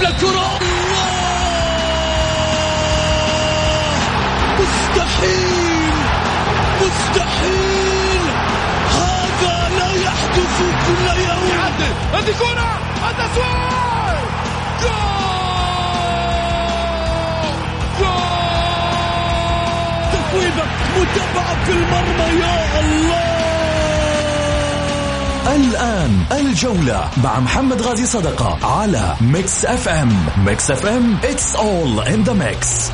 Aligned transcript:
يلعب 0.00 0.12
للكرة 0.14 0.58
مستحيل! 4.58 5.92
مستحيل! 6.80 8.24
هذا 8.90 9.68
لا 9.78 9.90
يحدث 10.02 10.58
كل 10.86 11.20
يوم. 11.20 11.48
يعدل. 11.50 11.94
هذه 12.14 12.34
كرة! 12.38 12.78
التسويق 13.10 14.20
جول! 14.82 14.94
جول! 18.00 18.14
تفويضة 20.12 20.64
متابعة 20.96 21.64
في 21.64 21.72
المرمى 21.72 22.40
يا 22.40 22.80
الله! 22.80 23.43
الآن 25.46 26.24
الجولة 26.32 27.10
مع 27.24 27.40
محمد 27.40 27.82
غازي 27.82 28.06
صدقة 28.06 28.66
على 28.66 29.16
ميكس 29.20 29.64
أف 29.64 29.88
أم. 29.88 30.26
ميكس 30.46 30.70
أف 30.70 30.86
أم 30.86 31.18
it's 31.22 31.56
all 31.56 32.00
in 32.08 32.28
the 32.28 32.34
mix. 32.34 32.90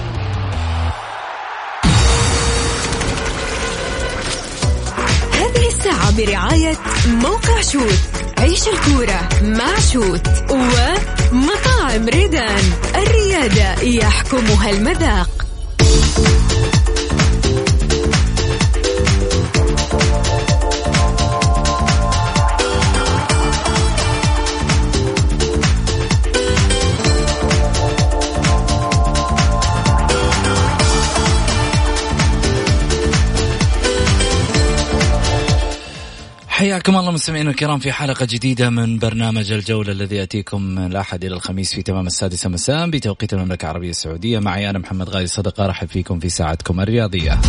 هذه 5.34 5.68
الساعة 5.68 6.16
برعاية 6.16 6.76
موقع 7.06 7.60
شوت. 7.60 8.00
عيش 8.38 8.68
الكورة 8.68 9.28
مع 9.42 9.78
شوت 9.92 10.28
ومطاعم 10.50 12.08
ريدان. 12.08 12.72
الريادة 12.94 13.82
يحكمها 13.82 14.70
المذاق. 14.70 15.39
حياكم 36.60 36.96
الله 36.96 37.10
مستمعينا 37.10 37.50
الكرام 37.50 37.78
في 37.78 37.92
حلقة 37.92 38.26
جديدة 38.30 38.70
من 38.70 38.98
برنامج 38.98 39.52
الجولة 39.52 39.92
الذي 39.92 40.16
يأتيكم 40.16 40.62
من 40.62 40.86
الأحد 40.86 41.24
إلى 41.24 41.34
الخميس 41.34 41.74
في 41.74 41.82
تمام 41.82 42.06
السادسة 42.06 42.48
مساء 42.48 42.90
بتوقيت 42.90 43.32
المملكة 43.32 43.64
العربية 43.64 43.90
السعودية. 43.90 44.38
معي 44.38 44.70
أنا 44.70 44.78
محمد 44.78 45.08
غالي 45.08 45.26
صدقة 45.26 45.64
أرحب 45.64 45.88
فيكم 45.88 46.20
في 46.20 46.28
ساعتكم 46.28 46.80
الرياضية. 46.80 47.40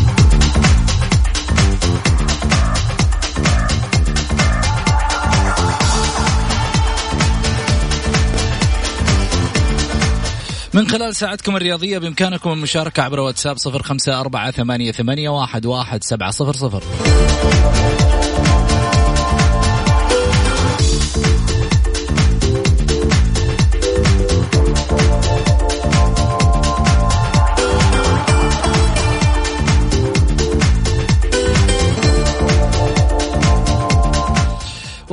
من 10.74 10.88
خلال 10.88 11.16
ساعتكم 11.16 11.56
الرياضية 11.56 11.98
بإمكانكم 11.98 12.52
المشاركة 12.52 13.04
عبر 13.04 13.20
واتساب 13.20 13.58
صفر 13.58 13.84
خمسة 13.84 14.20
أربعة 14.20 14.52
ثمانية, 14.52 14.92
ثمانية 14.92 15.30
واحد, 15.30 15.66
واحد 15.66 16.04
سبعة 16.04 16.32
صفر 16.32 16.54
صفر. 16.54 16.84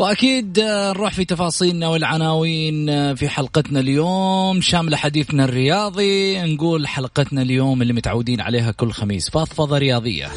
وأكيد 0.09 0.59
آه، 0.59 0.93
نروح 0.93 1.13
في 1.13 1.25
تفاصيلنا 1.25 1.89
والعناوين 1.89 2.89
آه، 2.89 3.15
في 3.15 3.29
حلقتنا 3.29 3.81
اليوم. 3.81 4.61
شاملة 4.61 4.97
حديثنا 4.97 5.45
الرياضي. 5.45 6.43
نقول 6.55 6.87
حلقتنا 6.87 7.43
اليوم 7.43 7.83
اللي 7.83 7.93
متعودين 7.93 8.41
عليها 8.41 8.71
كل 8.71 8.91
خميس. 8.91 9.31
فضفضة 9.31 9.79
رياضية. 9.79 10.29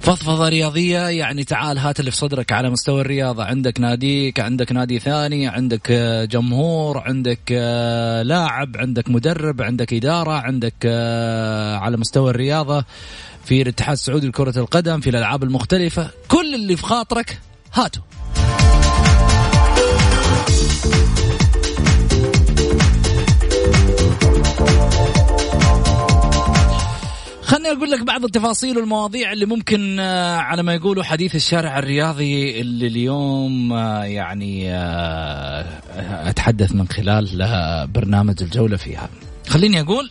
فضفضة 0.00 0.48
رياضية 0.48 0.98
يعني 1.08 1.44
تعال 1.44 1.78
هات 1.78 2.00
اللي 2.00 2.10
في 2.10 2.16
صدرك 2.16 2.52
على 2.52 2.70
مستوى 2.70 3.00
الرياضة. 3.00 3.44
عندك 3.44 3.80
ناديك 3.80 4.40
عندك 4.40 4.72
نادي 4.72 4.98
ثاني 4.98 5.48
عندك 5.48 5.90
آه، 5.90 6.24
جمهور 6.24 6.98
عندك 6.98 7.40
آه، 7.52 8.22
لاعب 8.22 8.76
عندك 8.76 9.10
مدرب 9.10 9.62
عندك 9.62 9.92
إدارة 9.94 10.32
عندك 10.32 10.74
آه، 10.84 11.76
على 11.76 11.96
مستوى 11.96 12.30
الرياضة 12.30 12.84
في 13.44 13.62
الاتحاد 13.62 13.92
السعودي 13.92 14.28
لكرة 14.28 14.58
القدم 14.58 15.00
في 15.00 15.10
الألعاب 15.10 15.42
المختلفة. 15.42 16.10
كل 16.28 16.54
اللي 16.54 16.76
في 16.76 16.82
خاطرك 16.82 17.38
هاته 17.72 18.09
أقول 27.80 27.90
لك 27.90 28.02
بعض 28.02 28.24
التفاصيل 28.24 28.78
والمواضيع 28.78 29.32
اللي 29.32 29.46
ممكن 29.46 30.00
آه، 30.00 30.36
على 30.36 30.62
ما 30.62 30.74
يقولوا 30.74 31.02
حديث 31.02 31.34
الشارع 31.34 31.78
الرياضي 31.78 32.60
اللي 32.60 32.86
اليوم 32.86 33.72
آه، 33.72 34.04
يعني 34.04 34.74
آه، 34.74 35.64
أتحدث 36.30 36.72
من 36.72 36.88
خلال 36.88 37.26
برنامج 37.94 38.42
الجولة 38.42 38.76
فيها. 38.76 39.08
خليني 39.48 39.80
أقول 39.80 40.10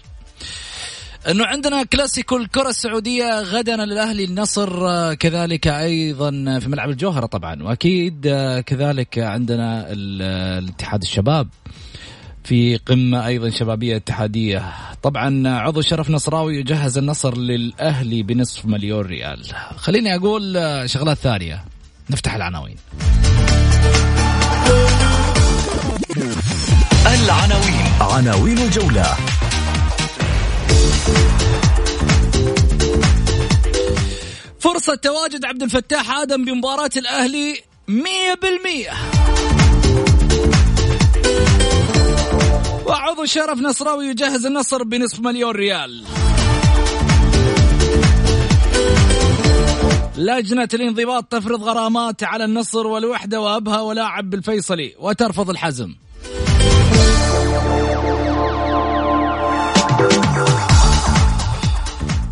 إنه 1.30 1.46
عندنا 1.46 1.84
كلاسيكو 1.84 2.38
الكرة 2.38 2.70
السعودية 2.70 3.42
غدا 3.42 3.84
الاهلي 3.84 4.24
النصر 4.24 5.14
كذلك 5.14 5.68
أيضا 5.68 6.60
في 6.60 6.70
ملعب 6.70 6.90
الجوهرة 6.90 7.26
طبعا 7.26 7.64
وأكيد 7.64 8.22
كذلك 8.66 9.20
عندنا 9.20 9.92
ال- 9.92 10.22
الاتحاد 10.64 11.02
الشباب 11.02 11.48
في 12.50 12.78
قمة 12.78 13.28
أيضا 13.28 13.50
شبابية 13.50 13.96
اتحادية. 13.96 14.74
طبعا 15.04 15.48
عضو 15.48 15.82
شرف 15.82 16.10
نصراوي 16.10 16.56
يجهز 16.56 16.98
النصر 16.98 17.38
للأهلي 17.38 18.24
بنصف 18.24 18.66
مليون 18.66 19.06
ريال. 19.06 19.46
خليني 19.76 20.16
أقول 20.16 20.58
شغلات 20.86 21.18
ثانية. 21.18 21.66
نفتح 22.10 22.36
العناوين. 22.36 22.76
العناوين. 27.06 27.86
عناوين 28.02 28.58
الجولة. 28.58 29.16
فرصة 34.60 34.96
تواجد 34.96 35.46
عبد 35.46 35.64
الفتاح 35.64 36.12
آدم 36.12 36.46
بمباراة 36.46 36.90
الأهلي 36.98 37.56
100% 37.88 38.00
وعضو 42.90 43.26
شرف 43.26 43.60
نصراوي 43.60 44.06
يجهز 44.06 44.46
النصر 44.46 44.84
بنصف 44.84 45.20
مليون 45.20 45.56
ريال 45.56 46.04
لجنة 50.18 50.70
الانضباط 50.74 51.26
تفرض 51.26 51.64
غرامات 51.64 52.24
على 52.24 52.46
النصر 52.46 52.88
والوحدة 52.88 53.42
وأبها 53.42 53.82
ولاعب 53.82 54.30
بالفيصلي 54.30 54.96
وترفض 55.00 55.50
الحزم 55.50 55.96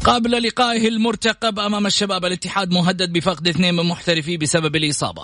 قبل 0.04 0.44
لقائه 0.44 0.88
المرتقب 0.88 1.60
أمام 1.60 1.86
الشباب 1.86 2.26
الاتحاد 2.26 2.72
مهدد 2.72 3.14
بفقد 3.14 3.48
اثنين 3.48 3.76
من 3.76 3.84
محترفيه 3.84 4.38
بسبب 4.38 4.76
الإصابة. 4.76 5.24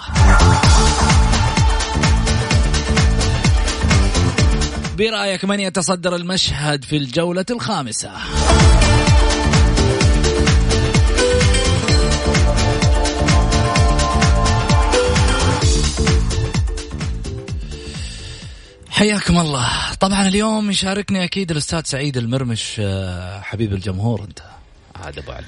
برأيك 4.97 5.45
من 5.45 5.59
يتصدر 5.59 6.15
المشهد 6.15 6.83
في 6.85 6.97
الجولة 6.97 7.45
الخامسة؟ 7.51 8.11
حياكم 18.89 19.37
الله. 19.39 19.67
طبعا 19.99 20.27
اليوم 20.27 20.69
يشاركني 20.69 21.23
أكيد 21.23 21.51
الأستاذ 21.51 21.81
سعيد 21.83 22.17
المرمش 22.17 22.75
آه، 22.79 23.39
حبيب 23.41 23.73
الجمهور 23.73 24.21
أنت. 24.23 24.39
عاد 24.95 25.17
أبو 25.17 25.31
علي. 25.31 25.45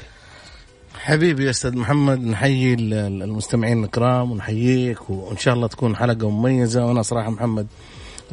حبيبي 0.99 1.45
يا 1.45 1.49
أستاذ 1.49 1.77
محمد 1.77 2.19
نحيي 2.19 2.73
ال- 2.73 2.93
ال- 2.93 3.23
المستمعين 3.23 3.83
الكرام 3.83 4.31
ونحييك 4.31 5.09
وإن 5.09 5.37
شاء 5.37 5.53
الله 5.53 5.67
تكون 5.67 5.95
حلقة 5.95 6.29
مميزة. 6.29 6.85
وأنا 6.85 7.01
صراحة 7.01 7.29
محمد 7.29 7.67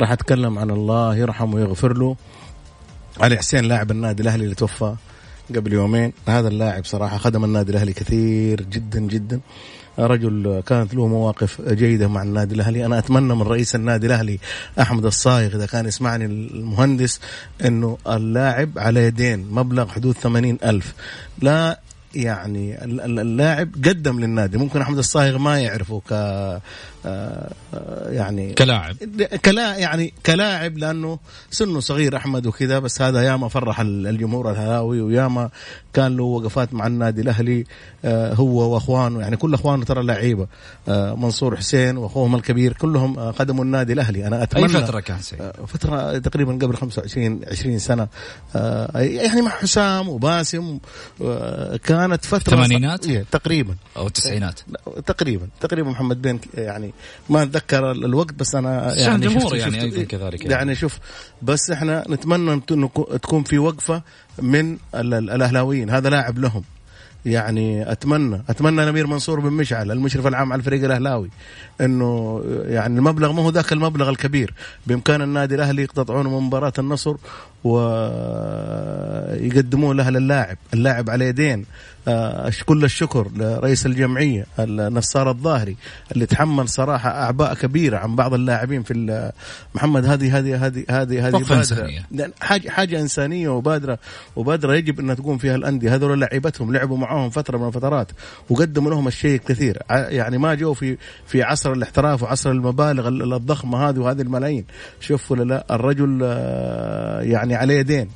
راح 0.01 0.13
أتكلم 0.13 0.59
عن 0.59 0.71
الله 0.71 1.17
يرحمه 1.17 1.55
ويغفر 1.55 1.97
له. 1.97 2.17
علي 3.21 3.39
حسين 3.39 3.65
لاعب 3.65 3.91
النادي 3.91 4.23
الأهلي 4.23 4.45
اللي 4.45 4.55
توفى 4.55 4.95
قبل 5.55 5.73
يومين. 5.73 6.13
هذا 6.29 6.49
اللاعب 6.49 6.85
صراحة 6.85 7.19
خدم 7.19 7.45
النادي 7.45 7.73
الأهلي 7.73 7.93
كثير 7.93 8.61
جدا 8.61 9.01
جدا. 9.01 9.41
رجل 9.99 10.63
كانت 10.67 10.95
له 10.95 11.07
مواقف 11.07 11.61
جيدة 11.61 12.09
مع 12.09 12.23
النادي 12.23 12.55
الأهلي. 12.55 12.87
أنا 12.87 12.99
أتمنى 12.99 13.35
من 13.35 13.43
رئيس 13.43 13.75
النادي 13.75 14.07
الأهلي 14.07 14.39
أحمد 14.81 15.07
الصايغ 15.07 15.57
إذا 15.57 15.67
كان 15.67 15.87
يسمعني 15.87 16.25
المهندس 16.25 17.21
إنه 17.65 17.99
اللاعب 18.07 18.71
على 18.77 19.05
يدين 19.05 19.47
مبلغ 19.51 19.89
حدود 19.89 20.15
ثمانين 20.15 20.59
ألف. 20.65 20.95
لا 21.43 21.81
يعني 22.15 22.85
اللاعب 22.85 23.75
قدم 23.75 24.21
للنادي. 24.21 24.59
ممكن 24.59 24.81
أحمد 24.81 24.99
الصايغ 24.99 25.39
ما 25.39 25.61
يعرفه 25.61 26.03
ك 26.11 26.13
آه، 27.07 27.51
يعني 28.11 28.53
كلاعب. 28.53 28.97
كلا 29.45 29.77
يعني 29.77 30.15
كلاعب 30.27 30.79
لأنه 30.79 31.19
سنه 31.51 31.81
صغير 31.81 32.17
أحمد 32.17 32.47
وكذا 32.47 32.79
بس 32.79 33.03
هذا 33.03 33.23
ياما 33.23 33.49
فرح 33.49 33.81
الجمهور 33.81 34.51
الهلاوي 34.51 35.01
وياما 35.01 35.51
كان 35.93 36.17
له 36.17 36.25
وقفات 36.25 36.75
مع 36.75 36.87
النادي 36.87 37.21
الأهلي 37.21 37.65
آه، 38.05 38.35
هو 38.35 38.75
وأخوانه. 38.75 39.21
يعني 39.21 39.37
كل 39.37 39.55
أخوانه 39.55 39.85
ترى 39.85 40.03
لعيبة 40.03 40.47
آه، 40.89 41.15
منصور 41.15 41.57
حسين 41.57 41.97
وأخوهم 41.97 42.35
الكبير 42.35 42.73
كلهم 42.73 43.19
قدموا 43.19 43.65
النادي 43.65 43.93
الأهلي. 43.93 44.27
أنا 44.27 44.43
أتمنى 44.43 44.65
اي 44.65 44.69
فترة 44.69 45.01
كان 45.01 45.19
سيد؟ 45.19 45.53
فترة 45.67 46.19
تقريبا 46.19 46.53
قبل 46.53 46.77
25 46.77 47.41
20 47.51 47.79
سنة. 47.79 48.09
يعني 48.95 49.43
مع 49.43 49.51
حسام 49.51 50.09
وباسم 50.09 50.79
كانت 52.07 52.25
فترة 52.25 52.39
الثمانينات 52.39 53.07
إيه، 53.07 53.25
تقريبا. 53.31 53.75
أو 53.97 54.07
التسعينات 54.07 54.61
تقريبا. 55.07 55.49
تقريبا 55.61 55.91
محمد 55.91 56.23
بن 56.23 56.39
يعني 56.55 56.93
ما 57.31 57.43
أتذكر 57.43 57.91
الوقت 57.91 58.35
بس 58.35 58.55
أنا 58.55 58.95
يعني 58.95 59.27
جمهور 59.27 59.57
يعني 59.57 59.83
أيضا 59.83 60.03
كذلك 60.03 60.41
يعني. 60.41 60.53
يعني 60.53 60.75
شوف 60.75 60.99
بس 61.43 61.71
إحنا 61.71 62.05
نتمنى 62.11 62.63
انه 62.71 62.91
تكون 63.23 63.43
في 63.43 63.59
وقفة 63.59 64.03
من 64.39 64.79
الأهلاويين. 64.95 65.91
هذا 65.91 66.11
لاعب 66.11 66.39
لهم. 66.39 66.63
يعني 67.27 67.93
أتمنى 67.93 68.43
أتمنى 68.49 68.85
نمير 68.85 69.07
منصور 69.07 69.41
بن 69.41 69.53
مشعل 69.53 69.91
المشرف 69.91 70.27
العام 70.27 70.53
على 70.53 70.61
الفريق 70.61 70.85
الأهلاوي 70.85 71.31
إنه 71.81 72.43
يعني 72.65 72.99
المبلغ 72.99 73.33
ما 73.33 73.43
هو 73.43 73.51
ذاك 73.51 73.73
المبلغ 73.73 74.09
الكبير. 74.09 74.55
بإمكان 74.87 75.23
النادي 75.23 75.55
الأهلي 75.55 75.83
يقتطعونه 75.83 76.41
من 76.41 76.47
مباراة 76.47 76.73
النصر 76.79 77.17
ويقدموه 77.65 77.95
له 79.95 80.11
للاعب 80.11 80.59
اللاعب 80.75 81.11
على 81.11 81.29
يدين. 81.29 81.65
كل 82.67 82.85
الشكر 82.85 83.29
لرئيس 83.37 83.87
الجمعية 83.87 84.47
النصار 84.59 85.31
الظاهري 85.31 85.77
اللي 86.13 86.27
تحمل 86.27 86.69
صراحة 86.69 87.11
أعباء 87.11 87.55
كبيرة 87.55 87.99
عن 87.99 88.17
بعض 88.17 88.35
اللاعبين 88.35 88.83
في 88.83 89.33
محمد 89.75 90.07
هذه 90.07 90.39
هذه 90.39 90.67
هذه 90.67 90.85
هذه 90.91 91.29
هذه 91.29 91.31
بادرة. 91.31 92.33
حاجة 92.41 92.69
حاجة 92.69 93.01
إنسانية 93.01 93.49
وبادره 93.49 93.99
وبادرة 94.37 94.75
يجب 94.75 95.01
أن 95.01 95.17
تقوم 95.17 95.39
فيها 95.39 95.55
الأندية. 95.55 95.95
هذول 95.95 96.21
لعيبتهم 96.21 96.73
لعبوا 96.73 96.97
معاهم 96.97 97.31
فترة 97.31 97.59
من 97.59 97.69
الفترات 97.69 98.11
وقدموا 98.51 98.91
لهم 98.91 99.09
الشيء 99.09 99.35
الكثير 99.35 99.79
يعني 99.91 100.39
ما 100.39 100.55
جو 100.55 100.75
في 100.75 100.99
في 101.27 101.43
عصر 101.43 101.73
الاحتراف 101.73 102.23
وعصر 102.23 102.51
المبالغ 102.51 103.09
الضخمة 103.09 103.89
هذه 103.89 103.99
وهذه 103.99 104.23
الملايين. 104.23 104.65
شوف 105.01 105.31
ولا 105.31 105.45
لا 105.45 105.67
الرجل 105.71 106.21
آه، 106.23 107.21
يعني 107.21 107.55
على 107.55 107.77
يدين 107.77 108.09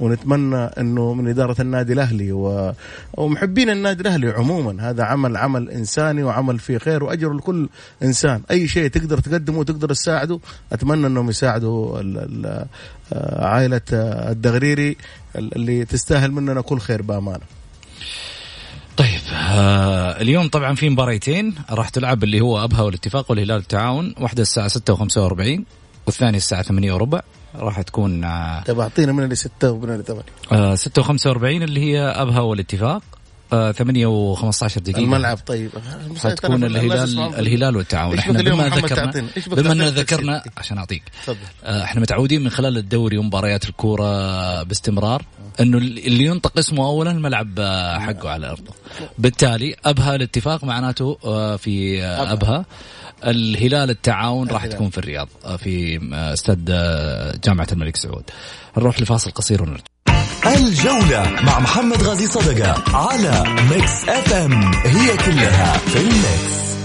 ونتمنى 0.00 0.56
أنه 0.56 1.14
من 1.14 1.28
إدارة 1.28 1.56
النادي 1.60 1.92
الأهلي 1.92 2.32
و... 2.32 2.72
ومحبين 3.14 3.70
النادي 3.70 4.00
الأهلي 4.00 4.30
عموما. 4.30 4.90
هذا 4.90 5.02
عمل 5.04 5.36
عمل 5.36 5.70
إنساني 5.70 6.22
وعمل 6.22 6.58
فيه 6.58 6.78
خير 6.78 7.04
وأجر 7.04 7.32
لكل 7.32 7.68
إنسان. 8.02 8.42
أي 8.50 8.68
شيء 8.68 8.88
تقدر 8.88 9.18
تقدمه 9.18 9.58
وتقدر 9.58 9.88
تساعده 9.88 10.40
أتمنى 10.72 11.06
أنهم 11.06 11.30
يساعدوا 11.30 12.00
ال... 12.00 12.18
ال... 12.18 12.66
آه، 13.12 13.46
عائلة 13.46 13.80
الدغريري 13.92 14.96
اللي 15.36 15.84
تستاهل 15.84 16.32
مننا 16.32 16.60
كل 16.60 16.78
خير 16.78 17.02
بأمانة. 17.02 17.44
طيب 18.96 19.20
آه 19.32 20.20
اليوم 20.20 20.48
طبعا 20.48 20.74
في 20.74 20.88
مباريتين 20.88 21.54
راح 21.70 21.88
تلعب 21.88 22.24
اللي 22.24 22.40
هو 22.40 22.64
أبها 22.64 22.82
والاتفاق 22.82 23.30
والهلال 23.30 23.56
التعاون 23.56 24.14
واحدة 24.20 24.42
الساعة 24.42 24.68
6 24.68 24.96
و45 24.96 25.60
والثانية 26.06 26.36
الساعة 26.36 26.62
8 26.62 26.92
وربع. 26.92 27.20
راح 27.54 27.82
تكون 27.82 28.24
آه، 28.24 28.62
طيب 28.62 28.80
أعطينا 28.80 29.12
من 29.12 29.24
اللي 29.24 29.34
6 29.34 29.70
ومن 29.70 29.90
اللي 29.90 30.02
8 30.02 30.22
آه 30.52 30.74
6 30.74 31.02
و45 31.02 31.44
اللي 31.44 31.80
هي 31.80 32.00
أبها 32.00 32.40
والاتفاق. 32.40 33.02
آه 33.52 33.72
8 33.72 34.34
و15 34.34 34.78
دقيقة. 34.78 34.98
الملعب 34.98 35.38
طيب. 35.46 35.70
حتكون 36.24 36.64
الهلال 36.64 37.18
الهلال 37.18 37.76
والتعاون. 37.76 38.18
إحنا 38.18 38.42
بما 38.42 38.68
ذكرنا 38.68 39.24
بما 39.46 39.72
إن 39.72 39.82
ذكرنا 39.82 40.42
عشان 40.56 40.78
أعطيك. 40.78 41.02
آه 41.64 41.84
إحنا 41.84 42.00
متعودين 42.00 42.42
من 42.42 42.50
خلال 42.50 42.76
الدوري 42.78 43.18
ومباريات 43.18 43.68
الكورة 43.68 44.62
باستمرار 44.62 45.22
إنه 45.60 45.78
اللي 45.78 46.24
ينطق 46.24 46.58
اسمه 46.58 46.86
اولا 46.86 47.10
الملعب 47.10 47.48
آه، 47.58 47.98
حقه 47.98 48.30
على 48.30 48.50
أرضه. 48.50 48.72
بالتالي 49.18 49.74
أبها 49.84 50.14
الاتفاق 50.14 50.64
معناته 50.64 51.18
آه، 51.24 51.56
في 51.56 52.02
أبها. 52.04 52.64
الهلال 53.24 53.90
التعاون 53.90 54.48
راح 54.48 54.66
تكون 54.66 54.90
في 54.90 54.98
الرياض 54.98 55.28
آه، 55.44 55.56
في 55.56 56.00
آه، 56.14 56.32
استاد 56.32 56.68
آه، 56.70 57.34
جامعة 57.44 57.66
الملك 57.72 57.96
سعود. 57.96 58.24
نروح 58.76 59.00
لفاصل 59.00 59.30
قصير 59.30 59.62
ونرجع. 59.62 59.84
الجولة 60.46 61.30
مع 61.42 61.58
محمد 61.58 62.02
غازي 62.02 62.26
صدقة 62.26 62.96
على 62.96 63.44
ميكس 63.70 64.08
اف 64.08 64.32
ام 64.32 64.72
هي 64.74 65.16
كلها 65.16 65.78
في 65.78 66.00
الميكس 66.00 66.77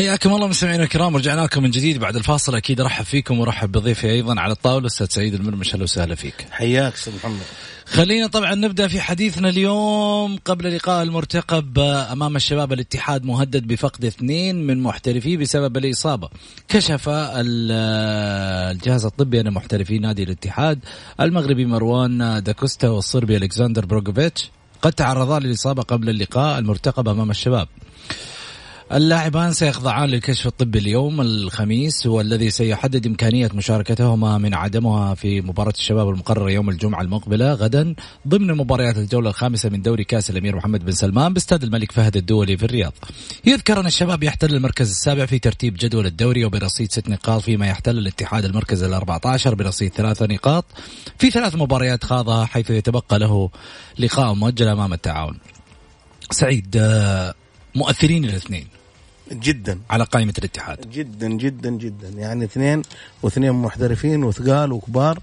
حياكم 0.00 0.34
الله 0.34 0.46
مستمعينا 0.48 0.82
الكرام 0.82 1.16
رجعنا 1.16 1.40
لكم 1.40 1.62
من 1.62 1.70
جديد 1.70 1.98
بعد 1.98 2.16
الفاصل 2.16 2.54
أكيد 2.54 2.80
أرحب 2.80 3.04
فيكم 3.04 3.38
وأرحب 3.40 3.72
بضيفي 3.72 4.10
أيضا 4.10 4.40
على 4.40 4.52
الطاولة 4.52 4.86
أستاذ 4.86 5.06
سعيد 5.06 5.34
المرمش 5.34 5.74
أهلا 5.74 5.82
وسهلا 5.82 6.14
فيك. 6.14 6.46
حياك 6.50 6.94
أستاذ 6.94 7.16
محمد. 7.16 7.40
خلينا 7.86 8.26
طبعا 8.26 8.54
نبدأ 8.54 8.88
في 8.88 9.00
حديثنا 9.00 9.48
اليوم 9.48 10.38
قبل 10.44 10.76
لقاء 10.76 11.02
المرتقب 11.02 11.78
أمام 11.78 12.36
الشباب 12.36 12.72
الاتحاد 12.72 13.24
مهدد 13.24 13.66
بفقد 13.66 14.04
اثنين 14.04 14.66
من 14.66 14.82
محترفيه 14.82 15.36
بسبب 15.36 15.76
الإصابة. 15.76 16.28
كشف 16.68 17.04
الجهاز 17.08 19.04
الطبي 19.04 19.40
أن 19.40 19.50
محترفي 19.50 19.98
نادي 19.98 20.22
الاتحاد 20.22 20.78
المغربي 21.20 21.64
مروان 21.64 22.42
داكوستا 22.42 22.88
والصربي 22.88 23.36
ألكسندر 23.36 23.86
بروغوفيتش 23.86 24.50
قد 24.82 24.92
تعرضا 24.92 25.38
للإصابة 25.38 25.82
قبل 25.82 26.08
اللقاء 26.08 26.58
المرتقب 26.58 27.08
أمام 27.08 27.30
الشباب. 27.30 27.68
اللاعبان 28.92 29.52
سيخضعان 29.52 30.08
للكشف 30.08 30.46
الطبي 30.46 30.78
اليوم 30.78 31.20
الخميس 31.20 32.06
والذي 32.06 32.50
سيحدد 32.50 33.06
إمكانية 33.06 33.50
مشاركتهما 33.54 34.38
من 34.38 34.54
عدمها 34.54 35.14
في 35.14 35.40
مباراة 35.40 35.72
الشباب 35.78 36.08
المقررة 36.08 36.50
يوم 36.50 36.70
الجمعة 36.70 37.02
المقبلة 37.02 37.54
غدا 37.54 37.94
ضمن 38.28 38.46
مباريات 38.46 38.98
الجولة 38.98 39.30
الخامسة 39.30 39.68
من 39.68 39.82
دوري 39.82 40.04
كأس 40.04 40.30
الأمير 40.30 40.56
محمد 40.56 40.84
بن 40.84 40.92
سلمان 40.92 41.32
باستاد 41.32 41.62
الملك 41.62 41.92
فهد 41.92 42.16
الدولي 42.16 42.56
في 42.56 42.64
الرياض. 42.64 42.92
يذكر 43.44 43.80
أن 43.80 43.86
الشباب 43.86 44.22
يحتل 44.22 44.54
المركز 44.54 44.90
السابع 44.90 45.26
في 45.26 45.38
ترتيب 45.38 45.76
جدول 45.80 46.06
الدوري 46.06 46.44
وبرصيد 46.44 46.92
ست 46.92 47.08
نقاط 47.08 47.42
فيما 47.42 47.66
يحتل 47.66 47.98
الاتحاد 47.98 48.44
المركز 48.44 48.82
الأربعة 48.82 49.20
عشر 49.24 49.54
برصيد 49.54 49.92
ثلاثة 49.92 50.26
نقاط 50.26 50.64
في 51.18 51.30
ثلاث 51.30 51.54
مباريات 51.54 52.04
خاضها 52.04 52.44
حيث 52.44 52.70
يتبقى 52.70 53.18
له 53.18 53.50
لقاء 53.98 54.34
مؤجل 54.34 54.68
أمام 54.68 54.92
التعاون. 54.92 55.38
سعيد 56.30 56.76
آه، 56.76 57.34
مؤثرين 57.74 58.24
الاثنين. 58.24 58.79
جدا. 59.32 59.78
على 59.90 60.04
قائمة 60.04 60.34
الاتحاد. 60.38 60.90
جدا 60.90 61.28
جدا 61.28 61.70
جدا. 61.70 62.08
يعني 62.08 62.44
اثنين 62.44 62.82
واثنين 63.22 63.52
محترفين 63.52 64.24
وثقال 64.24 64.72
وكبار. 64.72 65.18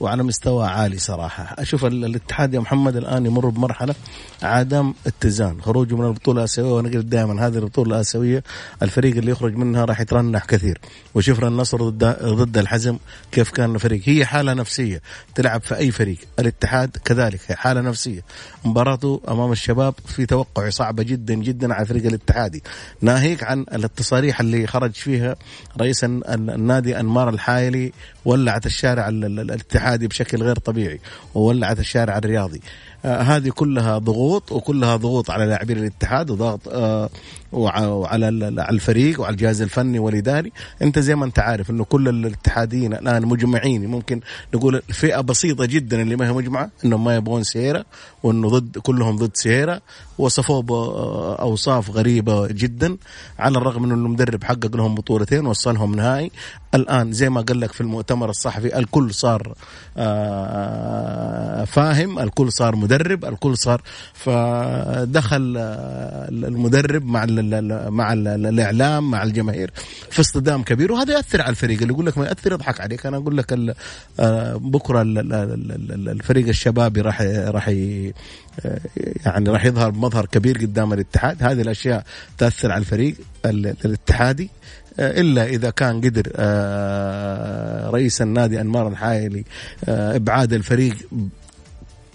وعلى 0.00 0.22
مستوى 0.22 0.66
عالي 0.66 0.98
صراحة. 0.98 1.56
أشوف 1.58 1.84
الاتحاد 1.84 2.54
يا 2.54 2.60
محمد 2.60 2.96
الآن 2.96 3.26
يمر 3.26 3.48
بمرحلة 3.48 3.94
عدم 4.42 4.94
اتزان. 5.06 5.62
خروجه 5.62 5.96
من 5.96 6.06
البطولة 6.06 6.38
الآسيوية 6.38 6.72
وأنا 6.72 6.88
قلت 6.88 7.06
دائما 7.06 7.46
هذه 7.46 7.58
البطولة 7.58 7.94
الآسيوية 7.94 8.42
الفريق 8.82 9.16
اللي 9.16 9.30
يخرج 9.30 9.56
منها 9.56 9.84
راح 9.84 10.00
يترنح 10.00 10.44
كثير. 10.44 10.80
وشفنا 11.14 11.48
النصر 11.48 11.88
ضد 11.88 12.04
ضد 12.22 12.58
الحزم 12.58 12.98
كيف 13.32 13.50
كان 13.50 13.74
الفريق. 13.74 14.02
هي 14.04 14.24
حالة 14.24 14.52
نفسية 14.52 15.02
تلعب 15.34 15.62
في 15.62 15.76
أي 15.76 15.90
فريق. 15.90 16.18
الاتحاد 16.38 16.96
كذلك 17.04 17.40
هي 17.46 17.56
حالة 17.56 17.80
نفسية. 17.80 18.24
مباراته 18.64 19.20
أمام 19.28 19.52
الشباب 19.52 19.94
في 20.06 20.26
توقع 20.26 20.68
صعبة 20.70 21.02
جدا 21.02 21.34
جدا 21.34 21.74
على 21.74 21.82
الفريق 21.82 22.06
الاتحادي. 22.06 22.62
ناهيك 23.00 23.44
عن 23.44 23.66
التصاريح 23.72 24.40
اللي 24.40 24.66
خرج 24.66 24.92
فيها 24.92 25.36
رئيس 25.80 26.04
النادي 26.04 27.00
أنمار 27.00 27.28
الحايلي 27.28 27.92
ولعت 28.24 28.66
الشارع 28.66 29.08
الاتحادي 29.08 30.08
بشكل 30.08 30.42
غير 30.42 30.56
طبيعي 30.56 31.00
وولعت 31.34 31.78
الشارع 31.78 32.18
الرياضي. 32.18 32.60
آه 33.04 33.22
هذه 33.22 33.48
كلها 33.50 33.98
ضغوط 33.98 34.52
وكلها 34.52 34.96
ضغوط 34.96 35.30
على 35.30 35.46
لاعبين 35.46 35.78
الاتحاد 35.78 36.30
وضغط 36.30 36.60
آه 36.68 37.10
وعلى 37.52 38.28
الفريق 38.70 39.20
وعلى 39.20 39.32
الجهاز 39.32 39.62
الفني 39.62 39.98
والإداري. 39.98 40.52
أنت 40.82 40.98
زي 40.98 41.14
ما 41.14 41.24
أنت 41.24 41.38
عارف 41.38 41.70
إنه 41.70 41.84
كل 41.84 42.08
الاتحاديين 42.08 42.92
الآن 42.92 43.26
مجمعين. 43.26 43.86
ممكن 43.86 44.20
نقول 44.54 44.82
فئه 44.92 45.20
بسيطة 45.20 45.64
جدا 45.64 46.02
اللي 46.02 46.16
ما 46.16 46.28
هي 46.28 46.32
مجمعة 46.32 46.70
إنهم 46.84 47.04
ما 47.04 47.16
يبغون 47.16 47.42
سييرا 47.42 47.84
وإنه 48.22 48.48
ضد 48.48 48.78
كلهم 48.78 49.16
ضد 49.16 49.36
سييرا 49.36 49.80
وصفوه 50.18 50.62
باوصاف 50.62 51.90
غريبة 51.90 52.46
جدا. 52.46 52.96
على 53.38 53.58
الرغم 53.58 53.84
إنه 53.84 53.94
المدرب 53.94 54.44
حقق 54.44 54.76
لهم 54.76 54.94
بطولتين 54.94 55.46
وصلهم 55.46 55.94
نهائي. 55.94 56.30
الآن 56.74 57.12
زي 57.12 57.30
ما 57.30 57.40
قال 57.40 57.60
لك 57.60 57.72
في 57.72 57.80
المؤتمر 57.80 58.30
الصحفي 58.30 58.78
الكل 58.78 59.14
صار 59.14 59.54
آه، 59.96 61.64
فاهم 61.64 62.18
الكل 62.18 62.52
صار 62.52 62.76
مدرب 62.76 63.24
الكل 63.24 63.56
صار 63.56 63.82
فدخل 64.14 65.54
آه، 65.58 66.28
المدرب 66.28 67.04
مع 67.04 67.24
مع 67.90 68.12
ال 68.12 68.46
الإعلام 68.46 69.10
مع 69.10 69.22
الجماهير. 69.22 69.70
في 70.10 70.20
اصطدام 70.20 70.62
كبير 70.62 70.92
وهذا 70.92 71.14
يأثر 71.14 71.42
على 71.42 71.50
الفريق. 71.50 71.80
اللي 71.80 71.92
يقول 71.92 72.06
لك 72.06 72.18
ما 72.18 72.26
يأثر 72.26 72.52
يضحك 72.52 72.80
عليك. 72.80 73.06
أنا 73.06 73.16
أقول 73.16 73.36
لك 73.36 73.74
آه، 74.20 74.56
بكرة 74.56 75.02
الفريق 75.02 76.48
الشبابي 76.48 77.00
راح 77.00 77.22
راح 77.22 77.68
يعني 79.26 79.50
راح 79.50 79.64
يظهر 79.64 79.90
بمظهر 79.90 80.26
كبير 80.26 80.58
قدام 80.58 80.92
الاتحاد. 80.92 81.42
هذه 81.42 81.60
الأشياء 81.60 82.04
تأثر 82.38 82.72
على 82.72 82.80
الفريق 82.80 83.14
الاتحادي. 83.84 84.50
آه، 84.98 85.20
إلا 85.20 85.44
إذا 85.44 85.70
كان 85.70 86.00
قدر 86.00 86.32
آه، 86.36 87.90
رئيس 87.90 88.22
النادي 88.22 88.60
أنمار 88.60 88.88
الحايلي 88.88 89.44
آه، 89.88 90.16
إبعاد 90.16 90.52
الفريق 90.52 90.94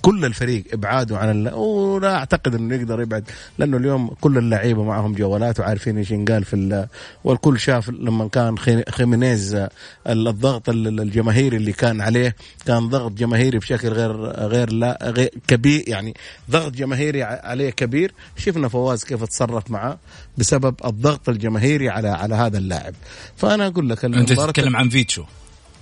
كل 0.06 0.26
الفريق 0.26 0.64
إبعاده 0.74 1.18
عن 1.18 1.32
ال... 1.32 1.54
ولا 1.54 2.16
أعتقد 2.16 2.56
إنه 2.56 2.76
يقدر 2.76 3.02
يبعد 3.02 3.30
لأنه 3.58 3.78
اليوم 3.78 4.08
كل 4.22 4.38
اللعيبة 4.38 4.84
معهم 4.84 5.14
جوالات 5.14 5.60
وعارفين 5.60 5.98
إيش 5.98 6.12
ينقال 6.12 6.44
في 6.44 6.56
ال... 6.56 6.88
والكل 7.24 7.60
شاف 7.60 7.90
لما 7.90 8.28
كان 8.28 8.56
خيمينيز 8.90 9.68
الضغط 10.08 10.70
الجماهيري 10.70 11.58
اللي 11.58 11.72
كان 11.72 12.02
عليه 12.02 12.36
كان 12.66 12.90
ضغط 12.90 13.12
جماهيري 13.12 13.60
بشكل 13.60 13.88
غير 13.88 14.12
غير 14.26 14.74
لا 14.74 15.00
غير 15.02 15.30
كبير 15.48 15.84
يعني 15.88 16.14
ضغط 16.52 16.72
جماهيري 16.72 17.24
عليه 17.24 17.70
كبير. 17.70 18.14
شفنا 18.38 18.68
فواز 18.68 19.04
كيف 19.04 19.24
تصرف 19.24 19.72
معه 19.72 19.98
بسبب 20.38 20.76
الضغط 20.86 21.30
الجماهيري 21.30 21.90
على 21.90 22.10
على 22.10 22.36
هذا 22.36 22.58
اللاعب. 22.58 22.94
فأنا 23.38 23.68
أقول 23.68 23.90
لك 23.90 24.06
أنت 24.06 24.34
تتكلم 24.34 24.76
عن 24.76 24.90
فيتشو. 24.90 25.24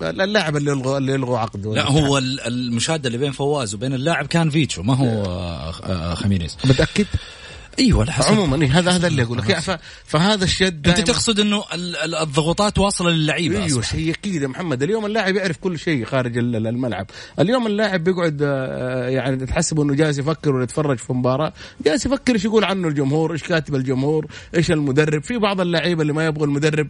اللاعب 0.09 0.57
اللي 0.57 0.71
يلغوا 0.71 0.97
اللي 0.97 1.13
يلغوا 1.13 1.37
عقده. 1.39 1.75
لا 1.75 1.87
هو 1.91 2.17
المشادة 2.17 3.07
اللي 3.07 3.17
بين 3.17 3.31
فواز 3.31 3.73
وبين 3.73 3.93
اللاعب 3.93 4.27
كان 4.27 4.49
فيتشو 4.49 4.83
ما 4.83 4.93
هو 4.93 5.23
آه، 5.25 5.73
آه، 5.83 6.13
خمينيز. 6.13 6.57
متأكد؟ 6.65 7.05
أيوه 7.79 8.07
عموما 8.29 8.65
هذا 8.65 8.91
هذا 8.91 9.07
اللي 9.07 9.23
أقول 9.23 9.37
لك 9.37 9.59
فهذا 10.05 10.43
الشد 10.43 10.87
أنت 10.87 10.99
تقصد 10.99 11.39
إنه 11.39 11.63
الضغوطات 12.21 12.77
واصلة 12.77 13.09
للعيبة 13.09 13.63
أيوه 13.63 13.81
شيء 13.81 14.11
أكيد 14.13 14.41
يا 14.41 14.47
محمد. 14.47 14.83
اليوم 14.83 15.05
اللاعب 15.05 15.35
يعرف 15.35 15.57
كل 15.57 15.79
شيء 15.79 16.05
خارج 16.05 16.37
الملعب. 16.37 17.07
اليوم 17.39 17.67
اللاعب 17.67 18.03
بيقعد 18.03 18.39
آه، 18.43 19.09
يعني 19.09 19.45
تحسب 19.45 19.79
إنه 19.79 19.93
جالس 19.93 20.17
يفكر 20.17 20.55
ولا 20.55 20.63
يتفرج 20.63 20.97
في 20.97 21.13
مباراة. 21.13 21.53
جالس 21.85 22.05
يفكر 22.05 22.33
إيش 22.33 22.45
يقول 22.45 22.63
عنه 22.63 22.87
الجمهور 22.87 23.33
إيش 23.33 23.43
كاتب 23.43 23.75
الجمهور 23.75 24.27
إيش 24.55 24.71
المدرب. 24.71 25.23
في 25.23 25.37
بعض 25.37 25.61
اللعيبه 25.61 26.01
اللي 26.01 26.13
ما 26.13 26.25
يبغوا 26.25 26.45
المدرب 26.45 26.87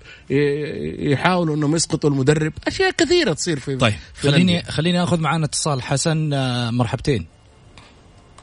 يحاولوا 0.99 1.55
إنهم 1.55 1.75
يسقطوا 1.75 2.09
المدرب. 2.09 2.53
أشياء 2.67 2.91
كثيرة 2.91 3.33
تصير 3.33 3.59
في 3.59 3.75
طيب 3.75 3.93
في 4.13 4.31
خليني 4.31 4.63
خليني 4.63 5.03
آخذ 5.03 5.19
معنا 5.19 5.45
اتصال. 5.45 5.81
حسن 5.81 6.33
آه، 6.33 6.71
مرحبتين. 6.71 7.25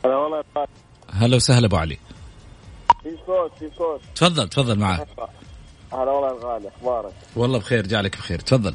هلا 0.04 0.16
والله. 0.16 0.44
هلا 1.12 1.36
وسهلا 1.36 1.66
أبو 1.66 1.76
علي. 1.76 1.98
في 3.30 3.36
صوت 3.36 3.52
في 3.58 3.70
صوت. 3.78 4.00
تفضل 4.14 4.48
تفضل 4.48 4.78
معك 4.78 5.08
هلا 5.92 6.10
والله 6.10 6.30
الغالي 6.30 6.68
أخبارك؟ 6.68 7.12
والله 7.36 7.58
بخير 7.58 7.86
جعلك 7.86 8.16
بخير. 8.16 8.40
تفضل. 8.40 8.74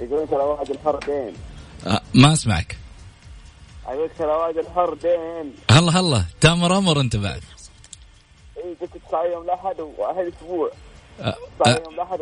يقول 0.00 0.28
ترى 0.28 0.42
واحد 0.42 0.70
الحر 0.70 0.98
دين. 1.06 1.34
أه 1.86 2.00
ما 2.14 2.32
أسمعك. 2.32 2.78
ترى 4.18 4.28
واحد 4.28 4.56
الحر 4.56 4.94
دين. 4.94 5.54
هلا 5.70 6.00
هلا. 6.00 6.24
تامر 6.40 6.78
أمر 6.78 7.00
أنت 7.00 7.16
بعد. 7.16 7.42
إي 8.56 8.76
قلت 8.80 8.90
تسعة 9.08 9.24
يوم 9.24 9.44
الأحد 9.44 9.80
وأهل 9.80 10.32
أسبوع. 10.36 10.70
أه 11.20 11.34
أه 11.66 11.82
يوم 11.84 11.94
الأحد. 11.94 12.18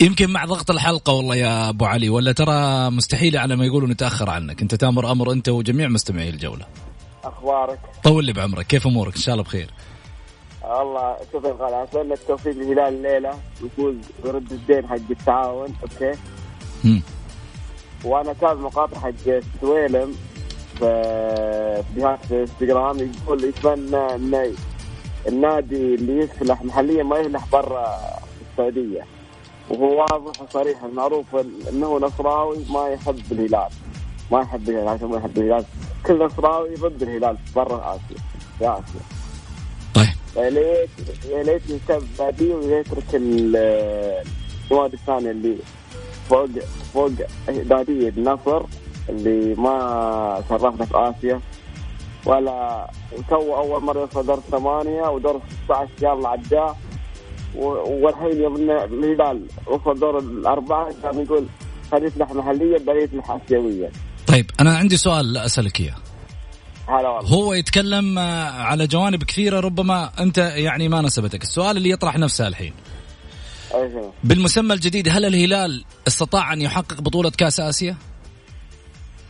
يمكن 0.00 0.30
مع 0.30 0.44
ضغط 0.44 0.70
الحلقة 0.70 1.12
والله 1.12 1.36
يا 1.36 1.68
أبو 1.68 1.84
علي 1.84 2.08
ولا 2.08 2.32
ترى 2.32 2.90
مستحيل 2.90 3.36
على 3.36 3.56
ما 3.56 3.66
يقولوا 3.66 3.88
نتأخر 3.88 4.30
عنك. 4.30 4.62
أنت 4.62 4.74
تامر 4.74 5.12
أمر 5.12 5.32
أنت 5.32 5.48
وجميع 5.48 5.88
مستمعي 5.88 6.28
الجولة. 6.28 6.66
أخبارك؟ 7.24 7.80
طول 8.04 8.24
لي 8.24 8.32
بعمرك. 8.32 8.66
كيف 8.66 8.86
أمورك؟ 8.86 9.16
إن 9.16 9.20
شاء 9.20 9.34
الله 9.34 9.44
بخير. 9.44 9.70
الله 10.82 11.16
شوف 11.32 11.46
غالي 11.46 11.82
اتمنى 11.82 12.14
التوفيق 12.14 12.52
للهلال 12.54 12.94
الليلة؟ 12.94 13.34
ويفوز 13.62 13.94
ويرد 14.24 14.52
الدين 14.52 14.86
حق 14.88 14.96
التعاون 15.10 15.74
أوكي؟ 15.82 16.18
مم. 16.84 17.02
وأنا 18.04 18.32
تابع 18.32 18.60
مقاطع 18.60 19.00
حق 19.00 19.40
سويلم 19.60 20.14
في 20.78 21.82
في 21.94 22.40
إنستغرام 22.40 22.98
يقول 22.98 23.44
يتمنى 23.44 24.14
إن 24.14 24.54
النادي 25.28 25.94
اللي 25.94 26.18
يفلح 26.18 26.62
محليا 26.64 27.02
ما 27.02 27.18
يفلح 27.18 27.44
برا 27.52 27.86
السعودية. 28.50 29.06
وهو 29.70 29.98
واضح 30.00 30.42
وصريح 30.42 30.84
المعروف 30.84 31.36
إنه 31.70 31.98
نصراوي 31.98 32.64
ما 32.70 32.88
يحب 32.88 33.32
الهلال. 33.32 33.68
ما 34.32 34.40
يحب 34.40 34.68
الهلال 34.68 34.88
عشان 34.88 35.08
ما 35.08 35.16
يحب 35.16 35.38
الهلال. 35.38 35.64
كل 36.06 36.24
نصراوي 36.24 36.74
ضد 36.74 37.02
الهلال 37.02 37.36
برا 37.56 37.96
آسيا 37.96 38.22
في 38.58 38.64
آسيا. 38.64 39.23
يا 40.36 40.50
ليت 40.50 40.90
يا 41.30 41.42
ليت 41.42 41.70
يهتم 41.70 42.06
بادي 42.18 42.54
ويترك 42.54 43.14
النوادي 43.14 44.94
الثانية 44.96 45.30
اللي 45.30 45.56
فوق 46.28 46.48
فوق 46.94 47.10
نادي 47.48 48.08
النصر 48.08 48.62
اللي 49.08 49.54
ما 49.54 50.44
شرفنا 50.48 50.84
في 50.84 50.94
آسيا 50.94 51.40
ولا 52.26 52.90
وتو 53.12 53.54
أول 53.56 53.82
مرة 53.82 54.00
يوصل 54.00 54.26
دور 54.26 54.40
ثمانية 54.50 55.08
ودور 55.08 55.40
16 55.64 55.90
يلا 56.02 56.28
عداه 56.28 56.76
والحين 57.54 58.42
يوم 58.42 58.56
الهلال 58.56 59.46
وصل 59.66 60.00
دور 60.00 60.18
الأربعة 60.18 60.94
كان 61.02 61.22
يقول 61.22 61.46
خليه 61.92 62.06
يفلح 62.06 62.32
محليا 62.32 62.78
بعدين 62.78 63.02
يفلح 63.02 63.30
اسيويا. 63.30 63.90
طيب 64.26 64.50
أنا 64.60 64.76
عندي 64.76 64.96
سؤال 64.96 65.36
أسألك 65.36 65.80
إياه. 65.80 65.96
هلا 66.88 67.08
والله. 67.08 67.30
هو 67.30 67.54
يتكلم 67.54 68.18
آه، 68.18 68.50
على 68.50 68.86
جوانب 68.86 69.24
كثيرة 69.24 69.60
ربما 69.60 70.10
أنت 70.20 70.38
يعني 70.38 70.88
ما 70.88 71.02
نسبتك. 71.02 71.42
السؤال 71.42 71.76
اللي 71.76 71.90
يطرح 71.90 72.18
نفسه 72.18 72.46
الحين. 72.48 72.74
بالمسمى 74.24 74.74
الجديد 74.74 75.08
هل 75.08 75.24
الهلال 75.24 75.84
استطاع 76.08 76.52
أن 76.52 76.60
يحقق 76.60 77.00
بطولة 77.00 77.30
كأس 77.30 77.60
آسيا؟ 77.60 77.96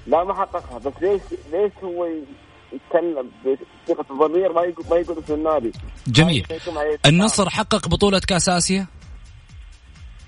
لا 0.06 0.24
ما 0.24 0.34
حققها. 0.34 0.78
بس 0.78 0.92
ليش 1.02 1.22
ليش 1.52 1.72
هو 1.84 2.06
يتكلم 2.72 3.30
بثقة 3.86 4.04
الضمير؟ 4.10 4.52
ما 4.52 4.62
يقول 4.62 4.84
ما 4.90 4.96
يقول 4.96 5.18
اسم 5.24 5.34
النادي. 5.34 5.72
جميل. 6.06 6.46
النصر 7.06 7.50
حقق 7.50 7.88
بطولة 7.88 8.18
كأس 8.18 8.48
آسيا؟ 8.48 8.86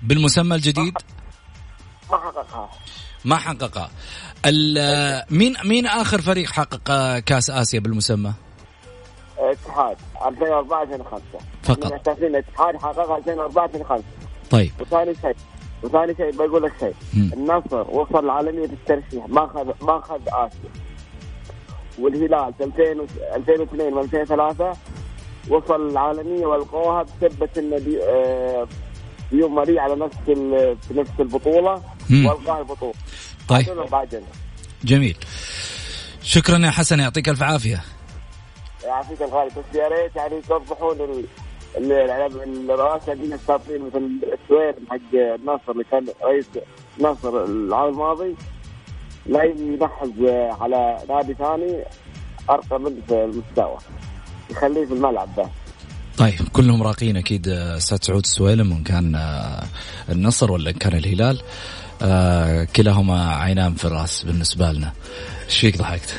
بالمسمى 0.02 0.56
الجديد؟ 0.56 0.94
ما 2.10 2.16
حققها. 2.16 2.70
ما 3.26 3.36
حققها. 3.36 3.90
مين 5.30 5.54
مين 5.64 5.86
آخر 5.86 6.20
فريق 6.20 6.48
حقق 6.50 7.18
كأس 7.18 7.50
آسيا 7.50 7.80
بالمسمى؟ 7.80 8.32
اتحاد 9.38 9.96
2004 10.26 10.82
2005 10.82 11.22
فقط. 11.62 12.08
الاتحاد 12.08 12.76
حققها 12.76 13.16
2004 13.18 13.64
2005 13.64 14.04
طيب. 14.50 14.70
وثاني 14.80 15.14
شيء 15.14 15.36
وثاني 15.82 16.14
شيء 16.16 16.30
بقول 16.36 16.62
لك 16.62 16.72
شيء. 16.80 16.94
النصر 17.14 17.90
وصل 17.90 18.24
العالمية 18.24 18.66
في 18.66 18.72
الترشيح 18.72 19.28
ما 19.28 19.44
اخذ 19.44 19.86
ما 19.86 19.98
اخذ 19.98 20.20
آسيا. 20.28 20.70
والهلال 21.98 22.54
في 22.58 22.64
2002 22.64 23.92
و 23.94 24.00
2003 24.00 24.72
وصل 25.50 25.90
العالمية 25.90 26.46
والقوها 26.46 27.02
بسبه 27.02 27.48
إنه 27.58 28.00
آه 28.02 28.66
يوم 29.32 29.54
مريء 29.54 29.78
على 29.78 29.94
نفس 29.96 30.16
في 30.88 30.94
نفس 30.94 31.10
البطولة. 31.20 31.82
البطوله 32.10 32.94
طيب. 33.48 33.66
جميل. 34.84 35.16
شكرا 36.22 36.58
يا 36.58 36.70
حسن 36.70 37.00
يعطيك 37.00 37.28
ألف 37.28 37.42
عافية. 37.42 37.84
يعافيك 38.84 39.22
الغالي 39.22 39.50
بس 39.50 39.74
يا 39.74 39.88
ريت 39.88 40.16
يعني 40.16 40.40
توضحون 40.40 41.24
الرؤساء 41.76 43.14
الدين 43.14 43.32
السابقين 43.32 43.86
مثل 43.86 44.10
السوير 44.22 44.74
حق 44.90 45.14
النصر 45.14 45.72
اللي 45.72 45.84
كان 45.90 46.06
رئيس 46.24 46.46
النصر 46.98 47.44
العام 47.44 47.88
الماضي. 47.88 48.34
لا 49.26 49.44
ينحز 49.44 50.12
على 50.60 50.98
نادي 51.08 51.34
ثاني 51.34 51.84
أرقى 52.50 52.80
منه 52.80 53.02
في 53.08 53.24
المستوى. 53.24 53.78
يخليه 54.50 54.86
في 54.86 54.92
الملعب 54.92 55.28
بس 55.38 55.46
طيب 56.18 56.48
كلهم 56.52 56.82
راقين 56.82 57.16
أكيد 57.16 57.48
أستاذ 57.48 57.98
سعود 58.02 58.22
السويلم 58.24 58.72
وإن 58.72 58.82
كان 58.82 59.16
النصر 60.08 60.52
ولا 60.52 60.70
إن 60.70 60.74
كان 60.74 60.92
الهلال. 60.92 61.42
آه 62.02 62.64
كلاهما 62.64 63.34
عينان 63.34 63.74
في 63.74 63.84
الراس 63.84 64.22
بالنسبة 64.22 64.72
لنا 64.72 64.92
إيش 65.46 65.58
فيك 65.58 65.78
ضحكت؟ 65.78 66.14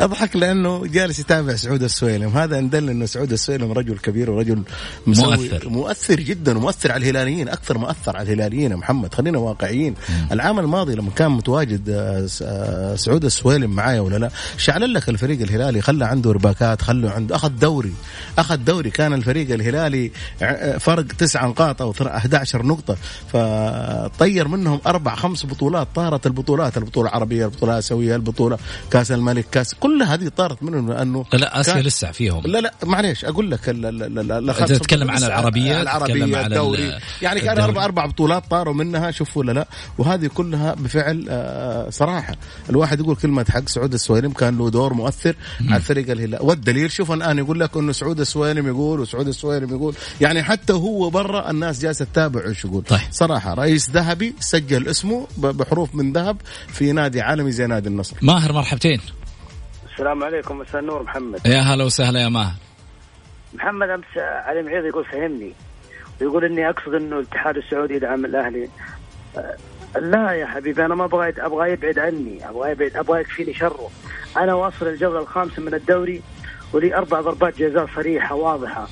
أضحك 0.00 0.36
لأنه 0.36 0.86
جالس 0.86 1.18
يتابع 1.18 1.54
سعود 1.54 1.82
السويلم. 1.82 2.28
هذا 2.36 2.58
أن 2.58 2.70
دل 2.70 2.90
انه 2.90 3.06
سعود 3.06 3.32
السويلم 3.32 3.72
رجل 3.72 3.98
كبير 3.98 4.30
ورجل 4.30 4.62
مسوي 5.06 5.36
مؤثر. 5.36 5.68
مؤثر 5.68 6.20
جدا 6.20 6.58
ومؤثر 6.58 6.92
على 6.92 7.02
الهلاليين 7.10 7.48
أكثر 7.48 7.78
ما 7.78 7.90
اثر 7.90 8.16
على 8.16 8.32
الهلاليين 8.32 8.70
يا 8.70 8.76
محمد. 8.76 9.14
خلينا 9.14 9.38
واقعيين. 9.38 9.94
العام 10.32 10.58
الماضي 10.58 10.94
لما 10.94 11.10
كان 11.16 11.30
متواجد 11.30 11.88
آه، 11.90 12.26
آه، 12.42 12.96
سعود 12.96 13.24
السويلم 13.24 13.70
معايا 13.70 14.00
ولا 14.00 14.16
لا 14.16 14.30
شعل 14.56 14.94
لك 14.94 15.08
الفريق 15.08 15.40
الهلالي 15.42 15.80
خلى 15.80 16.04
عنده 16.04 16.32
رباكات 16.32 16.82
خلى 16.82 17.08
عنده 17.10 17.36
أخذ 17.36 17.48
دوري. 17.50 17.92
أخذ 18.38 18.56
دوري. 18.56 18.90
كان 18.90 19.12
الفريق 19.12 19.50
الهلالي 19.52 20.10
ع- 20.42 20.78
فرق 20.78 21.06
تسع 21.06 21.46
نقاط 21.46 21.82
أو 21.82 21.92
ثر- 21.92 22.16
11 22.16 22.66
نقطة. 22.66 22.96
فطير 23.32 24.48
منهم 24.48 24.80
أربع 24.86 25.14
خمس 25.14 25.46
بطولات 25.46 25.88
طارت 25.94 26.26
البطولات. 26.26 26.76
البطولة 26.76 27.08
العربية 27.08 27.44
البطولة 27.44 27.72
الآسيوية 27.72 28.16
البطولة 28.16 28.58
كأس 28.90 29.12
الملك 29.12 29.46
كاس 29.52 29.74
كل 29.82 30.02
هذه 30.02 30.28
طارت 30.28 30.62
منهم 30.62 30.92
لأنه 30.92 31.24
لا 31.32 31.60
آسيا 31.60 31.74
كان- 31.74 31.82
لسه 31.82 32.10
فيهم. 32.12 32.42
لا 32.46 32.58
لا 32.58 32.74
معليش 32.84 33.24
أقول 33.24 33.50
لك 33.50 33.68
ال- 33.68 33.86
ال- 33.86 34.02
ال- 34.18 34.32
ال- 34.32 34.50
أنت 34.50 34.72
تتكلم 34.72 35.10
عن 35.10 35.22
العربية 35.24 35.82
تتكلم 35.84 36.34
على 36.34 36.46
الدوري. 36.46 36.88
ال- 36.88 37.00
يعني 37.22 37.40
كان. 37.40 37.58
أربع 37.60 37.84
أربع 37.84 38.06
بطولات 38.06 38.44
طاروا 38.50 38.74
منها 38.74 39.10
شوف 39.10 39.36
ولا 39.36 39.52
لا. 39.52 39.66
وهذه 39.98 40.26
كلها 40.26 40.74
بفعل 40.74 41.26
آه، 41.28 41.90
صراحة. 41.90 42.36
الواحد 42.70 43.00
يقول 43.00 43.16
كلمة 43.16 43.46
حق 43.50 43.68
سعود 43.68 43.92
السويلم 43.94 44.32
كان 44.32 44.58
له 44.58 44.70
دور 44.70 44.94
مؤثر 44.94 45.34
على 45.60 45.76
الفريق 45.76 46.10
الهلال 46.10 46.42
والدليل 46.42 46.90
شوف 46.90 47.12
الآن 47.12 47.38
يقول 47.38 47.60
لك 47.60 47.76
إنه 47.76 47.92
سعود 47.92 48.20
السويلم 48.20 48.66
يقول 48.66 49.00
وسعود 49.00 49.28
السويلم 49.28 49.70
يقول. 49.70 49.94
يعني 50.20 50.42
حتى 50.42 50.72
هو 50.72 51.10
برا 51.10 51.50
الناس 51.50 51.80
جالسة 51.82 52.04
تتابع 52.04 52.46
إيش 52.46 52.64
يقول. 52.64 52.82
طيب. 52.82 53.00
صراحة 53.10 53.54
رئيس 53.54 53.90
ذهبي 53.90 54.34
سجل 54.40 54.88
اسمه 54.88 55.26
بحروف 55.38 55.94
من 55.94 56.12
ذهب 56.12 56.36
في 56.68 56.92
نادي 56.92 57.20
عالمي 57.20 57.52
زي 57.52 57.66
نادي 57.66 57.88
النصر. 57.88 58.16
ماهر 58.22 58.52
مرحبتين. 58.52 59.00
السلام 59.92 60.24
عليكم 60.24 60.58
مساء 60.58 60.80
النور 60.80 61.02
محمد. 61.02 61.46
يا 61.46 61.60
هلا 61.60 61.84
وسهلا 61.84 62.20
يا 62.20 62.28
ماهر. 62.28 62.54
محمد 63.54 63.88
أمس 63.88 64.04
علي 64.16 64.62
معيض 64.62 64.84
يقول 64.84 65.04
فهمني. 65.04 65.52
ويقول 66.20 66.44
إني 66.44 66.68
أقصد 66.68 66.94
إنه 66.94 67.16
الاتحاد 67.16 67.56
السعودي 67.56 67.94
يدعم 67.94 68.24
الأهلي. 68.24 68.68
أه، 69.36 69.56
لا 69.98 70.32
يا 70.32 70.46
حبيبي 70.46 70.84
أنا 70.84 70.94
ما 70.94 71.04
أبغى 71.04 71.34
أبغى 71.38 71.72
يبعد 71.72 71.98
عني 71.98 72.48
أبغى 72.48 72.70
يبعد 72.70 72.96
أبغى 72.96 73.20
يكفيني 73.20 73.54
شره. 73.54 73.90
أنا 74.36 74.54
واصل 74.54 74.86
الجولة 74.86 75.20
الخامسة 75.20 75.62
من 75.62 75.74
الدوري 75.74 76.22
ولي 76.72 76.96
أربع 76.96 77.20
ضربات 77.20 77.58
جزاء 77.58 77.86
صريحة 77.96 78.34
واضحة. 78.34 78.88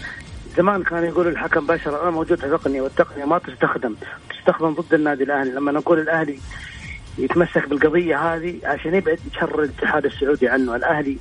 زمان 0.57 0.83
كان 0.83 1.05
يقول 1.05 1.29
الحكم 1.29 1.67
بشر 1.67 2.03
أنا 2.03 2.11
موجود 2.11 2.39
تقنيه 2.39 2.81
والتقنيه 2.81 3.25
ما 3.25 3.39
تستخدم. 3.39 3.95
تستخدم 4.31 4.75
ضد 4.75 4.95
النادي 4.95 5.25
الأهلي. 5.25 5.51
لما 5.51 5.73
نقول 5.73 5.99
الأهلي 5.99 6.39
يتمسك 7.25 7.69
بالقضية 7.69 8.35
هذه 8.35 8.55
عشان 8.65 8.95
يبعد 8.95 9.19
شر 9.41 9.63
الاتحاد 9.63 10.05
السعودي 10.05 10.49
عنه. 10.49 10.77
الأهلي 10.77 11.19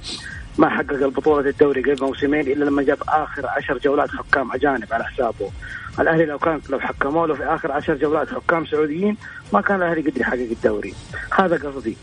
ما 0.58 0.70
حقق 0.70 0.92
البطولة 0.92 1.50
الدوري 1.50 1.82
قبل 1.82 2.06
موسمين 2.06 2.42
إلا 2.42 2.66
لما 2.66 2.84
جاب 2.84 2.98
آخر 3.08 3.48
عشر 3.48 3.78
جولات 3.78 4.10
حكام 4.10 4.52
أجانب 4.52 4.94
على 4.94 5.04
حسابه. 5.04 5.52
الأهلي 6.00 6.26
لو 6.26 6.40
كان 6.40 6.62
لو 6.70 6.80
حكموا 6.80 7.28
له 7.28 7.36
في 7.36 7.44
آخر 7.44 7.72
عشر 7.72 7.96
جولات 7.96 8.30
حكام 8.30 8.66
سعوديين 8.66 9.18
ما 9.54 9.62
كان 9.62 9.78
الأهلي 9.78 10.02
قدر 10.02 10.22
يحقق 10.22 10.34
الدوري. 10.52 10.94
هذا 11.40 11.56
قصدي. 11.56 11.98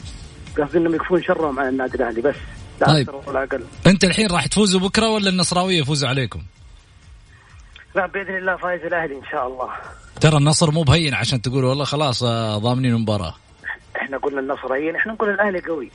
قصدي 0.59 0.79
إنهم 0.79 0.95
يكفون 0.95 1.23
شرهم 1.23 1.61
على 1.61 1.69
النادي 1.69 1.95
الأهلي 1.95 2.21
بس. 2.21 2.37
لا 2.81 2.87
طيب. 2.87 3.11
ولا 3.27 3.43
أقل. 3.43 3.65
أنت 3.87 4.05
الحين 4.05 4.31
راح 4.31 4.47
تفوزوا 4.47 4.81
بكرة 4.81 5.09
ولا 5.09 5.29
النصراوية 5.29 5.81
يفوزوا 5.81 6.09
عليكم؟ 6.09 6.43
لا 7.95 8.07
بإذن 8.07 8.37
الله 8.37 8.57
فايز 8.57 8.83
الأهلي 8.83 9.15
إن 9.15 9.25
شاء 9.31 9.47
الله. 9.47 9.69
ترى 10.21 10.37
النصر 10.37 10.71
مو 10.71 10.83
بهين 10.83 11.15
عشان 11.15 11.43
تقول 11.43 11.65
والله 11.65 11.85
خلاص 11.85 12.23
آه، 12.23 12.59
ضامنين 12.59 12.95
المباراة. 12.95 13.35
إحنا 14.07 14.19
قلنا 14.19 14.41
النصريين 14.41 14.97
إحنا 14.97 15.13
نقول 15.13 15.31
الأهلي 15.31 15.61
قوي. 15.61 15.91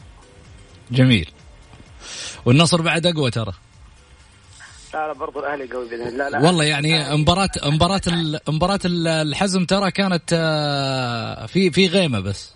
جميل. 0.91 1.29
والنصر 2.45 2.81
بعد 2.81 3.05
أقوى 3.05 3.31
ترى. 3.31 3.53
لا 4.93 5.07
لا 5.07 5.13
برضو 5.13 5.39
الأهلي 5.39 5.67
قوي 5.73 5.89
بإذن 5.89 6.07
الله. 6.07 6.29
لا 6.29 6.39
والله 6.41 6.63
يعني 6.63 7.17
مباراة 7.17 7.49
مباراة 7.65 8.01
ال- 8.07 8.39
مباراة 8.49 8.79
ال- 8.85 9.07
الحزم 9.07 9.65
ترى 9.65 9.91
كانت 9.91 10.23
آه، 10.33 11.45
في 11.45 11.71
في 11.71 11.87
غيمة 11.87 12.19
بس. 12.19 12.53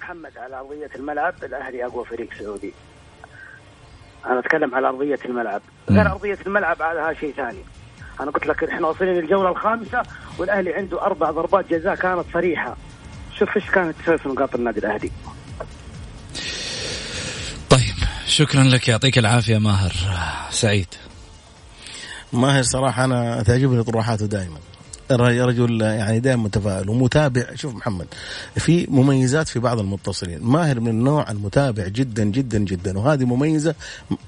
محمد 0.00 0.38
على 0.38 0.56
أرضية 0.60 0.90
الملعب 0.94 1.34
الأهلي 1.44 1.86
أقوى 1.86 2.04
فريق 2.04 2.28
سعودي. 2.38 2.72
أنا 4.26 4.38
أتكلم 4.38 4.74
على 4.74 4.88
أرضية 4.88 5.18
الملعب. 5.24 5.62
غير 5.90 6.06
أرضية 6.10 6.38
الملعب 6.46 6.82
هذا 6.82 7.14
شيء 7.20 7.32
ثاني. 7.34 7.64
أنا 8.20 8.30
قلت 8.30 8.46
لك 8.46 8.64
إحنا 8.64 8.86
واصلين 8.86 9.12
للجولة 9.14 9.50
الخامسة 9.50 10.02
والأهلي 10.38 10.74
عنده 10.74 11.02
أربع 11.02 11.30
ضربات 11.30 11.70
جزاء 11.70 11.94
كانت 11.94 12.24
صريحة. 12.32 12.76
شوف 13.38 13.48
إيش 13.56 13.64
كانت 13.64 13.96
تسوي 14.02 14.18
في 14.18 14.28
نقاط 14.28 14.54
النادي 14.54 14.78
الأهلي. 14.80 15.10
طيب 17.70 17.94
شكرا 18.26 18.62
لك 18.64 18.88
يعطيك 18.88 19.18
العافية 19.18 19.58
ماهر 19.58 19.92
سعيد. 20.50 20.86
ماهر 22.32 22.62
صراحة 22.62 23.04
أنا 23.04 23.42
تعجبني 23.42 23.82
طروحاته 23.82 24.26
دائما 24.26 24.58
رجل 25.10 25.80
يعني 25.80 26.20
دائما 26.20 26.42
متفائل 26.42 26.88
ومتابع. 26.90 27.44
شوف 27.54 27.74
محمد 27.74 28.06
في 28.56 28.86
مميزات 28.90 29.48
في 29.48 29.58
بعض 29.58 29.78
المتصلين. 29.78 30.38
ماهر 30.42 30.80
من 30.80 30.88
النوع 30.88 31.30
المتابع 31.30 31.88
جدا 31.88 32.24
جدا 32.24 32.58
جدا 32.58 32.98
وهذه 32.98 33.24
مميزة 33.24 33.74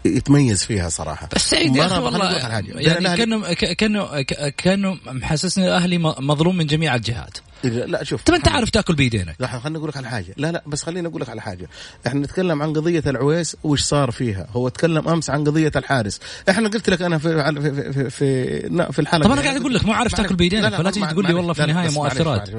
يتميز 0.05 0.65
فيها 0.65 0.89
صراحة. 0.89 1.29
بس 1.35 1.51
سعيد 1.51 1.77
يا 1.77 1.87
أخي 1.87 1.99
والله. 1.99 2.33
يعني 2.81 3.17
كانه 3.17 3.53
ك- 3.53 3.73
كانه 3.73 4.23
ك- 4.23 4.55
كأنه 4.57 4.99
محسسني 5.07 5.67
الأهلي 5.69 5.99
مظلوم 5.99 6.57
من 6.57 6.67
جميع 6.67 6.95
الجهات. 6.95 7.39
لا 7.65 8.05
شوف 8.05 8.23
طب 8.23 8.35
أنت 8.35 8.49
عارف 8.49 8.71
تاكل 8.71 8.95
بيدينك 8.95 9.37
لا 9.39 9.47
خليني 9.47 9.79
أقول 9.79 9.89
لك 9.89 9.97
على 9.97 10.09
حاجة. 10.09 10.35
لا 10.37 10.53
لا 10.53 10.63
بس 10.67 10.83
خليني 10.83 11.09
أقول 11.09 11.21
لك 11.21 11.29
على 11.29 11.43
حاجة. 11.43 11.69
إحنا 12.07 12.21
نتكلم 12.21 12.63
عن 12.63 12.73
قضية 12.73 13.03
العويس 13.07 13.57
وش 13.65 13.83
صار 13.83 14.11
فيها. 14.11 14.47
هو 14.53 14.69
تكلم 14.69 15.09
أمس 15.09 15.31
عن 15.31 15.45
قضية 15.45 15.73
الحارس. 15.77 16.21
إحنا 16.51 16.69
قلت 16.69 16.91
لك 16.91 17.03
أنا 17.03 17.19
في 17.19 17.53
في 17.55 17.73
في 17.73 17.93
في, 17.93 18.11
في, 18.11 18.93
في 18.93 18.99
الحلقة 18.99 19.25
طب 19.25 19.33
أنا 19.33 19.43
قاعد 19.43 19.57
أقول 19.57 19.75
لك 19.75 19.85
مو 19.85 19.93
عارف. 19.93 20.15
تاكل 20.15 20.37
لا 20.61 20.71
فلا 20.71 20.91
تيجي 20.91 21.07
تقول 21.07 21.27
لي. 21.27 21.35
والله 21.35 21.53
في 21.53 21.73
معلش، 21.73 21.95
مؤثرات. 21.95 22.51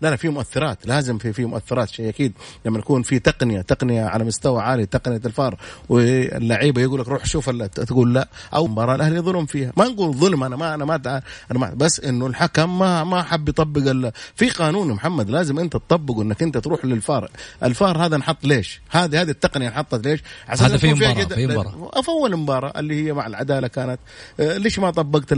لا 0.00 0.10
لا 0.10 0.16
في 0.16 0.28
مؤثرات. 0.28 0.86
لازم 0.86 1.18
في 1.18 1.32
في 1.32 1.44
مؤثرات 1.44 1.88
شيء 1.88 2.08
أكيد. 2.08 2.32
لما 2.66 2.78
يكون 2.78 3.02
في 3.02 3.18
تقنيه 3.18 3.60
تقنية 3.60 4.04
على 4.04 4.24
مستوى 4.24 4.62
عالي 4.62 4.86
تقنية 4.86 5.20
الفار 5.24 5.58
واللعيبة 5.88 6.82
يقول 6.82 7.00
لك 7.00 7.08
روح 7.08 7.26
شوف 7.26 7.50
تقول 7.50 8.14
لا 8.14 8.28
أو 8.54 8.66
مباراة 8.66 8.94
الأهلي 8.94 9.20
ظلم 9.20 9.46
فيها. 9.46 9.72
ما 9.76 9.84
نقول 9.88 10.14
ظلم 10.16 10.44
أنا 10.44 10.56
ما 10.56 10.74
أنا 10.74 10.84
ما 10.84 11.22
أنا 11.50 11.58
ما 11.58 11.74
بس 11.76 12.00
إنه 12.00 12.26
الحكم 12.26 12.78
ما 12.78 13.04
ما 13.04 13.22
حب 13.22 13.48
يطبق 13.48 13.90
ال- 13.90 14.12
في 14.36 14.48
قانون 14.50 14.88
محمد 14.92 15.30
لازم 15.30 15.58
انت 15.58 15.72
تطبقه 15.72 16.22
انك 16.22 16.42
انت 16.42 16.58
تروح 16.58 16.84
للفار. 16.84 17.30
الفار 17.62 18.06
هذا 18.06 18.16
انحط 18.16 18.44
ليش؟ 18.44 18.80
هذه 18.90 19.20
هذه 19.22 19.30
التقنية 19.30 19.68
انحطت 19.68 20.06
ليش؟ 20.06 20.20
عشان 20.48 20.66
هذا 20.66 20.76
في 20.76 20.92
جد- 20.92 21.34
في 21.34 21.46
مباراة. 21.46 21.90
في 22.02 22.08
أول 22.08 22.36
مباراة 22.36 22.80
اللي 22.80 23.06
هي 23.06 23.12
مع 23.12 23.26
العدالة 23.26 23.68
كانت. 23.68 23.98
آه، 24.40 24.56
ليش 24.56 24.78
ما 24.78 24.90
طبقت 24.90 25.32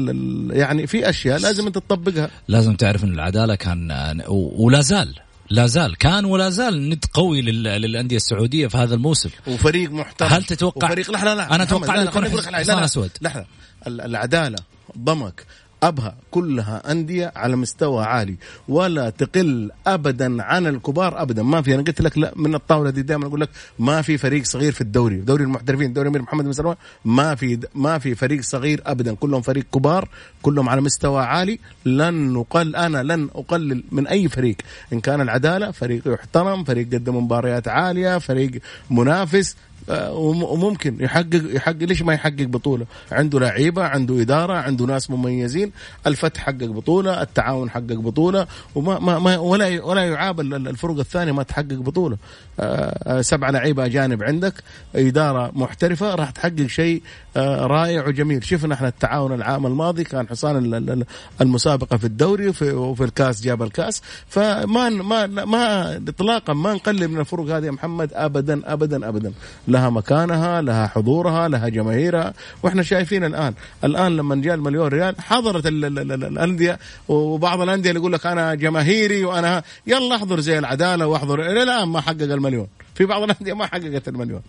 يعني 0.51 0.87
في 0.87 1.09
أشياء 1.09 1.39
لازم 1.39 1.67
انت 1.67 1.75
تطبقها. 1.79 2.31
لازم 2.49 2.75
تعرف 2.77 3.05
إن 3.05 3.15
العدالة 3.15 3.55
كان 3.55 3.91
و- 4.29 4.65
ولا 4.67 4.81
زال 4.81 5.15
لا 5.51 5.67
زال 5.67 5.97
كان 5.97 6.25
ولا 6.25 6.51
زال 6.51 6.89
ند 6.89 7.05
قوي 7.15 7.43
لل- 7.43 7.63
للأندية 7.63 8.17
السعودية 8.17 8.67
في 8.67 8.77
هذا 8.77 8.95
الموسم. 8.95 9.31
وفريق 9.47 9.91
محترم. 9.91 10.29
هل 10.29 10.45
تتوقع- 10.45 10.87
وفريق 10.87 11.11
لا 11.11 11.19
لا 11.25 11.25
لا 11.25 11.33
أنا 11.33 11.45
محمد، 11.45 11.61
أتوقع 11.63 11.95
لا 11.95 12.01
لا 12.05 12.11
يكون 12.11 12.25
حصان 12.25 12.53
لا 12.53 12.63
لا 12.63 12.85
أسود. 12.85 13.11
لحظة. 13.23 13.45
ال- 13.87 14.01
العدالة 14.01 14.59
ضمك. 14.99 15.45
أبها 15.83 16.17
كلها 16.31 16.93
أندية 16.93 17.33
على 17.37 17.57
مستوى 17.57 18.05
عالي 18.05 18.37
ولا 18.69 19.11
تقل 19.11 19.71
ابدا 19.87 20.43
عن 20.43 20.67
الكبار 20.67 21.23
ابدا. 21.23 21.43
ما 21.43 21.63
في 21.63 21.75
أنا 21.75 21.83
قلت 21.83 22.01
لك 22.01 22.19
لا 22.19 22.33
من 22.37 22.55
الطاولة 22.55 22.91
دي 22.91 23.03
دائما 23.03 23.27
أقول 23.27 23.41
لك 23.41 23.51
ما 23.79 24.03
في 24.03 24.19
فريق 24.19 24.45
صغير 24.45 24.73
في 24.73 24.81
الدوري. 24.81 25.17
دوري 25.17 25.45
المحترفين 25.45 25.93
دوري 25.93 26.09
أمير 26.09 26.23
محمد 26.23 26.45
بن 26.45 26.53
سلمان 26.53 26.77
ما 27.05 27.35
في 27.35 27.59
ما 27.75 27.99
في 27.99 28.15
فريق 28.15 28.41
صغير 28.41 28.83
ابدا. 28.87 29.15
كلهم 29.15 29.43
فريق 29.43 29.65
كبار 29.75 30.09
كلهم 30.43 30.69
على 30.69 30.81
مستوى 30.81 31.23
عالي. 31.23 31.59
لن 31.85 32.33
نقل 32.33 32.77
أنا 32.77 33.03
لن 33.03 33.29
أقلل 33.35 33.85
من 33.93 34.07
أي 34.07 34.29
فريق. 34.29 34.57
إن 34.93 35.01
كان 35.01 35.21
العدالة 35.21 35.71
فريق 35.71 36.03
يحترم 36.09 36.65
فريق 36.65 36.87
قدم 36.87 37.17
مباريات 37.17 37.69
عالية 37.69 38.19
فريق 38.19 38.51
منافس. 38.91 39.57
وممكن 39.89 40.97
يحقق 41.01 41.43
يحقق 41.55 41.77
ليش 41.83 42.03
ما 42.03 42.15
يحقق 42.15 42.43
بطولة؟ 42.43 42.87
عنده 43.13 43.41
لعيبة، 43.41 43.85
عنده 43.85 44.21
إدارة، 44.21 44.53
عنده 44.55 44.85
ناس 44.85 45.11
مميزين، 45.11 45.73
الفتح 46.07 46.41
حقق 46.41 46.65
بطولة، 46.65 47.23
التعاون 47.23 47.71
حقق 47.71 47.93
بطولة 47.93 48.47
وما 48.75 48.99
ما 48.99 49.19
ما 49.19 49.39
ولا 49.39 49.85
ولا 49.85 50.05
يعاب 50.05 50.41
ال- 50.41 50.55
ال- 50.55 50.69
الفرق 50.69 50.99
الثانية 50.99 51.33
ما 51.33 51.43
تحقق 51.43 51.73
بطولة. 51.73 52.17
آه، 52.61 53.19
آه، 53.19 53.21
سبعه 53.21 53.51
لعيبة 53.51 53.85
أجانب 53.85 54.23
عندك، 54.23 54.55
إدارة 54.95 55.53
محترفة 55.55 56.15
راح 56.15 56.31
تحقق 56.31 56.67
شيء 56.67 57.03
آه، 57.03 57.26
رائع 57.67 58.07
وجميل، 58.09 58.45
شفنا 58.45 58.75
إحنا 58.75 58.89
التعاون 58.89 59.33
العام 59.33 59.67
الماضي 59.67 60.05
كان 60.05 60.29
حصان 60.29 60.57
ال- 60.57 60.91
ال- 60.91 61.05
المسابقة 61.41 61.97
في 61.97 62.05
الدوري 62.05 62.49
وفي, 62.49 62.71
وفي 62.73 63.05
الكاس 63.05 63.43
جاب 63.43 63.63
الكاس، 63.63 64.03
فما 64.29 64.89
ما 64.89 65.27
ما 65.27 65.97
اطلاقا 66.09 66.53
ما 66.53 66.75
نقلل 66.75 67.09
من 67.09 67.21
الفرق 67.21 67.45
هذه 67.45 67.67
يا 67.67 67.71
محمد 67.71 68.11
ابدا 68.15 68.73
ابدا 68.73 69.09
ابدا. 69.09 69.33
لها 69.69 69.91
مكانها 69.91 70.63
لها 70.63 70.87
حضورها 70.87 71.49
لها 71.49 71.69
جماهيرها. 71.69 72.35
وإحنا 72.63 72.83
شايفين 72.83 73.25
الآن 73.25 73.55
الآن 73.85 74.17
لما 74.17 74.35
جاء 74.37 74.55
المليون 74.55 74.89
ريال 74.89 75.21
حضرت 75.21 75.67
ال- 75.67 75.85
ال- 75.85 76.13
ال- 76.13 76.25
الأندية 76.25 76.79
وبعض 77.09 77.61
الأندية 77.61 77.91
اللي 77.91 78.01
يقول 78.01 78.13
لك 78.13 78.27
أنا 78.27 78.55
جماهيري 78.55 79.25
وأنا 79.25 79.63
يلا 79.87 80.17
احضر 80.17 80.41
زي 80.41 80.59
العدالة 80.59 81.07
واحضر. 81.07 81.41
إلى 81.41 81.63
الآن 81.63 81.89
ما 81.89 82.01
حقق 82.01 82.23
المليون. 82.23 82.67
في 82.95 83.05
بعض 83.05 83.23
الأندية 83.23 83.53
ما 83.53 83.67
حققت 83.67 84.09
المليون. 84.09 84.41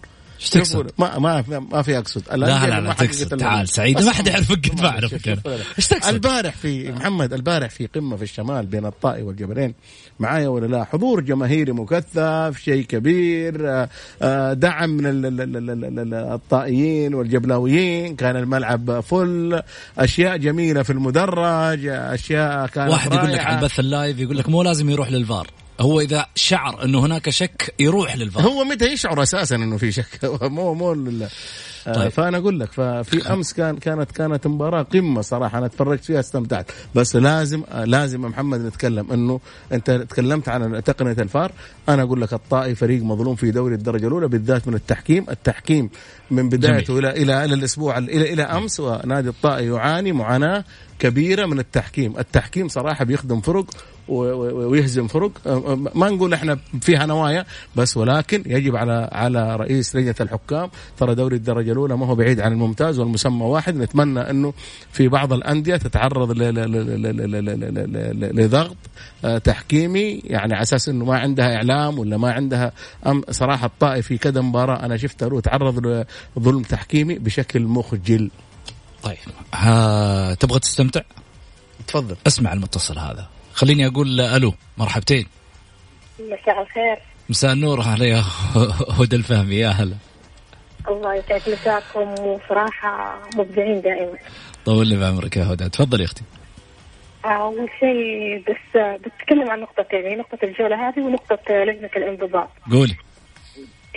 إيش 0.41 0.49
تقصد؟ 0.49 0.91
ما 0.97 1.19
ما 1.19 1.43
ما 1.71 1.81
في 1.81 1.97
أقصد. 1.97 2.23
لا 2.31 2.35
لا 2.35 2.79
لا 2.79 2.93
تقصد. 2.93 3.37
تعال 3.37 3.69
سعيد 3.69 4.01
ما 4.01 4.11
حد 4.11 4.27
يعرفك 4.27 4.69
قد 4.69 4.81
ما 4.81 4.87
اعرفك 4.87 5.27
إيش 5.77 5.87
تقصد؟ 5.87 6.13
البارح 6.13 6.55
في 6.55 6.91
محمد 6.91 7.33
البارح 7.33 7.69
في 7.69 7.85
قمة 7.85 8.15
في 8.15 8.23
الشمال 8.23 8.65
بين 8.65 8.85
الطائي 8.85 9.23
والجبلين. 9.23 9.73
معايا 10.19 10.47
ولا 10.47 10.65
لا؟ 10.65 10.83
حضور 10.83 11.21
جماهيري 11.21 11.71
مكثف 11.71 12.59
شيء 12.63 12.83
كبير 12.83 13.69
آه، 13.69 13.89
آه، 14.21 14.53
دعم 14.53 14.89
من 14.89 15.03
الطائيين 16.13 17.13
والجبلاويين 17.13 18.15
كان 18.15 18.35
الملعب 18.35 18.99
فل 18.99 19.61
أشياء 19.97 20.37
جميلة 20.37 20.83
في 20.83 20.89
المدرج 20.89 21.85
أشياء 21.85 22.67
كانت 22.67 22.91
واحد 22.91 23.13
يقول 23.13 23.33
لك 23.33 23.39
على 23.39 23.59
البث 23.59 23.79
اللايف 23.79 24.19
يقول 24.19 24.37
لك 24.37 24.49
مو 24.49 24.63
لازم 24.63 24.89
يروح 24.89 25.11
للفار. 25.11 25.47
هو 25.79 26.01
إذا 26.01 26.25
شعر 26.35 26.83
إنه 26.83 26.99
هناك 27.05 27.29
شك 27.29 27.73
يروح 27.79 28.15
للفار 28.15 28.43
هو 28.43 28.63
متى 28.63 28.85
يشعر 28.85 29.23
أساسا 29.23 29.55
إنه 29.55 29.77
في 29.77 29.91
شك؟ 29.91 30.19
مو 30.41 30.73
مو 30.73 31.29
طيب. 31.95 32.09
فأنا 32.09 32.37
أقول 32.37 32.59
لك 32.59 32.71
ففي 32.71 33.33
أمس 33.33 33.53
كان 33.53 33.77
كانت 33.77 34.11
كانت 34.11 34.47
مباراة 34.47 34.83
قمة 34.83 35.21
صراحة. 35.21 35.57
أنا 35.57 35.67
تفرجت 35.67 36.03
فيها 36.03 36.19
استمتعت. 36.19 36.71
بس 36.95 37.15
لازم 37.15 37.63
لازم 37.83 38.21
محمد 38.21 38.61
نتكلم 38.61 39.11
إنه 39.11 39.39
أنت 39.71 39.91
تكلمت 39.91 40.49
عن 40.49 40.83
تقنية 40.83 41.11
الفار. 41.19 41.51
أنا 41.89 42.03
أقول 42.03 42.21
لك 42.21 42.33
الطائي 42.33 42.75
فريق 42.75 43.03
مظلوم 43.03 43.35
في 43.35 43.51
دوري 43.51 43.75
الدرجة 43.75 44.07
الأولى 44.07 44.27
بالذات 44.27 44.67
من 44.67 44.73
التحكيم. 44.73 45.25
التحكيم 45.29 45.89
من 46.31 46.49
بدايته 46.49 46.99
إلى 46.99 47.09
إلى 47.09 47.45
إلى 47.45 47.53
الأسبوع 47.53 47.97
إلى 47.97 48.33
إلى 48.33 48.43
أمس 48.43 48.79
ونادي 48.79 49.29
الطائي 49.29 49.67
يعاني 49.67 50.11
معاناة 50.11 50.63
كبيرة 50.99 51.45
من 51.45 51.59
التحكيم. 51.59 52.17
التحكيم 52.19 52.67
صراحة 52.67 53.05
بيخدم 53.05 53.41
فرق 53.41 53.65
ويهزم 54.07 55.07
فرق. 55.07 55.31
ما 55.95 56.09
نقول 56.09 56.33
إحنا 56.33 56.59
فيها 56.81 57.05
نوايا 57.05 57.45
بس 57.75 57.97
ولكن 57.97 58.43
يجب 58.45 58.75
على 58.75 59.09
على 59.11 59.55
رئيس 59.55 59.95
لجنة 59.95 60.15
الحكام 60.21 60.69
ترى 60.97 61.15
دوري 61.15 61.35
الدرجة 61.35 61.71
الاولى 61.77 61.97
ما 61.97 62.05
هو 62.05 62.15
بعيد 62.15 62.39
عن 62.39 62.51
الممتاز 62.51 62.99
والمسمى 62.99 63.43
واحد 63.43 63.75
نتمنى 63.75 64.19
انه 64.19 64.53
في 64.91 65.07
بعض 65.07 65.33
الانديه 65.33 65.75
تتعرض 65.75 66.31
لضغط 68.33 68.77
تحكيمي 69.43 70.21
يعني 70.23 70.53
على 70.53 70.61
أساس 70.61 70.89
انه 70.89 71.05
ما 71.05 71.19
عندها 71.19 71.55
اعلام 71.55 71.99
ولا 71.99 72.17
ما 72.17 72.31
عندها 72.31 72.71
صراحة 73.31 73.65
الطائف 73.65 74.07
في 74.07 74.17
كذا 74.17 74.41
مباراه 74.41 74.85
أنا 74.85 74.97
شفتها 74.97 75.41
تعرض 75.41 76.05
لظلم 76.37 76.61
تحكيمي 76.61 77.15
بشكل 77.15 77.61
مخجل 77.61 78.31
طيب 79.03 79.17
ها 79.53 80.33
تبغى 80.33 80.59
تستمتع؟ 80.59 81.01
تفضل 81.87 82.15
اسمع 82.27 82.53
المتصل 82.53 82.99
هذا 82.99 83.27
خليني 83.53 83.87
أقول 83.87 84.21
ألو 84.21 84.53
مرحبتين 84.77 85.27
مساء 86.19 86.61
الخير 86.61 86.97
مساء 87.29 87.53
النور 87.53 87.81
يا 88.01 88.23
هدى 88.89 89.15
الفهمي 89.15 89.55
يا 89.55 89.69
هلا 89.69 89.95
الله 90.89 91.15
يسعد 91.15 91.41
مساكم 91.47 92.25
وصراحة 92.25 93.19
مبدعين 93.35 93.81
دائما. 93.81 94.17
طول 94.65 94.87
لي 94.87 94.99
بعمرك 94.99 95.37
يا 95.37 95.43
هدى. 95.43 95.69
تفضلي 95.69 96.01
يا 96.01 96.07
أختي. 96.07 96.23
أول 97.25 97.69
شيء 97.79 98.43
بس 98.47 98.81
بتكلم 99.05 99.51
عن 99.51 99.59
نقطتين 99.59 100.01
يعني 100.01 100.15
نقطة 100.15 100.37
الجولة 100.43 100.89
هذه 100.89 100.99
ونقطة 100.99 101.39
لجنة 101.49 101.89
الانضباط. 101.95 102.49
قولي. 102.71 102.95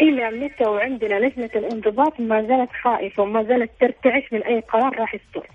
إلى 0.00 0.30
متى 0.30 0.64
وعندنا 0.64 1.14
لجنة 1.14 1.50
الانضباط 1.54 2.20
ما 2.20 2.42
زالت 2.42 2.70
خائفة 2.82 3.22
وما 3.22 3.42
زالت 3.42 3.70
ترتعش 3.80 4.32
من 4.32 4.42
أي 4.42 4.60
قرار 4.60 4.98
راح 4.98 5.14
يصدر. 5.14 5.46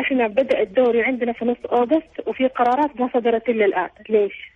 إحنا 0.00 0.26
بدأ 0.26 0.62
الدوري 0.62 1.02
عندنا 1.02 1.32
في 1.32 1.44
نص 1.44 1.56
أوغست 1.72 2.26
وفي 2.26 2.46
قرارات 2.46 3.00
ما 3.00 3.10
صدرت 3.14 3.48
إلا 3.48 3.64
الآن. 3.64 3.88
ليش؟ 4.08 4.53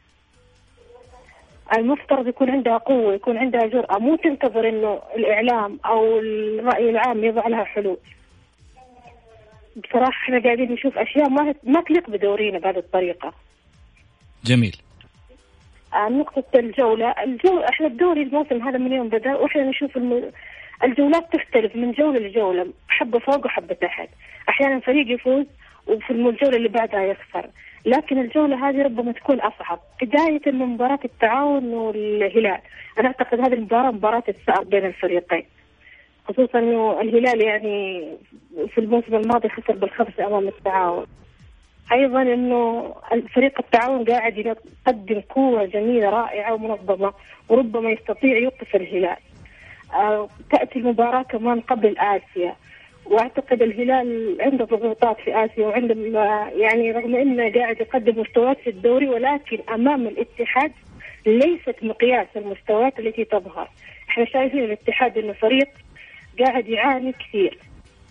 المفترض 1.76 2.28
يكون 2.28 2.50
عندها 2.50 2.76
قوة 2.76 3.14
يكون 3.14 3.38
عندها 3.38 3.66
جرأة. 3.66 3.98
مو 3.98 4.16
تنتظر 4.16 4.68
إنه 4.68 5.00
الإعلام 5.16 5.78
أو 5.86 6.18
الرأي 6.18 6.90
العام 6.90 7.24
يضع 7.24 7.48
لها 7.48 7.64
حلول. 7.64 7.96
بصراحة 9.76 10.10
إحنا 10.10 10.42
قاعدين 10.42 10.72
نشوف 10.72 10.98
أشياء 10.98 11.28
ما 11.28 11.54
ما 11.62 11.80
تليق 11.80 12.10
بدورينا 12.10 12.58
بهذه 12.58 12.78
الطريقة. 12.78 13.32
جميل. 14.44 14.76
نقطة 15.94 16.58
الجولة. 16.58 17.10
الجولة 17.10 17.68
إحنا 17.68 17.86
الدوري 17.86 18.22
الموسم 18.22 18.68
هذا 18.68 18.78
من 18.78 18.92
يوم 18.92 19.08
بدأ 19.08 19.36
وإحنا 19.36 19.62
نشوف 19.62 19.96
الم... 19.96 20.32
الجولات 20.84 21.32
تختلف 21.32 21.76
من 21.76 21.92
جولة 21.92 22.18
لجولة 22.18 22.72
حبة 22.88 23.18
فوق 23.18 23.46
وحبة 23.46 23.74
تحت. 23.74 24.08
أحيانا 24.48 24.80
فريق 24.80 25.14
يفوز 25.14 25.46
وفي 25.88 26.10
الجولة 26.10 26.56
اللي 26.56 26.68
بعدها 26.68 27.02
يخسر. 27.02 27.50
لكن 27.86 28.18
الجولة 28.18 28.68
هذه 28.68 28.82
ربما 28.82 29.12
تكون 29.12 29.40
أصعب. 29.40 29.80
بداية 30.02 30.40
من 30.46 30.66
مباراة 30.66 30.98
التعاون 31.04 31.64
والهلال. 31.74 32.60
أنا 32.98 33.06
أعتقد 33.06 33.40
هذه 33.40 33.52
المباراة 33.52 33.90
مباراة 33.90 34.22
الثأر 34.28 34.64
بين 34.64 34.86
الفريقين. 34.86 35.44
خصوصا 36.28 36.58
أنه 36.58 37.00
الهلال 37.00 37.40
يعني 37.40 38.08
في 38.68 38.78
الموسم 38.78 39.14
الماضي 39.14 39.48
خسر 39.48 39.72
بالخمسة 39.72 40.26
أمام 40.26 40.48
التعاون. 40.48 41.06
أيضا 41.92 42.22
إنه 42.22 42.94
فريق 43.34 43.58
التعاون 43.58 44.04
قاعد 44.04 44.38
يقدم 44.38 45.20
قوة 45.20 45.64
جميلة 45.64 46.10
رائعة 46.10 46.54
ومنظمة 46.54 47.12
وربما 47.48 47.90
يستطيع 47.90 48.38
يوقف 48.38 48.76
الهلال. 48.76 49.16
آه، 49.94 50.28
تأتي 50.50 50.78
المباراة 50.78 51.22
كمان 51.22 51.60
قبل 51.60 51.98
آسيا. 51.98 52.56
واعتقد 53.10 53.62
الهلال 53.62 54.36
عنده 54.40 54.64
ضغوطات 54.64 55.16
في 55.24 55.44
آسيا 55.44 55.66
وعنده 55.66 55.94
يعني 56.56 56.92
رغم 56.92 57.16
إنه 57.16 57.52
قاعد 57.52 57.80
يقدم 57.80 58.20
مستويات 58.20 58.58
في 58.60 58.70
الدوري 58.70 59.08
ولكن 59.08 59.58
أمام 59.74 60.06
الاتحاد 60.06 60.72
ليست 61.26 61.74
مقياس 61.82 62.26
المستويات 62.36 62.98
التي 62.98 63.24
تظهر. 63.24 63.68
إحنا 64.08 64.24
شايفين 64.24 64.64
الاتحاد 64.64 65.18
إنه 65.18 65.32
فريق 65.32 65.68
قاعد 66.44 66.68
يعاني 66.68 67.12
كثير 67.12 67.58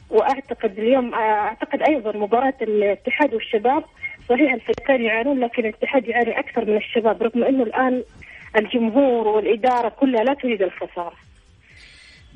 وأعتقد 0.10 0.80
اليوم 0.80 1.14
أعتقد 1.14 1.82
أيضا 1.82 2.12
مباراة 2.18 2.54
الاتحاد 2.62 3.34
والشباب 3.34 3.84
صحيح 4.30 4.54
الفريقين 4.54 5.02
يعانون 5.02 5.40
لكن 5.40 5.66
الاتحاد 5.66 6.08
يعاني 6.08 6.40
أكثر 6.40 6.66
من 6.66 6.78
الشباب 6.78 7.24
رغم 7.24 7.44
إنه 7.44 7.64
الآن 7.64 8.04
الجمهور 8.58 9.28
والإدارة 9.28 9.90
كلها 9.90 10.24
لا 10.24 10.34
تريد 10.34 10.62
الخسارة. 10.62 11.14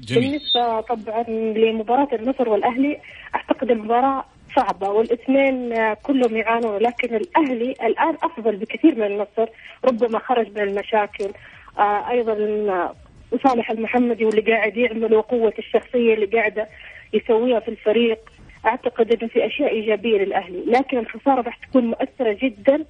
جميل. 0.02 0.30
بالنسبة 0.30 0.82
طبعا 0.82 1.24
لمباراة 1.58 2.08
النصر 2.14 2.50
والأهلي 2.50 3.00
أعتقد 3.36 3.72
المباراة 3.72 4.26
صعبة 4.56 4.90
والإثنين 4.90 5.74
كلهم 5.94 6.38
يعانون 6.38 6.78
لكن 6.78 7.16
الأهلي 7.16 7.72
الآن 7.72 8.16
أفضل 8.24 8.56
بكثير 8.56 8.96
من 8.96 9.04
النصر 9.04 9.50
ربما 9.86 10.20
خرج 10.20 10.48
من 10.56 10.62
المشاكل. 10.62 11.32
آه، 11.80 12.10
أيضا 12.10 12.36
صالح 13.44 13.72
المحمدي 13.72 14.26
واللي 14.26 14.42
قاعد 14.42 14.78
يعمل 14.78 15.14
وقوه 15.14 15.54
الشخصية 15.60 16.14
اللي 16.14 16.26
قاعدة 16.26 16.68
يسويها 17.14 17.60
في 17.60 17.68
الفريق 17.68 18.20
أعتقد 18.66 19.12
إنه 19.14 19.28
في 19.28 19.46
أشياء 19.46 19.72
إيجابية 19.72 20.18
للأهلي 20.18 20.64
لكن 20.68 20.98
الخسارة 20.98 21.42
راح 21.42 21.58
تكون 21.58 21.86
مؤثرة 21.86 22.38
جدا 22.42 22.86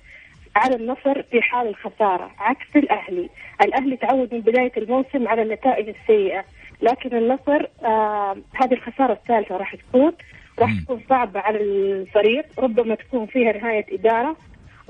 على 0.55 0.75
النصر 0.75 1.21
في 1.23 1.41
حال 1.41 1.67
الخسارة 1.67 2.31
عكس 2.39 2.75
الأهلي. 2.75 3.29
الأهلي 3.61 3.97
تعود 3.97 4.33
من 4.33 4.41
بداية 4.41 4.71
الموسم 4.77 5.27
على 5.27 5.41
النتائج 5.41 5.89
السيئة. 5.89 6.45
لكن 6.81 7.17
النصر 7.17 7.65
آه 7.85 8.37
هذه 8.53 8.73
الخسارة 8.73 9.13
الثالثة 9.13 9.57
راح 9.57 9.75
تكون. 9.75 10.11
راح 10.59 10.79
تكون 10.83 11.01
صعبة 11.09 11.39
على 11.39 11.57
الفريق. 11.61 12.45
ربما 12.59 12.95
تكون 12.95 13.25
فيها 13.25 13.51
نهاية 13.51 13.85
إدارة. 13.91 14.35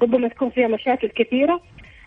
ربما 0.02 0.28
تكون 0.28 0.50
فيها 0.50 0.68
مشاكل 0.68 1.08
كثيرة. 1.08 1.62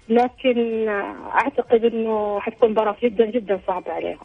لكن 0.08 0.88
آه 0.88 1.30
أعتقد 1.34 1.84
إنه 1.84 2.40
حتكون 2.40 2.70
مباراة 2.70 2.96
جدا 3.02 3.30
جدا 3.30 3.60
صعبة 3.66 3.92
عليهم 3.92 4.18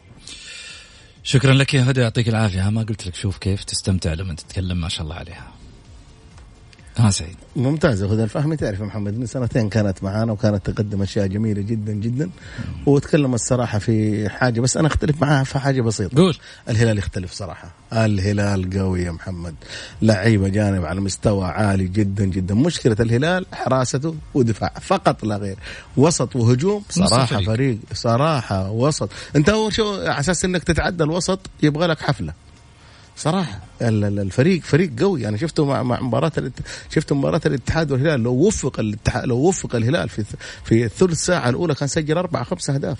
شكرا 1.22 1.52
لك 1.52 1.74
يا 1.74 1.90
هدى 1.90 2.00
يعطيك 2.00 2.28
العافية. 2.28 2.70
ما 2.70 2.82
قلت 2.82 3.06
لك 3.06 3.14
شوف 3.14 3.38
كيف 3.38 3.64
تستمتع 3.64 4.12
لما 4.12 4.34
تتكلم 4.34 4.80
ما 4.80 4.88
شاء 4.88 5.02
الله 5.04 5.16
عليها. 5.16 5.59
ها 6.96 7.10
سعيد. 7.10 7.36
ممتازة 7.56 8.12
هدى 8.12 8.22
الفهمي 8.22 8.56
تعرف 8.56 8.80
محمد 8.80 9.18
من 9.18 9.26
سنتين 9.26 9.68
كانت 9.68 10.04
معانا 10.04 10.32
وكانت 10.32 10.70
تقدم 10.70 11.02
أشياء 11.02 11.26
جميلة 11.26 11.62
جدا 11.62 11.92
جدا 11.92 12.30
وتكلم 12.86 13.34
الصراحة 13.34 13.78
في 13.78 14.28
حاجة 14.28 14.60
بس 14.60 14.76
أنا 14.76 14.88
أختلف 14.88 15.22
معاها 15.22 15.44
في 15.44 15.58
حاجة 15.58 15.80
بسيطة. 15.80 16.16
قول. 16.16 16.36
الهلال 16.68 16.98
يختلف 16.98 17.32
صراحة. 17.32 17.70
الهلال 17.92 18.78
قوي 18.78 19.02
يا 19.02 19.10
محمد. 19.10 19.54
لعيبة 20.02 20.48
جانب 20.48 20.84
على 20.84 21.00
مستوى 21.00 21.44
عالي 21.44 21.88
جدا 21.88 22.24
جدا. 22.24 22.54
مشكلة 22.54 22.96
الهلال 23.00 23.46
حراسته 23.52 24.14
ودفاع 24.34 24.72
فقط 24.80 25.24
لا 25.24 25.36
غير. 25.36 25.56
وسط 25.96 26.36
وهجوم 26.36 26.82
صراحة 26.90 27.26
فريق. 27.26 27.46
فريق 27.46 27.78
صراحة 27.94 28.70
وسط. 28.70 29.10
أنت 29.36 29.48
أول 29.48 29.72
شو 29.72 29.94
على 29.94 30.20
أساس 30.20 30.44
أنك 30.44 30.64
تتعدى 30.64 31.04
الوسط 31.04 31.40
يبغى 31.62 31.86
لك 31.86 32.00
حفلة. 32.00 32.32
صراحة. 33.16 33.60
الفريق 33.82 34.62
فريق 34.62 35.00
قوي. 35.00 35.28
أنا 35.28 35.36
شفته 35.36 35.64
مع 35.64 35.82
مع 35.82 36.00
مباراة 36.00 36.32
شفت 36.94 37.12
مباراة 37.12 37.40
الاتحاد 37.46 37.92
والهلال؟ 37.92 38.22
لو 38.22 38.32
وفق 38.32 38.80
الاتحاد 38.80 39.24
لو 39.24 39.36
وفق 39.36 39.76
الهلال 39.76 40.08
في 40.08 40.24
في 40.64 40.84
الثلث 40.84 41.24
ساعة 41.24 41.48
الأولى 41.48 41.74
كان 41.74 41.88
سجل 41.88 42.18
أربع 42.18 42.42
خمس 42.42 42.70
أهداف. 42.70 42.98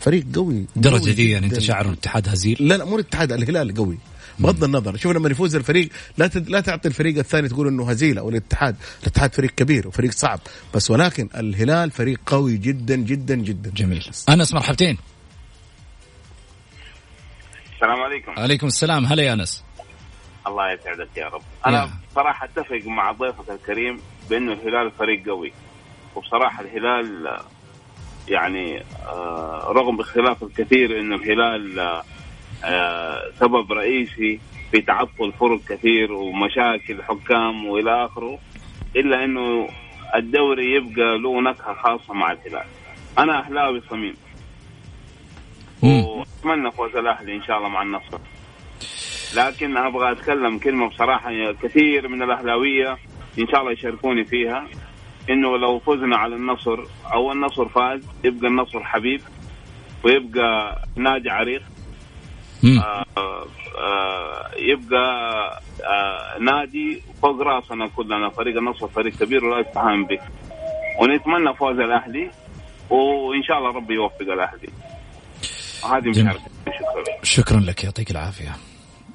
فريق 0.00 0.26
قوي 0.34 0.66
درجة 0.76 1.10
دي 1.10 1.30
يعني 1.30 1.46
انت 1.46 1.58
شاعر 1.58 1.86
الاتحاد 1.86 2.28
هزيل؟ 2.28 2.56
لا 2.60 2.76
لا 2.76 2.84
مو 2.84 2.94
الاتحاد 2.94 3.32
الهلال 3.32 3.74
قوي. 3.74 3.98
بغض 4.38 4.64
النظر. 4.64 4.96
شوف 4.96 5.12
لما 5.12 5.30
يفوز 5.30 5.56
الفريق 5.56 5.88
لا 6.18 6.30
لا 6.34 6.60
تعطي 6.60 6.88
الفريق 6.88 7.18
الثاني 7.18 7.48
تقول 7.48 7.68
إنه 7.68 7.90
هزيل 7.90 8.18
أو 8.18 8.28
الاتحاد. 8.28 8.76
الاتحاد 9.02 9.34
فريق 9.34 9.50
كبير 9.50 9.88
وفريق 9.88 10.12
صعب. 10.12 10.40
بس 10.74 10.90
ولكن 10.90 11.28
الهلال 11.36 11.90
فريق 11.90 12.20
قوي 12.26 12.56
جدا 12.56 12.96
جدا 12.96 13.34
جدا. 13.34 13.70
جميل. 13.70 14.04
انس 14.28 14.54
مرحبتين 14.54 14.98
السلام 17.82 18.02
عليكم. 18.02 18.32
عليكم 18.38 18.66
السلام. 18.66 19.04
هلا 19.04 19.22
يا 19.22 19.32
أنس. 19.32 19.64
الله 20.46 20.72
يسعدك 20.72 21.16
يا 21.16 21.28
رب. 21.28 21.42
أنا. 21.66 21.90
بصراحة 22.10 22.44
أتفق 22.44 22.86
مع 22.86 23.12
ضيفك 23.12 23.50
الكريم 23.50 24.00
بأنه 24.30 24.52
الهلال 24.52 24.90
فريق 24.90 25.28
قوي. 25.28 25.52
وبصراحة 26.16 26.62
الهلال 26.62 27.38
يعني 28.28 28.82
آه، 29.06 29.72
رغم 29.76 30.00
اختلاف 30.00 30.42
الكثير 30.42 31.00
انه 31.00 31.14
الهلال 31.14 31.80
آه، 32.64 33.22
سبب 33.40 33.72
رئيسي 33.72 34.40
في 34.70 34.80
تعطل 34.80 35.32
فرق 35.40 35.60
كثير 35.68 36.12
ومشاكل 36.12 37.02
حكام 37.02 37.66
وإلى 37.66 38.04
آخره 38.04 38.38
إلا 38.96 39.24
إنه 39.24 39.68
الدوري 40.14 40.74
يبقى 40.74 41.18
له 41.18 41.40
نكهة 41.40 41.74
خاصة 41.74 42.14
مع 42.14 42.32
الهلال. 42.32 42.66
أنا 43.18 43.38
أهلاوي 43.38 43.82
صميم. 43.90 44.14
مم. 46.44 46.50
واتمنى 46.50 46.70
فوز 46.70 46.96
الأهلي 46.96 47.36
إن 47.36 47.42
شاء 47.42 47.58
الله 47.58 47.68
مع 47.68 47.82
النصر 47.82 48.18
لكن 49.36 49.76
أبغى 49.76 50.12
أتكلم 50.12 50.58
كلمة 50.58 50.88
بصراحة 50.88 51.52
كثير 51.62 52.08
من 52.08 52.22
الأهلاوية 52.22 52.98
إن 53.38 53.46
شاء 53.48 53.60
الله 53.60 53.72
يشاركوني 53.72 54.24
فيها 54.24 54.66
إنه 55.30 55.56
لو 55.58 55.78
فزنا 55.78 56.16
على 56.16 56.34
النصر 56.36 56.78
أو 57.12 57.32
النصر 57.32 57.68
فاز 57.68 58.08
يبقى 58.24 58.48
النصر 58.48 58.84
حبيب 58.84 59.20
ويبقى 60.04 60.82
نادي 60.96 61.30
عريق. 61.30 61.62
آه 62.80 63.04
آه 63.78 64.50
يبقى 64.58 65.06
آه 65.84 66.38
نادي 66.38 67.02
فوق 67.22 67.42
راسنا 67.42 67.86
كلنا 67.88 68.28
فريق 68.28 68.56
النصر 68.56 68.88
فريق 68.88 69.12
كبير 69.16 69.44
ولا 69.44 69.58
يستهان 69.68 70.04
به 70.04 70.18
ونتمنى 71.00 71.54
فوز 71.54 71.78
الأهلي 71.78 72.30
وإن 72.90 73.42
شاء 73.42 73.58
الله 73.58 73.70
ربي 73.70 73.94
يوفق 73.94 74.20
الأهلي 74.22 74.68
هذه. 75.84 76.08
مشاركتي 76.08 76.50
شكرا. 76.66 77.04
شكرا 77.22 77.60
لك 77.60 77.84
يعطيك 77.84 78.10
العافية. 78.10 78.56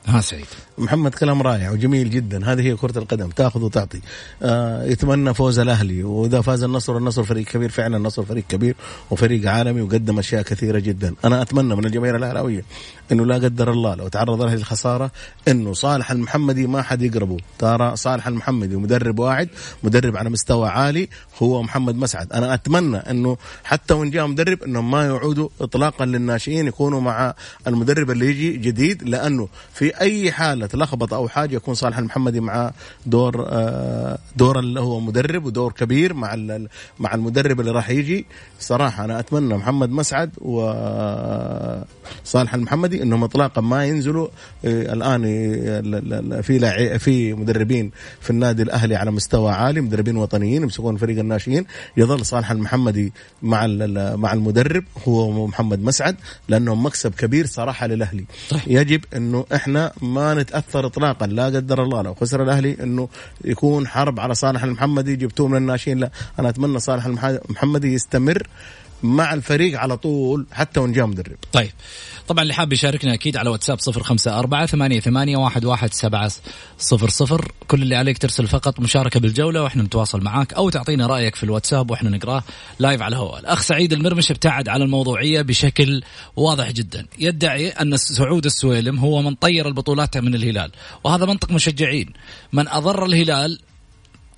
ها 0.07 0.21
سعيد. 0.21 0.45
محمد 0.77 1.15
كلام 1.15 1.41
رائع 1.41 1.71
وجميل 1.71 2.09
جدا. 2.09 2.53
هذه 2.53 2.61
هي 2.61 2.75
كرة 2.75 2.97
القدم 2.97 3.29
تأخذ 3.29 3.63
وتعطي. 3.63 3.99
آه 4.43 4.83
يتمنى 4.83 5.33
فوز 5.33 5.59
الأهلي 5.59 6.03
وإذا 6.03 6.41
فاز 6.41 6.63
النصر 6.63 6.97
النصر 6.97 7.23
فريق 7.23 7.45
كبير 7.45 7.69
فعلا 7.69 7.97
النصر 7.97 8.25
فريق 8.25 8.43
كبير 8.49 8.75
وفريق 9.11 9.51
عالمي 9.51 9.81
وقدم 9.81 10.19
أشياء 10.19 10.41
كثيرة 10.41 10.79
جدا. 10.79 11.15
أنا 11.25 11.41
أتمنى 11.41 11.75
من 11.75 11.85
الجماهير 11.85 12.15
الأهلاوية 12.15 12.65
إنه 13.11 13.25
لا 13.25 13.35
قدر 13.35 13.71
الله 13.71 13.95
لو 13.95 14.07
تعرض 14.07 14.41
الأهلي 14.41 14.57
للخسارة 14.57 15.11
إنه 15.47 15.73
صالح 15.73 16.11
المحمدي 16.11 16.67
ما 16.67 16.81
حد 16.81 17.01
يقربه. 17.01 17.37
ترى 17.59 17.95
صالح 17.95 18.27
المحمدي 18.27 18.75
مدرب 18.75 19.19
واعد 19.19 19.49
مدرب 19.83 20.17
على 20.17 20.29
مستوى 20.29 20.69
عالي 20.69 21.09
هو 21.43 21.63
محمد 21.63 21.95
مسعد. 21.95 22.33
أنا 22.33 22.53
أتمنى 22.53 22.97
إنه 22.97 23.37
حتى 23.63 23.93
وإن 23.93 24.11
جاء 24.11 24.27
مدرب 24.27 24.63
إنهم 24.63 24.91
ما 24.91 25.05
يعودوا 25.05 25.49
اطلاقا 25.61 26.05
للناشئين 26.05 26.67
يكونوا 26.67 27.01
مع 27.01 27.33
المدرب 27.67 28.11
اللي 28.11 28.25
يجي 28.25 28.57
جديد 28.57 29.03
لأنه 29.03 29.47
في 29.73 29.96
أي 30.01 30.31
حالة 30.31 30.69
لخبط 30.73 31.13
أو 31.13 31.27
حاجة 31.27 31.55
يكون 31.55 31.73
صالح 31.73 31.97
المحمدي 31.97 32.39
مع 32.39 32.71
دور 33.05 33.45
آه، 33.49 34.17
دور 34.35 34.59
اللي 34.59 34.79
هو 34.79 34.99
مدرب 34.99 35.45
ودور 35.45 35.71
كبير 35.71 36.13
مع 36.13 36.35
مع 36.99 37.13
المدرب 37.15 37.59
اللي 37.59 37.71
راح 37.71 37.89
يجي. 37.89 38.25
صراحة 38.59 39.05
أنا 39.05 39.19
أتمنى 39.19 39.53
محمد 39.57 39.89
مسعد 39.89 40.31
وصالح 40.41 41.83
المحمدي 42.53 43.03
إنهم 43.03 43.23
اطلاقا 43.23 43.61
ما 43.61 43.85
ينزلوا 43.85 44.27
آه، 44.65 44.93
الآن 44.93 45.23
آه، 45.25 45.79
ال- 45.79 45.95
ال- 45.95 46.33
ال- 46.33 46.43
في 46.43 46.99
في 46.99 47.33
مدربين 47.33 47.91
في 48.21 48.29
النادي 48.29 48.63
الأهلي 48.63 48.95
على 48.95 49.11
مستوى 49.11 49.51
عالي 49.51 49.81
مدربين 49.81 50.17
وطنيين 50.17 50.61
يمسكون 50.63 50.97
فريق 50.97 51.19
الناشئين. 51.19 51.65
يظل 51.97 52.25
صالح 52.25 52.51
المحمدي 52.51 53.13
مع 53.41 53.65
مع 54.15 54.33
المدرب 54.33 54.83
هو 55.07 55.47
محمد 55.47 55.79
مسعد 55.83 56.15
لأنه 56.49 56.75
مكسب 56.75 57.13
كبير 57.15 57.45
صراحة 57.45 57.87
للأهلي. 57.87 58.25
يجب 58.67 59.01
إنه 59.15 59.45
إحنا 59.55 59.86
ما 60.01 60.33
نتأثر 60.33 60.85
اطلاقا 60.85 61.27
لا 61.27 61.45
قدر 61.45 61.83
الله 61.83 62.01
لو 62.01 62.13
خسر 62.13 62.43
الأهلي 62.43 62.77
إنه 62.83 63.09
يكون 63.45 63.87
حرب 63.87 64.19
على 64.19 64.35
صالح 64.35 64.63
المحمدي 64.63 65.15
جبتوه 65.15 65.47
من 65.47 65.57
الناشئين 65.57 65.97
لا. 65.97 66.09
أنا 66.39 66.49
أتمنى 66.49 66.79
صالح 66.79 67.05
المح- 67.05 67.23
المحمدي 67.49 67.93
يستمر 67.93 68.47
مع 69.03 69.33
الفريق 69.33 69.79
على 69.79 69.97
طول 69.97 70.45
حتى 70.51 70.79
وإن 70.79 70.91
جاء 70.93 71.05
مدرب. 71.05 71.35
طيب. 71.53 71.71
طبعا 72.27 72.41
اللي 72.41 72.53
حاب 72.53 72.73
يشاركنا 72.73 73.13
أكيد 73.13 73.37
على 73.37 73.49
واتساب 73.49 73.79
صفر 73.79 74.03
خمسة 74.03 74.39
أربعة 74.39 74.65
ثمانية, 74.65 74.99
ثمانية 74.99 75.37
واحد, 75.37 75.65
واحد 75.65 75.93
سبعة 75.93 76.31
صفر 76.77 77.09
صفر. 77.09 77.51
كل 77.67 77.81
اللي 77.81 77.95
عليك 77.95 78.17
ترسل 78.17 78.47
فقط 78.47 78.79
مشاركة 78.79 79.19
بالجولة 79.19 79.63
وإحنا 79.63 79.83
نتواصل 79.83 80.23
معاك 80.23 80.53
أو 80.53 80.69
تعطينا 80.69 81.07
رأيك 81.07 81.35
في 81.35 81.43
الواتساب 81.43 81.91
وإحنا 81.91 82.09
نقرأه 82.09 82.43
live 82.79 83.01
على 83.01 83.15
الهواء. 83.15 83.39
الأخ 83.39 83.61
سعيد 83.61 83.93
المرمش 83.93 84.31
ابتعد 84.31 84.69
على 84.69 84.83
الموضوعية 84.83 85.41
بشكل 85.41 86.03
واضح 86.35 86.71
جدا. 86.71 87.05
يدعي 87.19 87.69
أن 87.69 87.97
سعود 87.97 88.45
السويلم 88.45 88.99
هو 88.99 89.21
من 89.21 89.35
طير 89.35 89.67
البطولات 89.67 90.17
من 90.17 90.35
الهلال 90.35 90.71
وهذا 91.03 91.25
منطق 91.25 91.51
مشجعين. 91.51 92.13
من 92.53 92.67
أضر 92.67 93.05
الهلال 93.05 93.59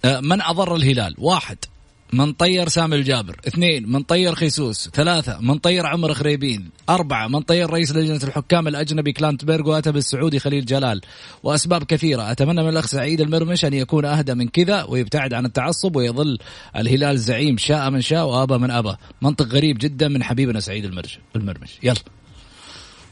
آه، 0.05 0.19
من 0.19 0.41
أضر 0.41 0.75
الهلال. 0.75 1.15
واحد 1.17 1.57
من 2.13 2.33
طير 2.33 2.67
سامي 2.67 2.95
الجابر 2.95 3.35
اثنين 3.47 3.91
من 3.91 4.03
طير 4.03 4.35
خيسوس. 4.35 4.89
ثلاثة 4.89 5.39
من 5.41 5.57
طير 5.57 5.85
عمر 5.85 6.13
خريبين. 6.13 6.69
أربعة 6.89 7.27
من 7.27 7.41
طير 7.41 7.69
رئيس 7.69 7.91
لجنة 7.91 8.19
الحكام 8.23 8.67
الأجنبي 8.67 9.11
كلانتبرغ 9.11 9.69
وأتى 9.69 9.91
بالسعودي 9.91 10.39
خليل 10.39 10.65
جلال. 10.65 11.01
وأسباب 11.43 11.83
كثيرة. 11.83 12.31
أتمنى 12.31 12.63
من 12.63 12.69
الأخ 12.69 12.87
سعيد 12.87 13.21
المرمش 13.21 13.65
أن 13.65 13.73
يكون 13.73 14.05
أهدى 14.05 14.33
من 14.33 14.47
كذا 14.47 14.83
ويبتعد 14.83 15.33
عن 15.33 15.45
التعصب 15.45 15.95
ويظل 15.95 16.37
الهلال 16.75 17.19
زعيم 17.19 17.57
شاء 17.57 17.89
من 17.89 18.01
شاء 18.01 18.27
وأبى 18.27 18.57
من 18.57 18.71
أبى. 18.71 18.95
منطق 19.21 19.47
غريب 19.47 19.77
جدا 19.77 20.07
من 20.07 20.23
حبيبنا 20.23 20.59
سعيد 20.59 20.85
المرمش. 21.35 21.79
يلا. 21.83 22.18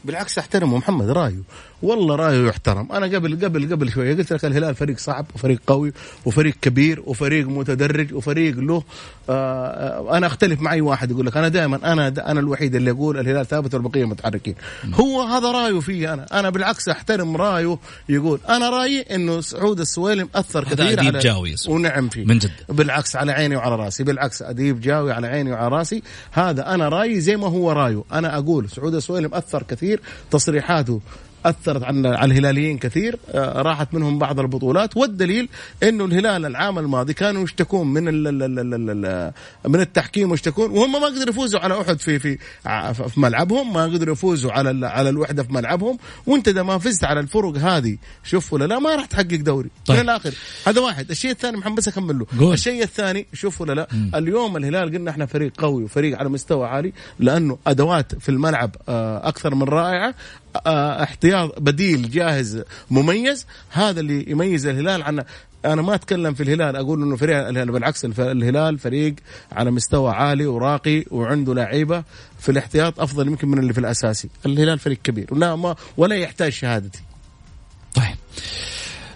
بالعكس 0.04 0.38
احترمه. 0.38 0.76
محمد 0.78 1.10
رأيه. 1.10 1.42
والله 1.82 2.16
رأيه 2.16 2.48
يحترم. 2.48 2.92
أنا 2.92 3.06
قبل 3.06 3.44
قبل 3.44 3.72
قبل 3.72 3.90
شوية 3.90 4.16
قلت 4.16 4.32
لك 4.32 4.44
الهلال 4.44 4.74
فريق 4.74 4.98
صعب 4.98 5.26
وفريق 5.34 5.60
قوي 5.66 5.92
وفريق 6.24 6.54
كبير 6.62 7.02
وفريق 7.06 7.48
متدرج 7.48 8.14
وفريق 8.14 8.58
له 8.58 8.82
آه 9.30 9.66
آه، 10.10 10.16
أنا 10.16 10.26
أختلف 10.26 10.60
مع 10.60 10.72
أي 10.72 10.80
واحد 10.80 11.10
يقول 11.10 11.26
لك 11.26 11.36
أنا 11.36 11.48
دائما 11.48 11.92
أنا 11.92 12.08
أنا 12.08 12.40
الوحيد 12.40 12.74
اللي 12.74 12.90
أقول 12.90 13.18
الهلال 13.18 13.46
ثابت 13.46 13.74
والبقية 13.74 14.04
متحركين. 14.04 14.54
هو 14.94 15.22
هذا 15.22 15.50
رأيه 15.50 15.80
فيه 15.80 16.14
أنا. 16.14 16.26
أنا 16.40 16.50
بالعكس 16.50 16.88
أحترم 16.88 17.36
رأيه 17.36 17.78
يقول. 18.08 18.40
أنا 18.48 18.70
رأيي 18.70 19.00
إنه 19.00 19.40
سعود 19.40 19.80
السويلم 19.80 20.28
أثر 20.34 20.64
كثير 20.64 21.00
على 21.00 21.18
جاوي. 21.18 21.54
ونعم 21.68 22.08
فيه. 22.08 22.24
من 22.24 22.38
جد. 22.38 22.50
بالعكس 22.68 23.16
على 23.16 23.32
عيني 23.32 23.56
وعلى 23.56 23.76
رأسي. 23.76 24.04
بالعكس 24.04 24.42
أديب 24.42 24.80
جاوي 24.80 25.12
على 25.12 25.26
عيني 25.26 25.52
وعلى 25.52 25.68
رأسي. 25.76 26.02
هذا 26.32 26.74
أنا 26.74 26.88
رأيي 26.88 27.20
زي 27.20 27.36
ما 27.36 27.46
هو 27.46 27.72
رأيه. 27.72 28.04
أنا 28.12 28.38
أقول 28.38 28.70
سعود 28.70 28.94
السويلم 28.94 29.34
أثر 29.34 29.62
كثير 29.62 29.87
تصريحاته. 30.30 31.00
أثرت 31.48 31.82
على 31.82 32.08
على 32.08 32.32
الهلاليين 32.32 32.78
كثير 32.78 33.18
آه، 33.30 33.62
راحت 33.62 33.94
منهم 33.94 34.18
بعض 34.18 34.40
البطولات 34.40 34.96
والدليل 34.96 35.48
إنه 35.82 36.04
الهلال 36.04 36.46
العام 36.46 36.78
الماضي 36.78 37.14
كانوا 37.14 37.44
يشتكون 37.44 37.86
من 37.86 38.08
ال 38.08 38.28
ال 38.28 38.42
ال 38.42 38.74
ال 38.74 38.90
ال 38.90 39.32
من 39.68 39.80
التحكيم 39.80 40.30
ويشتكون 40.30 40.70
وهم 40.70 40.92
ما 40.92 41.06
قدروا 41.06 41.28
يفوزوا 41.28 41.60
على 41.60 41.80
أحد 41.80 42.00
في 42.00 42.18
في 42.18 42.38
في 43.08 43.20
ملعبهم 43.20 43.72
ما 43.72 43.84
قدروا 43.84 44.12
يفوزوا 44.12 44.52
على 44.52 44.86
على 44.86 45.08
الوحدة 45.08 45.42
في 45.42 45.52
ملعبهم 45.52 45.98
وأنت 46.26 46.48
إذا 46.48 46.62
ما 46.62 46.78
فزت 46.78 47.04
على 47.04 47.20
الفرق 47.20 47.56
هذه 47.56 47.96
شوف 48.24 48.52
ولا 48.52 48.64
لا 48.64 48.78
ما 48.78 48.94
راح 48.94 49.04
تحقق 49.04 49.36
دوري. 49.36 49.70
طيب. 49.86 49.96
من 49.96 50.04
الآخر. 50.04 50.34
هذا 50.66 50.80
واحد. 50.80 51.10
الشيء 51.10 51.30
الثاني 51.30 51.56
محمد 51.56 51.76
بس 51.76 51.88
أكمل 51.88 52.18
له. 52.18 52.52
الشيء 52.52 52.82
الثاني 52.82 53.26
شوف 53.32 53.60
ولا 53.60 53.72
لا 53.72 53.88
اليوم 54.14 54.56
الهلال 54.56 54.94
قلنا 54.94 55.10
إحنا 55.10 55.26
فريق 55.26 55.52
قوي 55.58 55.84
وفريق 55.84 56.18
على 56.18 56.28
مستوى 56.28 56.66
عالي 56.68 56.92
لأنه 57.18 57.58
أدوات 57.66 58.14
في 58.14 58.28
الملعب 58.28 58.76
آه، 58.88 59.28
أكثر 59.28 59.54
من 59.54 59.62
رائعة. 59.62 60.14
احتياط 61.02 61.60
بديل 61.60 62.10
جاهز 62.10 62.62
مميز. 62.90 63.46
هذا 63.70 64.00
اللي 64.00 64.30
يميز 64.30 64.66
الهلال 64.66 65.02
عن 65.02 65.24
أنا 65.64 65.82
ما 65.82 65.94
أتكلم 65.94 66.34
في 66.34 66.42
الهلال 66.42 66.76
أقول 66.76 67.02
إنه 67.02 67.16
فريق 67.16 67.36
الهلال 67.48 67.72
بالعكس 67.72 68.04
الهلال 68.04 68.78
فريق 68.78 69.14
على 69.52 69.70
مستوى 69.70 70.12
عالي 70.12 70.46
وراقي 70.46 71.04
وعنده 71.10 71.54
لعيبة 71.54 72.04
في 72.38 72.48
الاحتياط 72.48 73.00
أفضل 73.00 73.26
يمكن 73.26 73.48
من 73.48 73.58
اللي 73.58 73.72
في 73.72 73.80
الأساسي. 73.80 74.28
الهلال 74.46 74.78
فريق 74.78 74.98
كبير 75.04 75.26
ولا 75.30 75.56
ما 75.56 75.76
ولا 75.96 76.16
يحتاج 76.16 76.52
شهادتي. 76.52 77.00
طيب. 77.94 78.16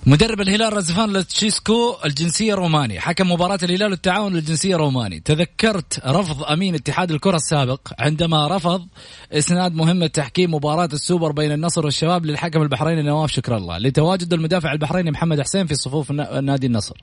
مدرب 0.07 0.41
الهلال 0.41 0.73
رزفان 0.77 1.13
لتشيسكو 1.13 1.97
الجنسية 2.05 2.55
روماني 2.55 3.01
حكم 3.01 3.33
مباراة 3.33 3.59
الهلال 3.63 3.91
والتعاون 3.91 4.37
الجنسية 4.37 4.77
روماني 4.77 5.21
تذكرت 5.21 6.01
رفض 6.07 6.43
أمين 6.43 6.75
اتحاد 6.75 7.11
الكرة 7.11 7.37
السابق 7.37 7.81
عندما 7.99 8.57
رفض 8.57 8.87
إسناد 9.33 9.75
مهمة 9.75 10.07
تحكيم 10.07 10.55
مباراة 10.55 10.89
السوبر 10.93 11.33
بين 11.33 11.53
النصر 11.53 11.85
والشباب 11.85 12.27
للحكم 12.27 12.63
البحريني 12.63 13.03
نواف 13.03 13.31
شكر 13.33 13.57
الله. 13.57 13.79
لتواجد 13.79 14.33
المدافع 14.33 14.73
البحريني 14.73 15.11
محمد 15.11 15.41
حسين 15.41 15.67
في 15.67 15.75
صفوف 15.75 16.11
نا- 16.13 16.41
نادي 16.41 16.67
النصر. 16.67 16.97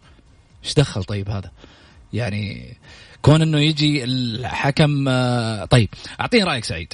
إيش 0.66 0.74
دخل 0.74 1.04
طيب 1.04 1.30
هذا؟ 1.30 1.52
يعني 2.14 2.74
كون 3.22 3.42
إنه 3.42 3.60
يجي 3.60 4.04
الحكم 4.04 5.06
آه، 5.08 5.66
طيب 5.66 5.90
اعطيني 6.22 6.44
رأيك 6.44 6.64
سعيد. 6.66 6.94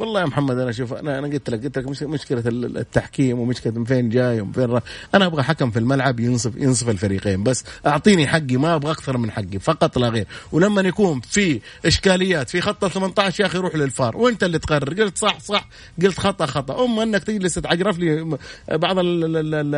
والله 0.00 0.20
يا 0.20 0.26
محمد 0.26 0.58
أنا 0.58 0.72
شوف 0.72 0.92
أنا 0.92 1.18
أنا 1.18 1.26
قلت 1.28 1.50
لك 1.50 1.64
قلت 1.64 1.78
لك 1.78 1.88
مش- 1.88 2.02
مشكلة 2.02 2.42
ال- 2.46 2.78
التحكيم 2.78 3.38
ومشكلة 3.38 3.72
من 3.72 3.84
فين 3.84 4.08
جاي 4.08 4.40
ومن 4.40 4.52
فين 4.52 4.64
رايح 4.70 4.82
أنا 5.14 5.26
أبغى 5.26 5.42
حكم 5.42 5.70
في 5.70 5.78
الملعب 5.78 6.20
ينصف 6.20 6.56
ينصف 6.56 6.88
الفريقين 6.88 7.42
بس. 7.42 7.64
أعطيني 7.86 8.26
حقي 8.26 8.56
ما 8.56 8.74
أبغى 8.74 8.92
أكثر 8.92 9.18
من 9.18 9.30
حقي 9.30 9.58
فقط 9.60 9.98
لا 9.98 10.08
غير. 10.08 10.26
ولما 10.52 10.80
يكون 10.80 11.20
في 11.20 11.60
إشكاليات 11.86 12.50
في 12.50 12.60
خط 12.60 12.84
ال 12.84 12.90
18 12.90 13.40
يا 13.40 13.46
أخي 13.46 13.58
روح 13.58 13.74
للفار. 13.74 14.16
وأنت 14.16 14.44
اللي 14.44 14.58
تقرر. 14.58 15.02
قلت 15.02 15.18
صح 15.18 15.38
صح. 15.40 15.68
قلت 16.02 16.18
خطأ 16.20 16.46
خطأ. 16.46 16.84
اما 16.84 17.02
أنك 17.02 17.24
تجلس 17.24 17.54
تعجرف 17.54 17.98
لي 17.98 18.38
بعض 18.72 18.98
ال- 18.98 19.24
ال- 19.24 19.36
ال- 19.36 19.54
ال- 19.54 19.74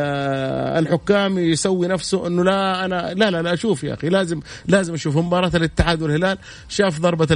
الحكام 0.87 1.37
يسوي 1.39 1.87
نفسه 1.87 2.27
إنه 2.27 2.43
لا 2.43 2.85
أنا 2.85 3.13
لا 3.13 3.31
لا 3.31 3.41
لا 3.41 3.55
شوف 3.55 3.83
يا 3.83 3.93
أخي 3.93 4.09
لازم 4.09 4.39
لازم 4.67 4.93
أشوف 4.93 5.17
مباراة 5.17 5.51
الاتحاد 5.55 6.01
والهلال. 6.01 6.37
شاف 6.69 6.99
ضربة 6.99 7.27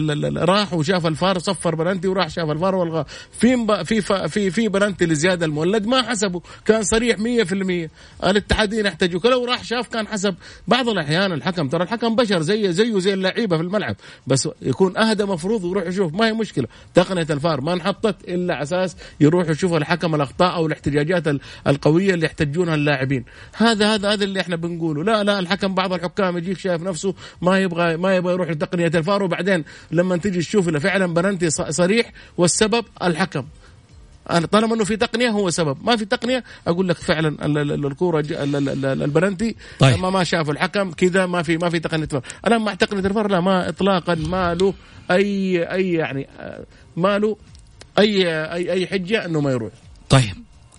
راح 0.45 0.73
وشاف 0.73 1.05
الفار 1.07 1.39
صفر 1.39 1.75
بلنتي 1.75 2.07
وراح 2.07 2.27
شاف 2.29 2.49
الفار 2.49 2.75
والغى 2.77 3.05
في. 3.39 3.65
في. 3.85 4.01
في 4.27 4.51
في 4.51 4.67
بلنتي 4.67 5.05
لزياد 5.05 5.43
المولد 5.43 5.85
ما 5.85 6.01
حسبه. 6.09 6.41
كان 6.65 6.83
صريح 6.83 7.17
100% 7.17 7.89
الاتحادين 8.23 8.85
يحتاجوك 8.85 9.25
لو 9.25 9.45
راح 9.45 9.63
شاف 9.63 9.87
كان 9.87 10.07
حسب 10.07 10.35
بعض 10.67 10.89
الأحيان 10.89 11.31
الحكم. 11.31 11.67
ترى 11.69 11.83
الحكم 11.83 12.15
بشر 12.15 12.41
زي 12.41 12.73
زيه 12.73 12.99
زي 12.99 13.13
اللعيبة 13.13 13.57
في 13.57 13.63
الملعب. 13.63 13.95
بس 14.27 14.49
يكون 14.61 14.97
أهدى 14.97 15.23
مفروض 15.25 15.63
ويروح 15.63 15.87
يشوف. 15.87 16.13
ما 16.13 16.27
هي 16.27 16.33
مشكلة. 16.33 16.67
تقنية 16.93 17.27
الفار 17.29 17.61
ما 17.61 17.73
انحطت 17.73 18.15
إلا 18.27 18.61
أساس 18.61 18.95
يروح 19.19 19.49
يشوف 19.49 19.73
الحكم 19.73 20.15
الأخطاء 20.15 20.55
أو 20.55 20.65
الاحتجاجات 20.67 21.27
ال- 21.27 21.39
القوية 21.67 22.13
اللي 22.13 22.25
يحتجونها 22.25 22.75
اللاعبين. 22.75 23.25
هذا 23.57 23.93
هذا 23.93 24.13
هذا 24.13 24.23
اللي 24.23 24.41
إحنا 24.41 24.55
بنقوله. 24.55 25.03
لا 25.03 25.23
لا 25.23 25.39
الحكم 25.39 25.75
بعض 25.75 25.93
الحكام 25.93 26.37
يجيك 26.37 26.57
شايف 26.57 26.81
نفسه 26.81 27.13
ما 27.41 27.59
يبغى 27.59 27.97
ما 27.97 28.15
يبغى 28.15 28.33
يروح 28.33 28.49
لتقنية 28.49 28.91
الفار. 28.95 29.23
وبعدين 29.23 29.63
لما 29.91 30.17
تيجي 30.17 30.39
تشوف 30.39 30.69
فعلا 30.69 31.13
بلنتي 31.13 31.49
صريح 31.49 32.11
والسبب 32.57 32.85
الحكم. 33.03 33.45
أنا 34.31 34.45
طالما 34.45 34.75
إنه 34.75 34.83
في 34.83 34.97
تقنية 34.97 35.29
هو 35.29 35.49
سبب. 35.49 35.77
ما 35.85 35.95
في 35.95 36.05
تقنية 36.05 36.43
أقول 36.67 36.89
لك 36.89 36.97
فعلا 36.97 37.27
ال- 37.45 37.57
ال- 37.57 37.71
ال- 37.71 37.85
الكورة 37.85 38.21
ج- 38.21 38.33
ال- 38.33 38.55
ال- 38.55 38.85
ال- 38.85 39.03
البلنتي 39.03 39.55
طيب. 39.79 39.99
ما 39.99 40.09
ما 40.09 40.23
شافوا 40.23 40.53
الحكم 40.53 40.91
كذا 40.91 41.25
ما 41.25 41.43
في 41.43 41.57
ما 41.57 41.69
في 41.69 41.79
تقنية 41.79 42.05
فار. 42.05 42.21
أنا 42.47 42.57
مع 42.57 42.73
تقنية 42.73 42.99
الفار 43.07 43.27
لا 43.31 43.39
ما 43.39 43.69
اطلاقا 43.69 44.15
ما 44.15 44.53
له 44.53 44.73
اي 45.11 45.63
أي 45.71 45.93
يعني 45.93 46.27
ما 46.95 47.19
له 47.19 47.37
اي 47.99 48.27
اي 48.53 48.71
أي 48.71 48.87
حجة 48.87 49.25
إنه 49.25 49.41
ما 49.41 49.51
يروح. 49.51 49.71
طيب. 50.09 50.33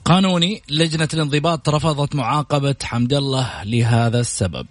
قانوني 0.04 0.62
لجنة 0.70 1.08
الانضباط 1.14 1.68
رفضت 1.68 2.14
معاقبة 2.14 2.76
حمد 2.82 3.12
الله 3.12 3.64
لهذا 3.64 4.20
السبب. 4.20 4.66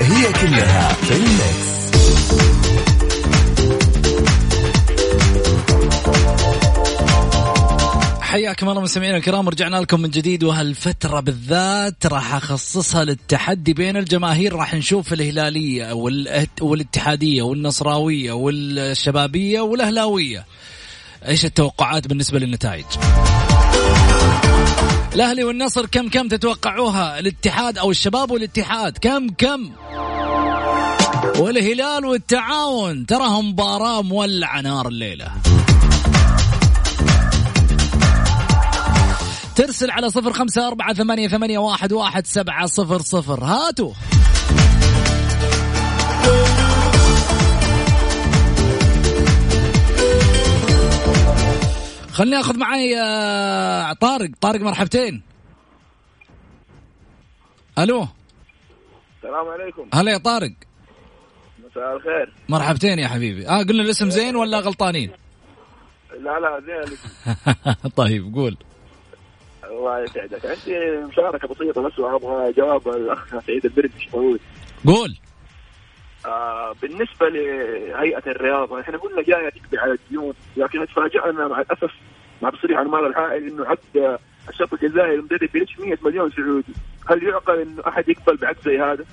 هي 0.00 0.32
كلها 0.32 0.92
في 0.92 1.16
الميكس. 1.16 2.53
حياكم 8.34 8.68
الله 8.68 8.80
مستمعينا 8.82 9.16
الكرام 9.16 9.46
ورجعنا 9.46 9.76
لكم 9.76 10.00
من 10.00 10.10
جديد 10.10 10.44
وهالفترة 10.44 11.20
بالذات 11.20 12.06
راح 12.06 12.34
أخصصها 12.34 13.04
للتحدي 13.04 13.72
بين 13.72 13.96
الجماهير 13.96 14.52
راح 14.54 14.74
نشوف 14.74 15.12
الهلالية 15.12 15.92
والأت- 15.92 16.62
والاتحادية 16.62 17.42
والنصراوية 17.42 18.32
والشبابية 18.32 19.60
والأهلاوية. 19.60 20.44
إيش 21.28 21.44
التوقعات 21.44 22.06
بالنسبة 22.06 22.38
للنتائج؟ 22.38 22.84
الأهلي 25.14 25.44
والنصر 25.44 25.86
كم 25.86 26.08
كم 26.08 26.28
تتوقعوها؟ 26.28 27.18
الاتحاد 27.18 27.78
أو 27.78 27.90
الشباب 27.90 28.30
والاتحاد 28.30 28.98
كم 28.98 29.28
كم؟ 29.28 29.70
والهلال 31.38 32.04
والتعاون 32.04 33.06
تراهم 33.06 33.48
مباراة 33.48 34.02
مولعة 34.02 34.60
نار 34.60 34.88
الليلة. 34.88 35.32
ترسل 39.56 39.90
على 39.90 40.10
صفر 40.10 40.32
خمسة 40.32 40.68
أربعة 40.68 40.94
ثمانية, 40.94 41.28
ثمانية 41.28 41.58
واحد, 41.58 41.92
واحد 41.92 42.26
سبعة 42.26 42.66
صفر 42.66 42.98
صفر. 42.98 43.44
هاتوا. 43.44 43.92
خليني 52.12 52.40
آخذ 52.40 52.58
معي 52.58 53.00
آه، 53.00 53.92
طارق. 53.92 54.30
طارق 54.40 54.60
مرحبتين. 54.60 55.22
ألو. 57.78 58.06
السلام 59.16 59.48
عليكم. 59.48 59.88
هلا 59.94 60.12
يا 60.12 60.18
طارق. 60.18 60.52
مساء 61.58 61.96
الخير. 61.96 62.34
مرحبتين 62.48 62.98
يا 62.98 63.08
حبيبي. 63.08 63.48
آه 63.48 63.62
قلنا 63.62 63.82
الاسم 63.82 64.10
زين 64.10 64.36
ولا 64.36 64.58
غلطانين؟ 64.60 65.10
لا 66.20 66.40
لا 66.40 66.60
زين. 66.66 66.98
طيب 67.96 68.34
قول. 68.34 68.56
الله 69.84 70.04
يسعدك 70.04 70.46
عندي 70.46 71.06
مشاركة 71.06 71.48
بسيطة 71.48 71.82
بس 71.82 71.98
وأبغى 71.98 72.52
جواب 72.52 72.88
الأخ 72.88 73.38
سعيد 73.46 73.64
البردش 73.64 74.08
طويل 74.12 74.40
قول. 74.86 75.16
آه 76.26 76.72
بالنسبة 76.82 77.28
لهيئة 77.28 78.22
الرياضه 78.26 78.80
إحنا 78.80 78.98
قلنا 78.98 79.22
جاية 79.22 79.48
تقضي 79.48 79.78
على 79.78 79.92
الديون 79.92 80.34
لكن 80.56 80.86
تفاجئنا 80.86 81.48
مع 81.48 81.60
الأسف 81.60 81.90
مع 82.42 82.50
تصريح 82.50 82.78
انمار 82.78 83.06
الحائل 83.06 83.48
إنه 83.48 83.66
عقد 83.66 84.18
الشرط 84.48 84.72
الجزائري 84.72 85.14
المدرب 85.14 85.48
بيريتش 85.52 85.78
100 85.78 85.98
مليون 86.02 86.30
سعودي. 86.30 86.72
هل 87.10 87.22
يعقل 87.22 87.60
إنه 87.60 87.82
أحد 87.88 88.08
يقبل 88.08 88.36
بعقد 88.36 88.62
زي 88.64 88.78
هذا؟ 88.78 89.04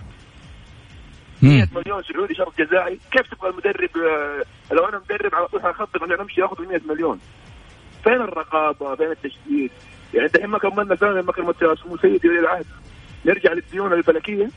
100 1.41 1.67
مليون 1.75 2.03
سعودي 2.03 2.35
شرط 2.35 2.61
جزائي 2.61 2.99
كيف 3.11 3.33
تبغى 3.33 3.49
المدرب 3.49 3.89
آه، 3.97 4.73
لو 4.73 4.85
أنا 4.85 5.01
مدرب 5.09 5.35
على 5.35 5.47
طول 5.47 5.61
حخطط 5.61 6.03
أنا 6.03 6.21
امشي 6.21 6.43
اخذ 6.43 6.67
100 6.67 6.81
مليون؟ 6.89 7.19
فين 8.03 8.13
الرقابة؟ 8.13 8.95
فين 8.95 9.11
التشديد؟ 9.11 9.71
يعني 10.13 10.25
الحين 10.35 10.49
ما 10.49 10.59
كملنا 10.59 10.95
سنه 10.95 11.09
لما 11.09 11.31
كلمه 11.31 11.53
سمو 11.83 11.97
سيدي 11.97 12.29
ولي 12.29 12.39
العهد 12.39 12.65
نرجع 13.25 13.53
للديون 13.53 13.93
الفلكية. 13.93 14.49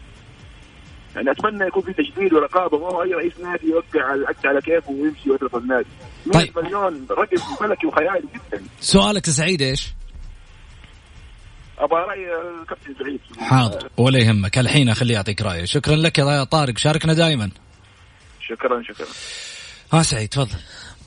يعني 1.16 1.30
أتمنى 1.30 1.66
يكون 1.66 1.82
في 1.82 1.92
تشديد 1.92 2.32
ورقابة 2.34 2.78
ما 2.78 2.86
هو 2.86 3.02
أي 3.02 3.14
رئيس 3.14 3.40
نادي 3.40 3.66
يوقع 3.66 4.14
العقد 4.14 4.46
على 4.46 4.60
كيفه 4.60 4.92
ويمشي 4.92 5.30
ويترك 5.30 5.54
النادي. 5.54 5.88
100 6.26 6.44
طيب. 6.44 6.58
مليون 6.58 7.06
رقم 7.10 7.56
فلكي 7.60 7.86
وخيالي 7.86 8.28
جدا. 8.34 8.62
سؤالك 8.80 9.26
سعيد 9.26 9.62
إيش؟ 9.62 9.92
أبغى 11.78 12.00
رأي 12.00 12.50
الكابتن 12.60 12.94
سعيد. 12.98 13.20
حاضر 13.38 13.88
ولا 13.96 14.18
يهمك. 14.18 14.58
الحين 14.58 14.88
أخليه 14.88 15.14
يعطيك 15.14 15.42
رأيه. 15.42 15.64
شكرا 15.64 15.96
لك 15.96 16.18
يا 16.18 16.44
طارق. 16.44 16.78
شاركنا 16.78 17.12
دائما. 17.12 17.50
شكرا 18.40 18.82
شكرا. 18.82 19.06
ها 19.92 20.02
سعيد 20.02 20.28
تفضل. 20.28 20.58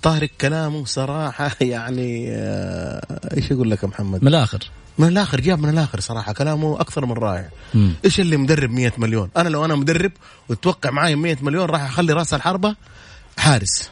طارق 0.04 0.30
كلامه 0.42 0.86
صراحة 0.86 1.52
يعني 1.62 2.28
آه، 2.32 3.36
إيش 3.38 3.52
أقول 3.52 3.72
لك 3.72 3.84
يا 3.84 3.88
محمد؟ 3.88 4.22
من 4.22 4.28
الآخر. 4.28 4.60
من 4.98 5.08
الآخر 5.08 5.42
جاب 5.42 5.60
من 5.60 5.70
الآخر 5.70 6.00
صراحة 6.00 6.34
كلامه 6.34 6.82
أكثر 6.82 7.06
من 7.06 7.14
رائع. 7.14 7.50
مم. 7.74 7.94
إيش 8.06 8.20
اللي 8.20 8.38
مدرب 8.38 8.72
100 8.72 8.92
مليون؟ 8.98 9.30
أنا 9.38 9.50
لو 9.50 9.66
أنا 9.66 9.76
مدرب 9.76 10.12
وتوقع 10.50 10.90
معي 10.92 11.16
100 11.16 11.38
مليون 11.42 11.66
راح 11.66 11.82
أخلي 11.82 12.14
رأس 12.14 12.34
الحربة 12.34 12.76
حارس. 13.38 13.90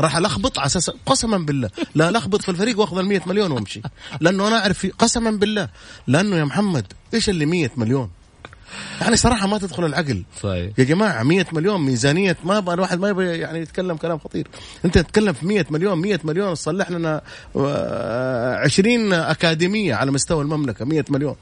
راح 0.00 0.16
ألخبط 0.16 0.58
على 0.58 0.66
أساس 0.66 0.90
قسما 1.06 1.38
بالله 1.38 1.70
لا 1.94 2.10
لخبط 2.10 2.42
في 2.42 2.48
الفريق 2.48 2.80
وأخذ 2.80 2.98
ال 2.98 3.06
100 3.06 3.20
مليون 3.26 3.50
وأمشي. 3.50 3.82
لأنه 4.20 4.48
أنا 4.48 4.58
أعرف 4.58 4.86
قسما 4.98 5.30
بالله. 5.30 5.68
لأنه 6.06 6.36
يا 6.36 6.44
محمد 6.44 6.86
إيش 7.14 7.28
اللي 7.28 7.46
100 7.46 7.70
مليون؟ 7.76 8.10
يعني 9.00 9.16
صراحة 9.16 9.46
ما 9.46 9.58
تدخل 9.58 9.84
العقل. 9.84 10.22
صحيح 10.42 10.72
يا 10.78 10.84
جماعة 10.84 11.22
100 11.22 11.46
مليون 11.52 11.80
ميزانية 11.80 12.36
ما 12.44 12.58
يبغى 12.58 12.74
الواحد 12.74 12.98
ما 13.00 13.08
يبغى 13.08 13.38
يعني 13.38 13.58
يتكلم 13.58 13.96
كلام 13.96 14.18
خطير. 14.18 14.48
انت 14.84 14.98
تتكلم 14.98 15.32
في 15.32 15.46
100 15.46 15.66
مليون 15.70 15.98
100 15.98 16.20
مليون 16.24 16.54
تصلح 16.54 16.90
لنا 16.90 17.20
آه، 17.56 18.56
20 18.56 19.12
أكاديمية 19.12 19.94
على 19.94 20.10
مستوى 20.10 20.42
المملكة 20.42 20.84
100 20.84 21.04
مليون. 21.08 21.36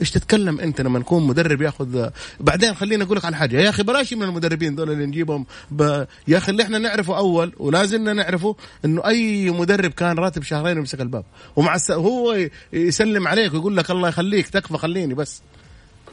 إيش 0.00 0.10
تتكلم 0.10 0.60
أنت 0.60 0.80
لما 0.80 0.98
نكون 0.98 1.26
مدرب 1.26 1.62
ياخذ 1.62 2.08
بعدين 2.40 2.74
خليني 2.74 3.04
أقول 3.04 3.16
لك 3.16 3.24
على 3.24 3.36
حاجة. 3.36 3.60
يا 3.60 3.68
أخي 3.68 3.82
بلاش 3.82 4.12
من 4.14 4.22
المدربين 4.22 4.74
دول 4.74 4.90
اللي 4.90 5.06
نجيبهم؟ 5.06 5.46
ب... 5.70 6.04
يا 6.28 6.38
أخي 6.38 6.52
اللي 6.52 6.62
إحنا 6.62 6.78
نعرفه 6.78 7.16
أول 7.16 7.52
ولازلنا 7.58 8.12
نعرفه 8.12 8.56
إنه 8.84 9.06
أي 9.06 9.50
مدرب 9.50 9.90
كان 9.90 10.18
راتب 10.18 10.42
شهرين 10.42 10.76
ويمسك 10.76 11.00
الباب. 11.00 11.24
ومع 11.56 11.74
الس... 11.74 11.90
هو 11.90 12.48
يسلم 12.72 13.28
عليك 13.28 13.54
ويقول 13.54 13.76
لك 13.76 13.90
الله 13.90 14.08
يخليك 14.08 14.48
تكفى 14.48 14.78
خليني 14.78 15.14
بس. 15.14 15.42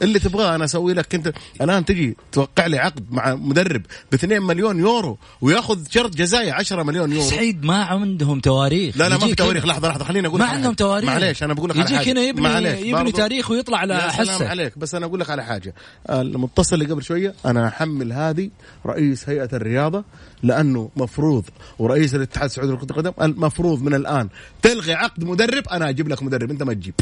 اللي 0.02 0.18
تبغاه 0.18 0.54
أنا 0.54 0.64
أسوي 0.64 0.94
لك. 0.94 1.14
انت 1.14 1.32
الآن 1.60 1.84
تجي 1.84 2.16
توقع 2.32 2.66
لي 2.66 2.78
عقد 2.78 3.12
مع 3.12 3.34
مدرب 3.34 3.82
ب 4.12 4.14
2 4.14 4.42
مليون 4.42 4.78
يورو 4.78 5.18
وياخذ 5.40 5.78
شرط 5.90 6.16
جزائي 6.16 6.50
10 6.50 6.82
مليون 6.82 7.12
يورو. 7.12 7.30
سعيد 7.30 7.64
ما 7.64 7.84
عندهم 7.84 8.40
تواريخ. 8.40 8.96
لا 8.96 9.08
لا 9.08 9.18
ما 9.18 9.26
في 9.26 9.34
تواريخ. 9.34 9.64
لحظة 9.64 9.88
لحظة 9.88 10.04
خليني 10.04 10.28
أقول 10.28 10.40
ما 10.40 10.46
عندهم. 10.46 10.74
تواريخ. 10.74 11.10
معليش 11.10 11.42
أنا 11.42 11.54
بقول 11.54 11.70
لك 11.70 11.76
على 11.76 11.84
يجيك 11.86 11.98
حاجة. 11.98 12.12
هنا 12.12 12.20
يبني 12.20 12.42
معليش 12.42 12.80
يبني 12.80 13.12
تاريخ 13.12 13.50
ويطلع 13.50 13.78
على 13.78 14.00
حسة. 14.00 14.48
عليك. 14.48 14.78
بس 14.78 14.94
أنا 14.94 15.06
أقول 15.06 15.20
لك 15.20 15.30
على 15.30 15.44
حاجة. 15.44 15.74
المتصل 16.10 16.74
اللي 16.82 16.92
قبل 16.92 17.02
شوية 17.02 17.34
أنا 17.46 17.68
أحمل 17.68 18.12
هذه 18.12 18.50
رئيس 18.86 19.28
هيئة 19.28 19.48
الرياضة 19.52 20.04
لأنه 20.42 20.90
مفروض 20.96 21.44
ورئيس 21.78 22.14
الاتحاد 22.14 22.44
السعودي 22.44 22.72
لكرة 22.72 22.90
القدم 22.90 23.12
المفروض 23.22 23.82
من 23.82 23.94
الآن 23.94 24.28
تلغي 24.62 24.94
عقد 24.94 25.24
مدرب. 25.24 25.68
أنا 25.68 25.88
أجيب 25.88 26.08
لك 26.08 26.22
مدرب 26.22 26.50
أنت 26.50 26.62
ما 26.62 26.72
تجيب. 26.72 26.94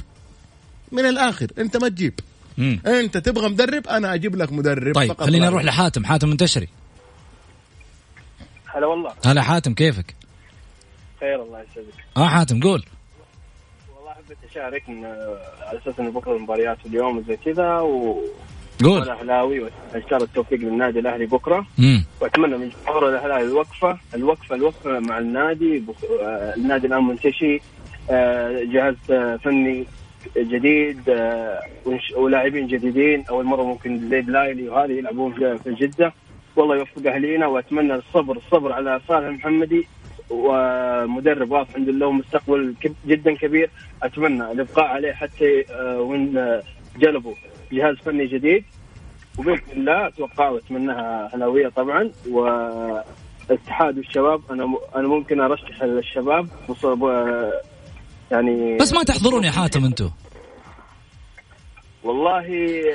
من 0.92 1.06
الآخر 1.06 1.46
أنت 1.58 1.76
ما 1.76 1.88
تجيب. 1.88 2.20
مم. 2.58 2.80
انت 2.86 3.16
تبغى 3.18 3.48
مدرب 3.48 3.86
أنا 3.86 4.14
أجيب 4.14 4.36
لك 4.36 4.52
مدرب 4.52 4.94
طيب 4.94 5.12
فقط. 5.12 5.26
خلينا 5.26 5.46
نروح. 5.50 5.64
لحاتم. 5.64 6.04
حاتم 6.04 6.28
منتشري 6.28 6.68
هلا 8.66 8.86
والله. 8.86 9.12
هلا 9.26 9.42
حاتم 9.42 9.74
كيفك؟ 9.74 10.14
خير 11.20 11.42
الله 11.42 11.58
يسعدك. 11.60 11.94
آه 12.16 12.28
حاتم 12.28 12.60
قول. 12.60 12.84
والله 13.96 14.12
حبيت 14.12 14.38
أشارك 14.50 14.88
من 14.88 15.04
على 15.04 15.78
أساس 15.82 16.00
إنه 16.00 16.10
بكرة 16.10 16.36
المباريات 16.36 16.78
اليوم 16.86 17.18
وزي 17.18 17.36
كذا 17.36 17.78
و 17.78 18.20
قول. 18.84 19.02
أنا 19.02 19.20
أهلاوي 19.20 19.60
وان 19.60 19.70
شاء 19.92 20.12
الله 20.14 20.24
التوفيق 20.24 20.58
للنادي 20.60 20.98
الأهلي 20.98 21.26
بكرة. 21.26 21.66
امم 21.78 22.04
وأتمنى 22.20 22.56
من 22.56 22.72
جمهور 22.86 23.08
الاهلي 23.08 23.42
الوقفة 23.42 23.98
الوقفة 24.14 24.54
الوقفة 24.54 24.98
مع 24.98 25.18
النادي 25.18 25.78
بخ- 25.78 26.04
آه، 26.22 26.54
النادي 26.56 26.86
الآن 26.86 27.04
منتشي. 27.04 27.60
آه، 28.10 28.62
جهاز 28.72 28.94
آه، 29.10 29.36
فني 29.36 29.86
جديد 30.36 31.08
آه، 31.08 31.60
ولاعبين 32.16 32.66
جديدين 32.66 33.24
أول 33.30 33.44
مرة 33.44 33.62
ممكن 33.62 34.08
زي 34.08 34.20
بلايلي 34.20 34.68
وهذه 34.68 34.92
يلعبون 34.92 35.32
في 35.32 35.74
جدة. 35.74 36.12
والله 36.56 36.76
يوفق 36.76 37.06
أهلينا 37.12 37.46
وأتمنى 37.46 37.94
الصبر 37.94 38.36
الصبر 38.36 38.72
على 38.72 39.00
صالح 39.08 39.28
محمدي 39.28 39.86
ومدرب 40.30 41.50
واضح 41.50 41.76
عنده 41.76 41.92
له 41.92 42.12
مستقبل 42.12 42.74
جدا 43.06 43.34
كبير. 43.34 43.70
أتمنى 44.02 44.52
الإبقاء 44.52 44.84
عليه 44.84 45.12
حتى 45.12 45.64
آه، 45.70 46.32
آه، 46.36 46.62
جلبوا 46.98 47.34
جهاز 47.72 47.96
فني 47.96 48.26
جديد. 48.26 48.64
وبإذن 49.38 49.62
الله 49.72 50.06
أتوقع 50.06 50.48
وأتمناها 50.48 51.30
أهلاوية 51.34 51.68
طبعا 51.68 52.10
والاتحاد 52.28 53.98
والشباب. 53.98 54.40
أنا 54.50 54.74
أنا 54.96 55.08
ممكن 55.08 55.40
أرشح 55.40 55.82
الشباب 55.82 56.48
يعني 58.32 58.78
بس 58.80 58.92
ما 58.92 59.02
تحضرون 59.02 59.44
يا 59.44 59.50
حاتم 59.50 59.84
أنتم 59.84 60.10
والله 62.04 62.42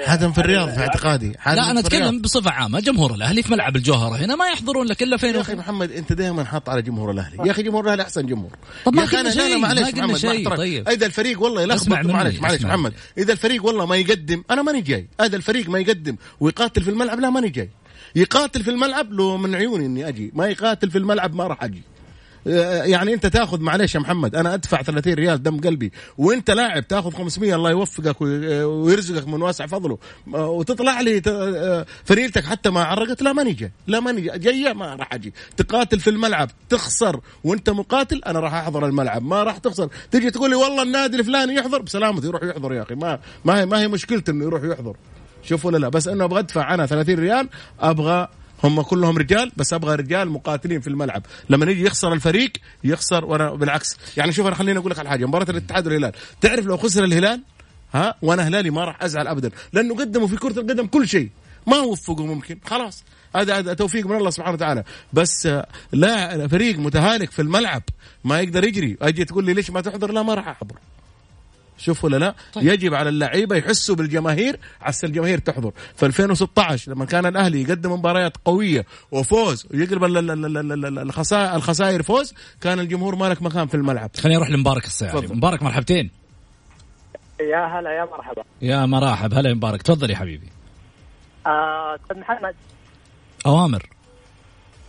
حاتم 0.05 0.31
في 0.31 0.37
الرياض 0.37 0.69
في 0.69 0.79
اعتقادي. 0.79 1.33
حاتم 1.37 1.61
لا 1.61 1.71
أنا. 1.71 1.79
أتكلم 1.79 2.21
بصفة 2.21 2.51
عامة 2.51 2.79
جمهور 2.79 3.13
الأهلي 3.13 3.43
في 3.43 3.51
ملعب 3.51 3.75
الجوهرة. 3.75 4.15
هنا 4.15 4.35
ما 4.35 4.47
يحضرون 4.47 4.87
لك 4.87 5.03
إلا 5.03 5.17
فين 5.17 5.35
يا 5.35 5.41
أخي 5.41 5.55
محمد 5.55 5.91
أنت 5.91 6.13
دائما 6.13 6.43
حاط 6.43 6.69
على 6.69 6.81
جمهور 6.81 7.11
الأهلي. 7.11 7.37
يا 7.45 7.51
أخي 7.51 7.63
جمهور 7.63 7.83
الأهلي 7.83 8.03
أحسن 8.03 8.25
جمهور. 8.25 8.51
طب 8.85 8.95
ما 8.95 9.05
قلنا 9.05 9.29
شيء، 9.29 9.57
معلش 9.57 9.81
ما 9.81 10.03
قلنا 10.03 10.17
شيء،. 10.17 10.55
طيب. 10.55 10.89
إذا 10.89 11.05
الفريق 11.05 11.41
والله 11.41 11.61
يلخبط 11.61 12.05
معلش 12.05 12.39
معلش 12.39 12.61
محمد. 12.61 12.93
إذا 13.17 13.33
الفريق 13.33 13.65
والله 13.65 13.85
ما 13.85 13.95
يقدم 13.95 14.43
أنا 14.51 14.61
ماني 14.61 14.81
جاي. 14.81 15.07
هذا 15.21 15.35
الفريق 15.35 15.69
ما 15.69 15.79
يقدم 15.79 16.15
ويقاتل 16.39 16.83
في 16.83 16.89
الملعب 16.89 17.19
لا 17.19 17.29
ماني 17.29 17.49
جاي. 17.49 17.69
يقاتل 18.15 18.63
في 18.63 18.71
الملعب 18.71 19.11
لو 19.11 19.37
من 19.37 19.55
عيوني 19.55 19.85
إني 19.85 20.07
أجي. 20.07 20.31
ما 20.35 20.47
يقاتل 20.47 20.91
في 20.91 20.97
الملعب 20.97 21.35
ما 21.35 21.47
راح 21.47 21.63
أجي. 21.63 21.81
يعني 22.85 23.13
انت 23.13 23.25
تاخذ 23.25 23.61
معلش 23.61 23.95
يا 23.95 23.99
محمد 23.99 24.35
أنا 24.35 24.53
ادفع 24.53 24.81
30 24.81 25.13
ريال 25.13 25.43
دم 25.43 25.59
قلبي 25.61 25.91
وانت 26.17 26.51
لاعب 26.51 26.87
تاخذ 26.87 27.13
500 27.13 27.55
الله 27.55 27.69
يوفقك 27.69 28.21
وي- 28.21 28.63
ويرزقك 28.63 29.27
من 29.27 29.41
واسع 29.41 29.65
فضله. 29.65 29.97
وتطلع 30.27 31.01
لي 31.01 31.21
فنيلتك 32.05 32.45
حتى 32.45 32.69
ما 32.69 32.83
عرقت 32.83 33.21
لا 33.21 33.33
ماني 33.33 33.53
جاي 33.53 33.71
لا 33.87 33.99
ماني 33.99 34.21
جاي 34.21 34.73
ما 34.73 34.95
راح 34.95 35.13
أجي. 35.13 35.33
تقاتل 35.57 35.99
في 35.99 36.09
الملعب 36.09 36.49
تخسر 36.69 37.19
وانت 37.43 37.69
مقاتل 37.69 38.21
أنا 38.25 38.39
راح 38.39 38.53
أحضر 38.53 38.85
الملعب 38.85 39.23
ما 39.23 39.43
راح 39.43 39.57
تخسر. 39.57 39.89
تجي 40.11 40.31
تقول 40.31 40.49
لي 40.49 40.55
والله 40.55 40.83
النادي 40.83 41.17
الفلاني 41.19 41.55
يحضر 41.55 41.81
بسلامته 41.81 42.25
يروح 42.27 42.43
يحضر 42.43 42.73
يا 42.73 42.81
أخي 42.81 42.95
ما 42.95 43.19
ما 43.45 43.59
هي 43.59 43.65
ما 43.65 43.79
هي 43.79 43.87
مشكلته 43.87 44.31
إنه 44.31 44.45
يروح 44.45 44.63
يحضر. 44.63 44.95
شوف 45.43 45.65
ولا 45.65 45.77
لا 45.77 45.89
بس 45.89 46.07
انه 46.07 46.23
أبغى 46.23 46.39
أدفع 46.39 46.73
أنا 46.73 46.85
30 46.85 47.19
ريال 47.19 47.49
أبغى 47.79 48.27
هم 48.63 48.81
كلهم 48.81 49.17
رجال 49.17 49.51
بس 49.57 49.73
أبغى 49.73 49.95
رجال 49.95 50.29
مقاتلين 50.29 50.81
في 50.81 50.87
الملعب. 50.87 51.23
لما 51.49 51.71
يجي 51.71 51.85
يخسر 51.85 52.13
الفريق 52.13 52.51
يخسر 52.83 53.25
وأنا 53.25 53.53
بالعكس. 53.53 53.97
يعني 54.17 54.31
شوف 54.31 54.47
أنا 54.47 54.55
خليني 54.55 54.79
أقول 54.79 54.91
لك 54.91 54.99
على 54.99 55.09
حاجة. 55.09 55.25
مباراة 55.25 55.49
الاتحاد 55.49 55.87
والهلال. 55.87 56.11
تعرف 56.41 56.65
لو 56.65 56.77
خسر 56.77 57.03
الهلال؟ 57.03 57.41
ها 57.93 58.15
وأنا 58.21 58.47
هلالي 58.47 58.69
ما 58.69 58.83
راح 58.83 59.03
أزعل 59.03 59.27
ابدا. 59.27 59.51
لأنه 59.73 59.95
قدموا 59.95 60.27
في 60.27 60.35
كرة 60.35 60.59
القدم 60.59 60.87
كل 60.87 61.07
شيء. 61.07 61.29
ما 61.67 61.77
وفقوا 61.77 62.27
ممكن. 62.27 62.59
خلاص. 62.65 63.03
هذا 63.35 63.73
توفيق 63.73 64.07
من 64.07 64.15
الله 64.15 64.29
سبحانه 64.29 64.53
وتعالى. 64.53 64.83
بس 65.13 65.45
آه، 65.45 65.67
لا 65.91 66.47
فريق 66.47 66.79
متهالك 66.79 67.31
في 67.31 67.41
الملعب 67.41 67.83
ما 68.23 68.39
يقدر 68.39 68.63
يجري. 68.63 68.97
أجي 69.01 69.25
تقول 69.25 69.45
لي 69.45 69.53
ليش 69.53 69.69
ما 69.69 69.81
تحضر؟ 69.81 70.11
لا 70.11 70.23
ما 70.23 70.33
راح 70.33 70.47
أحضر. 70.47 70.75
شوف 71.77 72.03
ولا 72.03 72.17
لا؟ 72.17 72.35
طيب. 72.53 72.67
يجب 72.67 72.93
على 72.93 73.09
اللعيبة 73.09 73.55
يحسوا 73.55 73.95
بالجماهير 73.95 74.59
عسى 74.81 75.07
الجماهير 75.07 75.37
تحضر. 75.39 75.71
في 75.95 76.05
2016 76.05 76.91
لما 76.91 77.05
كان 77.05 77.25
الأهلي 77.25 77.61
يقدم 77.61 77.91
مباريات 77.91 78.37
قوية 78.45 78.85
وفوز 79.11 79.67
ويقلب 79.71 80.03
ال- 80.03 80.17
ال- 80.17 80.31
ال- 80.31 80.57
ال- 80.57 80.85
ال- 80.85 80.99
الخسائر 80.99 81.55
الخسائر 81.55 82.03
فوز 82.03 82.33
كان 82.61 82.79
الجمهور 82.79 83.15
مالك 83.15 83.41
مكان 83.41 83.67
في 83.67 83.75
الملعب. 83.75 84.09
خليني 84.17 84.37
أروح 84.37 84.49
لمبارك 84.49 84.85
السياري 84.85 85.21
تفضل. 85.21 85.35
مبارك 85.35 85.63
مرحبتين. 85.63 86.09
يا 87.41 87.65
هلا 87.79 87.91
يا 87.97 88.05
مرحبا. 88.05 88.43
يا 88.61 88.85
مراحب. 88.85 89.33
هلا 89.33 89.49
يا 89.49 89.53
مبارك. 89.55 89.81
تفضل 89.81 90.09
يا 90.09 90.15
حبيبي. 90.15 90.47
آه، 91.47 91.95
أستاذ 91.95 92.17
محمد. 92.19 92.55
أوامر. 93.45 93.89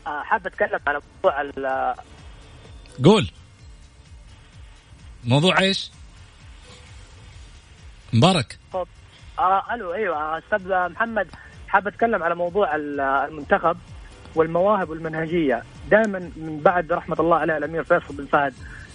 آه، 0.07 0.22
حاب 0.22 0.47
أتكلم 0.47 0.78
على 0.86 1.01
موضوع 1.24 1.41
ال- 1.41 1.95
قول. 3.05 3.30
موضوع 5.24 5.59
إيش؟ 5.61 5.91
مبارك. 8.12 8.59
آه 9.38 9.74
ألو 9.74 9.94
أيوه 9.94 10.16
آه، 10.16 10.38
أستاذ 10.38 10.88
محمد 10.92 11.26
حاب 11.68 11.86
أتكلم 11.86 12.22
على 12.22 12.34
موضوع 12.34 12.76
ال- 12.76 13.00
المنتخب 13.00 13.76
والمواهب 14.34 14.90
والمنهجية. 14.90 15.62
دائما 15.90 16.18
من 16.36 16.61
بعد 16.64 16.92
رحمة 16.92 17.16
الله 17.20 17.36
عليه 17.36 17.56
الأمير 17.56 17.84
فيصل 17.84 18.14
بن 18.16 18.24
فهد 18.26 18.52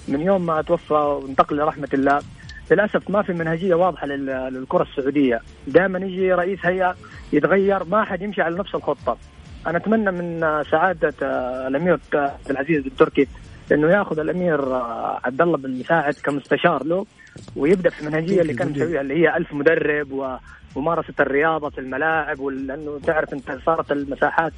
من 0.08 0.22
يوم 0.22 0.46
ما 0.46 0.62
توفى 0.62 0.94
وانتقل 0.94 1.58
لرحمة 1.58 1.90
الله 1.94 2.22
للأسف 2.72 3.10
ما 3.10 3.22
في 3.22 3.34
منهجية 3.34 3.76
واضحة 3.76 4.08
لل- 4.08 4.54
للكرة 4.54 4.84
السعودية. 4.84 5.42
دائما 5.68 6.00
يجي 6.00 6.34
رئيس 6.34 6.60
هيئة 6.66 6.96
يتغير 7.34 7.84
ما 7.84 8.04
حد 8.04 8.22
يمشي 8.22 8.42
على 8.42 8.58
نفس 8.58 8.76
الخطة. 8.76 9.18
أنا 9.68 9.78
أتمنى 9.78 10.12
من 10.12 10.64
سعادة 10.72 11.14
آه، 11.24 11.68
الأمير 11.68 11.94
عبد 12.14 12.32
العزيز 12.50 12.84
بن 12.84 12.96
تركي 12.96 13.28
إنه 13.74 13.92
ياخذ 13.92 14.20
الأمير 14.20 14.76
آه، 14.76 15.20
عبد 15.24 15.42
الله 15.42 15.58
بن 15.58 15.80
مساعد 15.80 16.14
كمستشار 16.14 16.84
له 16.84 17.06
ويبدأ 17.56 17.90
في 17.90 18.02
المنهجيه 18.02 18.42
اللي 18.42 18.54
كان 18.54 18.70
مسويها 18.72 19.02
اللي 19.02 19.14
هي 19.14 19.38
ألف 19.38 19.54
مدرب 19.54 20.38
وممارسة 20.76 21.14
الرياضة 21.20 21.70
في 21.70 21.78
الملاعب 21.82 22.40
ولأنه 22.40 23.00
تعرف 23.06 23.34
أنت 23.34 23.58
صارت 23.66 23.92
المساحات 23.92 24.54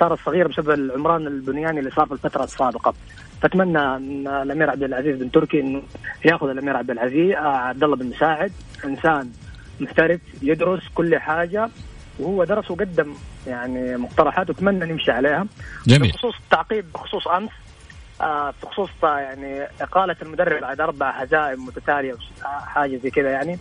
صارت 0.00 0.18
صغيرة 0.26 0.48
بسبب 0.48 0.70
العمران 0.70 1.26
البنياني 1.26 1.78
اللي 1.78 1.90
صار 1.90 2.06
في 2.06 2.12
الفترة 2.12 2.44
السابقة. 2.44 2.94
فأتمنى 3.42 3.78
أن 3.78 4.26
الأمير 4.28 4.70
عبد 4.70 4.82
العزيز 4.82 5.16
بن 5.16 5.30
تركي 5.30 5.60
إنه 5.60 5.82
ياخذ 6.24 6.48
الأمير 6.48 6.76
عبد 6.76 6.90
العزيز 6.90 7.32
آه، 7.32 7.38
عبد 7.38 7.84
الله 7.84 7.96
بن 7.96 8.06
مساعد 8.06 8.52
إنسان 8.84 9.30
محترف 9.80 10.20
يدرس 10.42 10.82
كل 10.94 11.18
حاجة 11.18 11.68
وهو 12.18 12.44
درس 12.44 12.70
وقدم 12.70 13.14
يعني 13.46 13.96
مقترحات 13.96 14.50
وأتمنى 14.50 14.92
نمشي 14.92 15.10
عليها. 15.10 15.46
جميل. 15.86 16.10
بخصوص 16.10 16.34
التعقيب 16.44 16.84
بخصوص 16.94 17.28
أمس 17.28 17.50
بخصوص 18.62 18.90
آه، 19.04 19.18
يعني 19.18 19.62
إقالة 19.80 20.16
المدرب 20.22 20.60
بعد 20.60 20.80
أربع 20.80 21.10
هزائم 21.10 21.64
متتالية 21.66 22.12
آه، 22.12 22.46
حاجة 22.46 22.96
زي 22.96 23.10
كذا 23.10 23.30
يعني. 23.30 23.58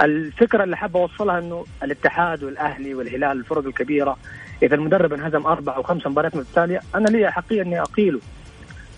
الفكرة 0.00 0.64
اللي 0.64 0.76
حاب 0.76 0.96
أوصلها 0.96 1.38
إنه 1.38 1.64
الاتحاد 1.82 2.44
والأهلي 2.44 2.94
والهلال 2.94 3.38
الفرق 3.38 3.66
الكبيرة 3.66 4.16
إذا 4.62 4.74
المدرب 4.74 5.12
انهزم 5.12 5.46
أربع 5.46 5.76
أو 5.76 5.82
خمس 5.82 6.06
مباريات 6.06 6.36
متتالية 6.36 6.80
أنا 6.94 7.08
لي 7.08 7.32
حقيقة 7.32 7.62
إني 7.62 7.80
أقيله. 7.80 8.20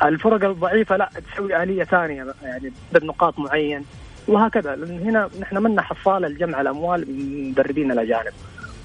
الفرق 0.02 0.44
الضعيفة 0.44 0.96
لا 0.96 1.10
تسوي 1.32 1.62
آلية 1.62 1.84
ثانية 1.84 2.34
يعني 2.42 2.72
عدد 2.94 3.04
نقاط 3.04 3.38
معين 3.38 3.84
وهكذا. 4.28 4.76
لأن 4.76 4.98
هنا 4.98 5.28
نحن 5.40 5.56
منا 5.56 5.82
حصالة 5.82 6.28
لجمع 6.28 6.60
الأموال 6.60 7.00
من 7.08 7.50
مدربين 7.50 7.92
الاجانب 7.92 8.32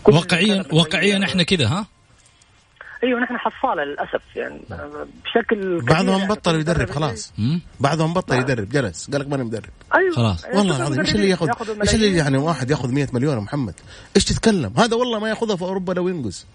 واقعيا 0.05 0.64
واقعيا 0.74 1.24
إحنا 1.24 1.43
كذا 1.43 1.68
ها؟ 1.68 1.86
إيوه 3.04 3.20
نحن 3.20 3.38
حصالة 3.38 3.84
للأسف 3.84 4.22
يعني 4.36 4.62
آه، 4.72 5.08
بشكل 5.24 5.82
بعضهم 5.82 6.18
يعني 6.18 6.30
بطل 6.30 6.56
يدرب 6.56 6.89
خلاص؟ 6.89 7.34
بعضهم 7.80 8.14
بطل 8.14 8.36
يدرب 8.36 8.70
جلس 8.70 9.10
قال 9.12 9.22
لك 9.22 9.28
ماني 9.28 9.43
مدرب. 9.43 9.70
أيوه. 9.95 10.16
خلاص. 10.16 10.45
أيوة، 10.45 10.58
والله 10.58 10.78
العظيم 10.78 10.99
إيش 10.99 11.16
اللي 11.16 11.30
ياخذ 11.30 11.49
إيش 11.82 11.95
اللي. 11.95 12.18
يعني 12.18 12.38
واحد 12.38 12.72
ياخذ 12.72 12.91
100 12.91 13.08
مليون 13.14 13.36
يا 13.36 13.39
محمد؟ 13.39 13.74
إيش 14.16 14.26
تتكلم؟ 14.26 14.74
هذا 14.78 14.95
والله 14.95 15.20
ما 15.20 15.30
ياخذها 15.30 15.56
في 15.56 15.62
أوروبا 15.62 15.93
لو 15.93 16.08
ينقز 16.08 16.45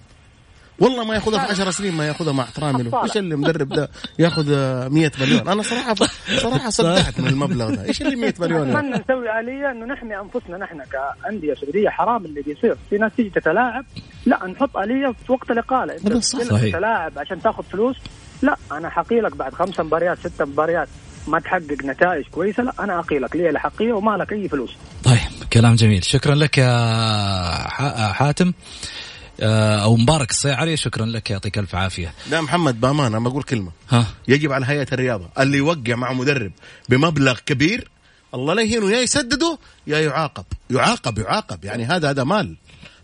والله 0.81 1.05
ما 1.05 1.15
ياخذها 1.15 1.45
في 1.47 1.51
10 1.53 1.71
سنين 1.71 1.93
ما 1.95 2.07
ياخذها 2.09 2.33
مع 2.33 2.45
احترامي 2.45 2.83
له. 2.83 3.03
إيش 3.05 3.17
اللي 3.17 3.37
مدرب 3.37 3.69
ده 3.69 3.91
ياخذ 4.19 4.53
آه، 4.53 4.89
100 4.89 5.11
مليون؟ 5.21 5.49
أنا 5.49 5.63
صراحة 5.63 5.95
صراحة 6.39 6.71
صدعت 6.71 7.21
من 7.21 7.27
المبلغ 7.29 7.75
ده. 7.75 7.85
إيش 7.85 8.03
اللي 8.03 8.17
100 8.17 8.35
مليون؟ 8.41 8.71
أتمنى 8.77 8.91
نسوي 8.91 9.41
آلية 9.41 9.71
إنه 9.71 9.87
نحمي 9.87 10.17
أنفسنا 10.21 10.59
نحن 10.59 10.81
كأندية 10.93 11.55
سعودية 11.55 11.89
حرام 11.89 12.25
اللي 12.25 12.43
بيصير. 12.43 12.77
في 12.91 12.99
ناس 12.99 13.13
تيجي 13.17 13.31
تتلاعب 13.31 13.85
لا 14.27 14.47
نحط 14.47 14.77
آلية 14.77 15.13
في 15.27 15.33
وقت 15.33 15.51
الإقالة. 15.51 15.95
أنت. 15.95 16.25
تتلاعب 16.55 17.13
عشان 17.19 17.43
تاخذ 17.43 17.63
فلوس؟ 17.63 17.97
لا 18.43 18.57
أنا 18.73 18.91
حقيلك 18.91 19.37
بعد 19.37 19.55
خمس 19.55 19.81
مباريات 19.81 20.19
ست 20.19 20.43
مباريات 20.43 20.89
ما 21.29 21.41
تحقق 21.41 21.85
نتائج 21.85 22.25
كويسة 22.27 22.63
لا 22.63 22.73
أنا 22.81 22.99
أقيلك. 22.99 23.37
لي 23.37 23.51
الحقية 23.51 23.93
وما 23.93 24.17
لك 24.17 24.33
أي 24.33 24.49
فلوس. 24.49 24.77
طيب 25.05 25.19
كلام 25.53 25.75
جميل. 25.75 26.05
شكرا 26.05 26.35
لك 26.35 26.59
يا 26.59 26.71
ح- 27.69 28.13
حاتم. 28.13 28.53
أو 29.41 29.97
مبارك 29.97 30.31
الصيعري 30.31 30.77
شكرا 30.77 31.07
لك 31.07 31.31
يعطيك 31.31 31.59
ألف 31.59 31.75
عافية. 31.75 32.13
لا 32.31 32.41
محمد 32.41 32.81
بأمانة 32.81 33.17
أنا 33.17 33.29
بقول 33.29 33.43
كلمة. 33.43 33.71
ها؟ 33.91 34.07
يجب 34.29 34.53
على 34.53 34.67
هيئة 34.67 34.87
الرياضة 34.93 35.29
اللي 35.39 35.59
يوقع 35.59 35.95
مع 35.95 36.13
مدرب 36.13 36.53
بمبلغ 36.89 37.39
كبير 37.47 37.89
الله 38.35 38.55
لا 38.55 38.63
يهينه 38.63 38.91
يا 38.91 39.01
يسدده 39.01 39.59
يا 39.87 40.01
يعاقب. 40.01 40.45
يعاقب 40.71 41.19
يعاقب. 41.19 41.65
يعني 41.65 41.85
هذا 41.85 42.11
هذا 42.11 42.25
مال. 42.25 42.57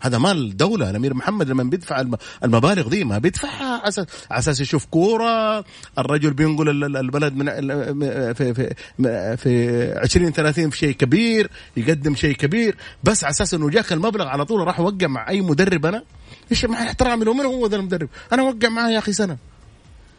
هذا 0.05 0.17
مال 0.17 0.37
الدولة 0.37 0.89
الأمير 0.89 1.13
محمد 1.13 1.49
لما 1.49 1.63
بيدفع 1.63 1.99
الم- 2.01 2.15
المبالغ 2.43 2.87
دي 2.89 3.03
ما 3.03 3.17
بيدفعها 3.17 3.81
على 3.81 4.05
أساس 4.31 4.59
يشوف 4.59 4.85
كورة 4.85 5.65
الرجل 5.97 6.33
بينقل 6.33 6.69
ال- 6.69 6.83
ال- 6.83 6.97
البلد 6.97 7.33
من 7.35 7.45
في 8.33 8.53
في 8.53 8.75
في 9.37 9.93
20 9.99 10.31
30 10.31 10.69
في 10.69 10.77
شيء 10.77 10.91
كبير 10.91 11.49
يقدم 11.77 12.15
شيء 12.15 12.35
كبير 12.35 12.75
بس 13.03 13.23
على 13.23 13.31
أساس 13.31 13.53
إنه 13.53 13.69
جاك 13.69 13.93
المبلغ 13.93 14.27
على 14.27 14.45
طول 14.45 14.67
راح 14.67 14.79
اوقع 14.79 15.07
مع 15.07 15.29
أي 15.29 15.41
مدرب 15.41 15.85
أنا 15.85 16.03
إيش 16.51 16.65
مع 16.65 16.83
احترامي 16.83 17.25
له 17.25 17.33
من 17.33 17.45
هو 17.45 17.67
ذا 17.67 17.75
المدرب. 17.75 18.09
أنا 18.33 18.41
اوقع 18.41 18.69
معاه 18.69 18.89
يا 18.89 18.97
أخي 18.99 19.13
سنة. 19.13 19.37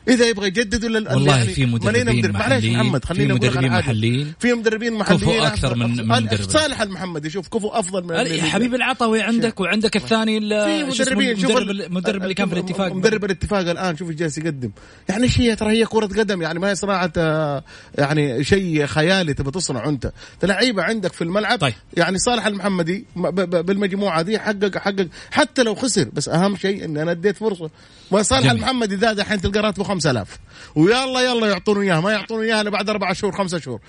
إذا 0.09 0.29
يبغى 0.29 0.47
يجدد 0.47 0.85
ولا 0.85 1.15
والله 1.15 1.37
يعني 1.39 1.49
في 1.55 1.67
مدربين 1.67 2.33
محليين. 2.33 2.77
محمد 2.79 3.05
في 3.05 3.13
أقول 3.13 3.29
لك 3.29 3.35
مدربين. 3.45 3.71
محليين. 3.73 4.33
في 4.41 4.53
مدربين 4.53 4.93
محليين 4.93 5.21
كفو 5.21 5.47
أكثر. 5.47 5.75
من- 5.75 5.97
من 5.97 6.09
مدرب. 6.09 6.51
صالح 6.51 6.81
المحمدي 6.81 7.31
شوف 7.31 7.49
كفو 7.49 7.69
أفضل 7.69 8.05
من 8.05 8.41
حبيب 8.43 8.75
العطوي 8.75 9.23
عندك 9.23 9.61
وعندك 9.61 9.97
الثاني 9.97 10.39
ال- 10.39 10.65
في 10.95 11.03
مدربين 11.03 11.37
شوف 11.41 11.51
المدرب 11.51 11.71
ال- 11.71 11.83
المدرب 11.85 12.23
اللي 12.23 12.35
كان 12.35 12.49
في 12.49 12.55
الاتفاق. 12.55 12.93
مدرب 12.93 13.25
الاتفاق 13.25 13.59
الآن 13.71 13.97
شوف 13.97 14.11
إيش 14.11 14.17
جالس 14.19 14.39
يقدم. 14.39 14.71
يعني 15.09 15.25
إيش 15.25 15.41
هي 15.41 15.57
ترى 15.57 15.71
هي 15.79 15.85
كرة 15.87 16.07
قدم 16.07 16.43
يعني 16.43 16.59
ما 16.59 16.71
هي 16.71 16.75
صناعة 16.75 17.13
آه، 17.17 17.65
يعني 17.99 18.45
شيء 18.45 18.87
خيالي 18.87 19.35
تبى 19.35 19.51
تصنعه 19.51 19.89
أنت. 19.89 20.13
لعيبه 20.43 20.83
عندك 20.83 21.13
في 21.13 21.25
الملعب 21.25 21.59
طيب. 21.59 21.75
يعني 21.97 22.19
صالح 22.19 22.47
المحمدي 22.47 23.05
بالمجموعة 23.51 24.23
دي 24.23 24.39
حقق 24.39 24.79
حقق 24.79 25.09
حتى 25.31 25.63
لو 25.63 25.75
خسر 25.75 26.09
بس 26.13 26.29
أهم 26.29 26.57
شيء 26.57 26.85
اني 26.85 27.03
أنا 27.03 27.11
أديت 27.11 27.37
فرصة. 27.37 27.71
وصالح. 28.11 28.51
المحمدي 28.51 28.95
ذا 28.95 29.13
دحين 29.13 29.41
تلقى 29.41 29.61
راتبه 29.61 29.85
5000 29.97 30.39
ويلا 30.77 31.21
يلا 31.21 31.47
يعطونه 31.47 31.81
اياه 31.81 32.01
ما 32.01 32.13
يعطونه 32.13 32.43
اياه 32.43 32.61
إلا 32.61 32.71
بعد 32.71 32.91
أربع 32.91 33.13
شهور 33.13 33.33
خمسة 33.33 33.59
شهور. 33.59 33.81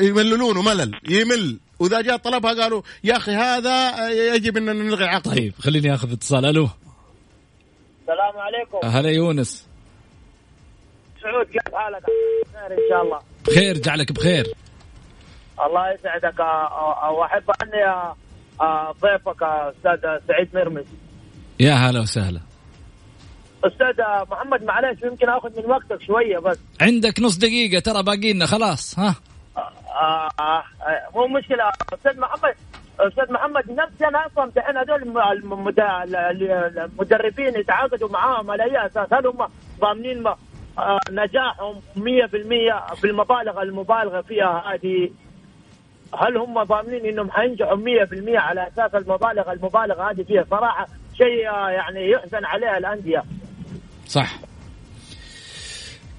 يمللونه 0.00 0.62
ملل 0.62 1.00
يمل. 1.08 1.58
وإذا 1.78 2.00
جاء 2.00 2.16
طلبها 2.16 2.62
قالوا 2.62 2.82
يا 3.04 3.16
أخي 3.16 3.32
هذا 3.32 4.08
يجب 4.34 4.56
إن 4.56 4.64
نلغي 4.64 5.04
عقده 5.04 5.34
طيب 5.34 5.54
خليني 5.60 5.94
آخذ 5.94 6.12
اتصال. 6.12 6.46
ألو. 6.46 6.68
السلام 8.00 8.36
عليكم. 8.36 8.88
هلا 8.88 9.10
يونس. 9.10 9.66
سعود 11.22 11.46
كيف 11.46 11.74
حالك؟ 11.74 12.02
خير 12.52 12.72
إن 12.72 12.88
شاء 12.90 13.02
الله. 13.02 13.20
بخير 13.46 13.78
جعلك 13.78 14.12
بخير. 14.12 14.54
الله 15.66 15.92
يسعدك. 15.92 16.40
واحب 17.18 17.50
أني 17.62 18.14
ضيفك 19.02 19.42
أستاذ 19.42 20.00
سعيد 20.28 20.48
مرمز 20.54 20.84
يا 21.60 21.74
هلا 21.74 22.00
وسهلا. 22.00 22.40
أستاذ 23.64 24.04
محمد 24.30 24.64
معلش 24.64 25.02
يمكن 25.02 25.28
آخذ 25.28 25.50
من 25.60 25.70
وقتك 25.70 26.02
شوية 26.02 26.38
بس. 26.38 26.58
عندك 26.80 27.20
نص 27.20 27.36
دقيقة 27.36 27.80
ترى 27.80 28.02
باقي 28.02 28.32
لنا 28.32 28.46
خلاص 28.46 28.98
ها. 28.98 29.14
آه 29.56 30.28
آه 30.40 30.62
مو 31.14 31.26
مشكلة. 31.26 31.64
أستاذ 31.92 32.20
محمد 32.20 32.54
أستاذ 33.00 33.32
محمد 33.32 33.70
نفسي 33.70 34.06
أنا 34.08 34.26
أصلا 34.26 34.50
دحين 34.56 34.76
هذول 34.76 35.02
الم- 35.02 35.18
المد- 35.18 35.80
ال- 35.80 36.78
المدربين 36.78 37.48
يتعاقدوا 37.60 38.08
معاهم 38.08 38.50
على 38.50 38.62
أي 38.64 38.86
أساس؟ 38.86 39.12
هل 39.12 39.26
هم 39.26 39.46
ضامنين 39.80 40.26
آه، 40.78 41.00
نجاحهم 41.10 41.74
100% 41.96 42.94
في 42.94 43.04
المبالغ 43.04 43.62
المبالغة 43.62 44.20
فيها 44.20 44.62
هذه؟ 44.74 45.10
هل 46.18 46.36
هم 46.36 46.62
ضامنين 46.62 47.06
إنهم 47.06 47.30
حينجحوا 47.30 47.76
100% 47.76 48.38
على 48.38 48.68
أساس 48.68 48.94
المبالغ 48.94 49.52
المبالغة 49.52 50.10
هذه 50.10 50.22
فيها؟ 50.22 50.44
صراحة 50.50 50.86
شيء 51.18 51.48
آه، 51.50 51.68
يعني 51.70 52.10
يحزن 52.10 52.44
عليها 52.44 52.78
الأندية. 52.78 53.22
صح. 54.08 54.38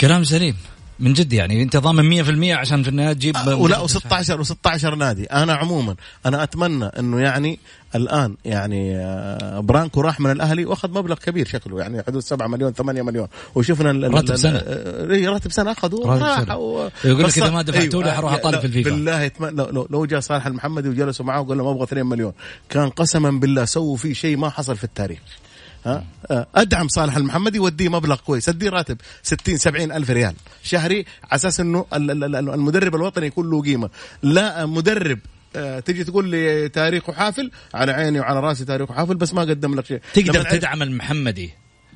كلام 0.01 0.23
سليم. 0.23 0.55
من 0.99 1.13
جد 1.13 1.33
يعني 1.33 1.63
انت 1.63 1.77
ضامن 1.77 2.23
100% 2.23 2.51
عشان 2.57 2.83
في 2.83 2.89
النهاية 2.89 3.13
تجيب 3.13 3.35
ولا 3.47 3.87
و16 3.87 4.45
و16 4.45 4.85
نادي. 4.85 5.23
أنا 5.25 5.53
عموما 5.53 5.95
أنا 6.25 6.43
أتمنى 6.43 6.85
إنه 6.85 7.19
يعني 7.19 7.59
الآن 7.95 8.35
يعني 8.45 8.97
آه، 8.97 9.59
برانكو 9.59 10.01
راح 10.01 10.19
من 10.19 10.31
الأهلي 10.31 10.65
وأخذ 10.65 10.89
مبلغ 10.89 11.15
كبير 11.15 11.47
شكله 11.47 11.79
يعني 11.79 12.03
حدود 12.07 12.21
7 12.21 12.47
مليون 12.47 12.73
8 12.73 13.01
مليون. 13.01 13.27
وشفنا 13.55 14.07
راتب. 14.07 14.45
آه، 14.45 15.11
إيه، 15.11 15.29
راتب 15.29 15.51
سنة. 15.51 15.75
راتب 15.83 15.95
راح 15.95 16.43
سنة. 16.43 16.57
و- 16.57 16.89
يقول 17.05 17.23
لك 17.23 17.37
إذا 17.37 17.49
ما 17.49 17.61
دفعتوا 17.61 18.03
أيوة، 18.03 18.13
حروح 18.15 18.33
أطالب 18.33 18.55
لا، 18.55 18.59
في 18.61 18.67
الفيفا. 18.67 18.89
بالله 18.89 19.21
يتم... 19.21 19.45
لو, 19.45 19.65
لو, 19.65 19.87
لو 19.89 20.05
جاء 20.05 20.19
صالح 20.19 20.45
المحمدي 20.47 20.89
وجلسوا 20.89 21.25
معاه 21.25 21.41
وقال 21.41 21.57
لهم 21.57 21.67
أبغى 21.67 21.83
2 21.83 22.05
مليون 22.05 22.33
كان 22.69 22.89
قسما 22.89 23.31
بالله 23.31 23.65
سووا 23.65 23.97
فيه 23.97 24.13
شيء 24.13 24.37
ما 24.37 24.49
حصل 24.49 24.77
في 24.77 24.83
التاريخ. 24.83 25.19
ها؟ 25.85 26.03
آه، 26.31 26.47
أدعم 26.55 26.87
صالح 26.87 27.15
المحمدي 27.17 27.59
وديه 27.59 27.89
مبلغ 27.89 28.15
كويس. 28.15 28.49
أديه 28.49 28.69
راتب 28.69 28.97
60 29.23 29.57
70 29.57 29.91
ألف 29.91 30.09
ريال 30.09 30.33
شهري 30.63 31.05
على 31.23 31.35
أساس 31.35 31.59
إنه 31.59 31.85
ال- 31.93 32.11
ال- 32.11 32.23
ال- 32.35 32.49
المدرب 32.49 32.95
الوطني 32.95 33.27
يكون 33.27 33.49
له 33.49 33.61
قيمة. 33.61 33.89
لا 34.23 34.65
مدرب 34.65 35.19
آه، 35.55 35.79
تجي 35.79 36.03
تقول 36.03 36.29
لي 36.29 36.69
تاريخه 36.69 37.13
حافل 37.13 37.51
على 37.73 37.91
عيني 37.91 38.19
وعلى 38.19 38.39
رأسي 38.39 38.65
تاريخه 38.65 38.93
حافل 38.93 39.15
بس 39.15 39.33
ما 39.33 39.41
قدم 39.41 39.75
لك 39.75 39.85
شيء. 39.85 40.01
تقدر 40.13 40.41
تدعم 40.57 40.83
المحمدي 40.83 41.53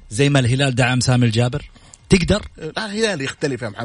زي 0.10 0.30
ما 0.30 0.40
الهلال 0.40 0.76
دعم 0.76 1.00
سامي 1.00 1.26
الجابر؟ 1.26 1.70
تقدر؟ 2.10 2.42
لا 2.58 2.86
الهلال 2.86 3.22
يختلف 3.22 3.62
يا 3.62 3.70
محمد. 3.70 3.76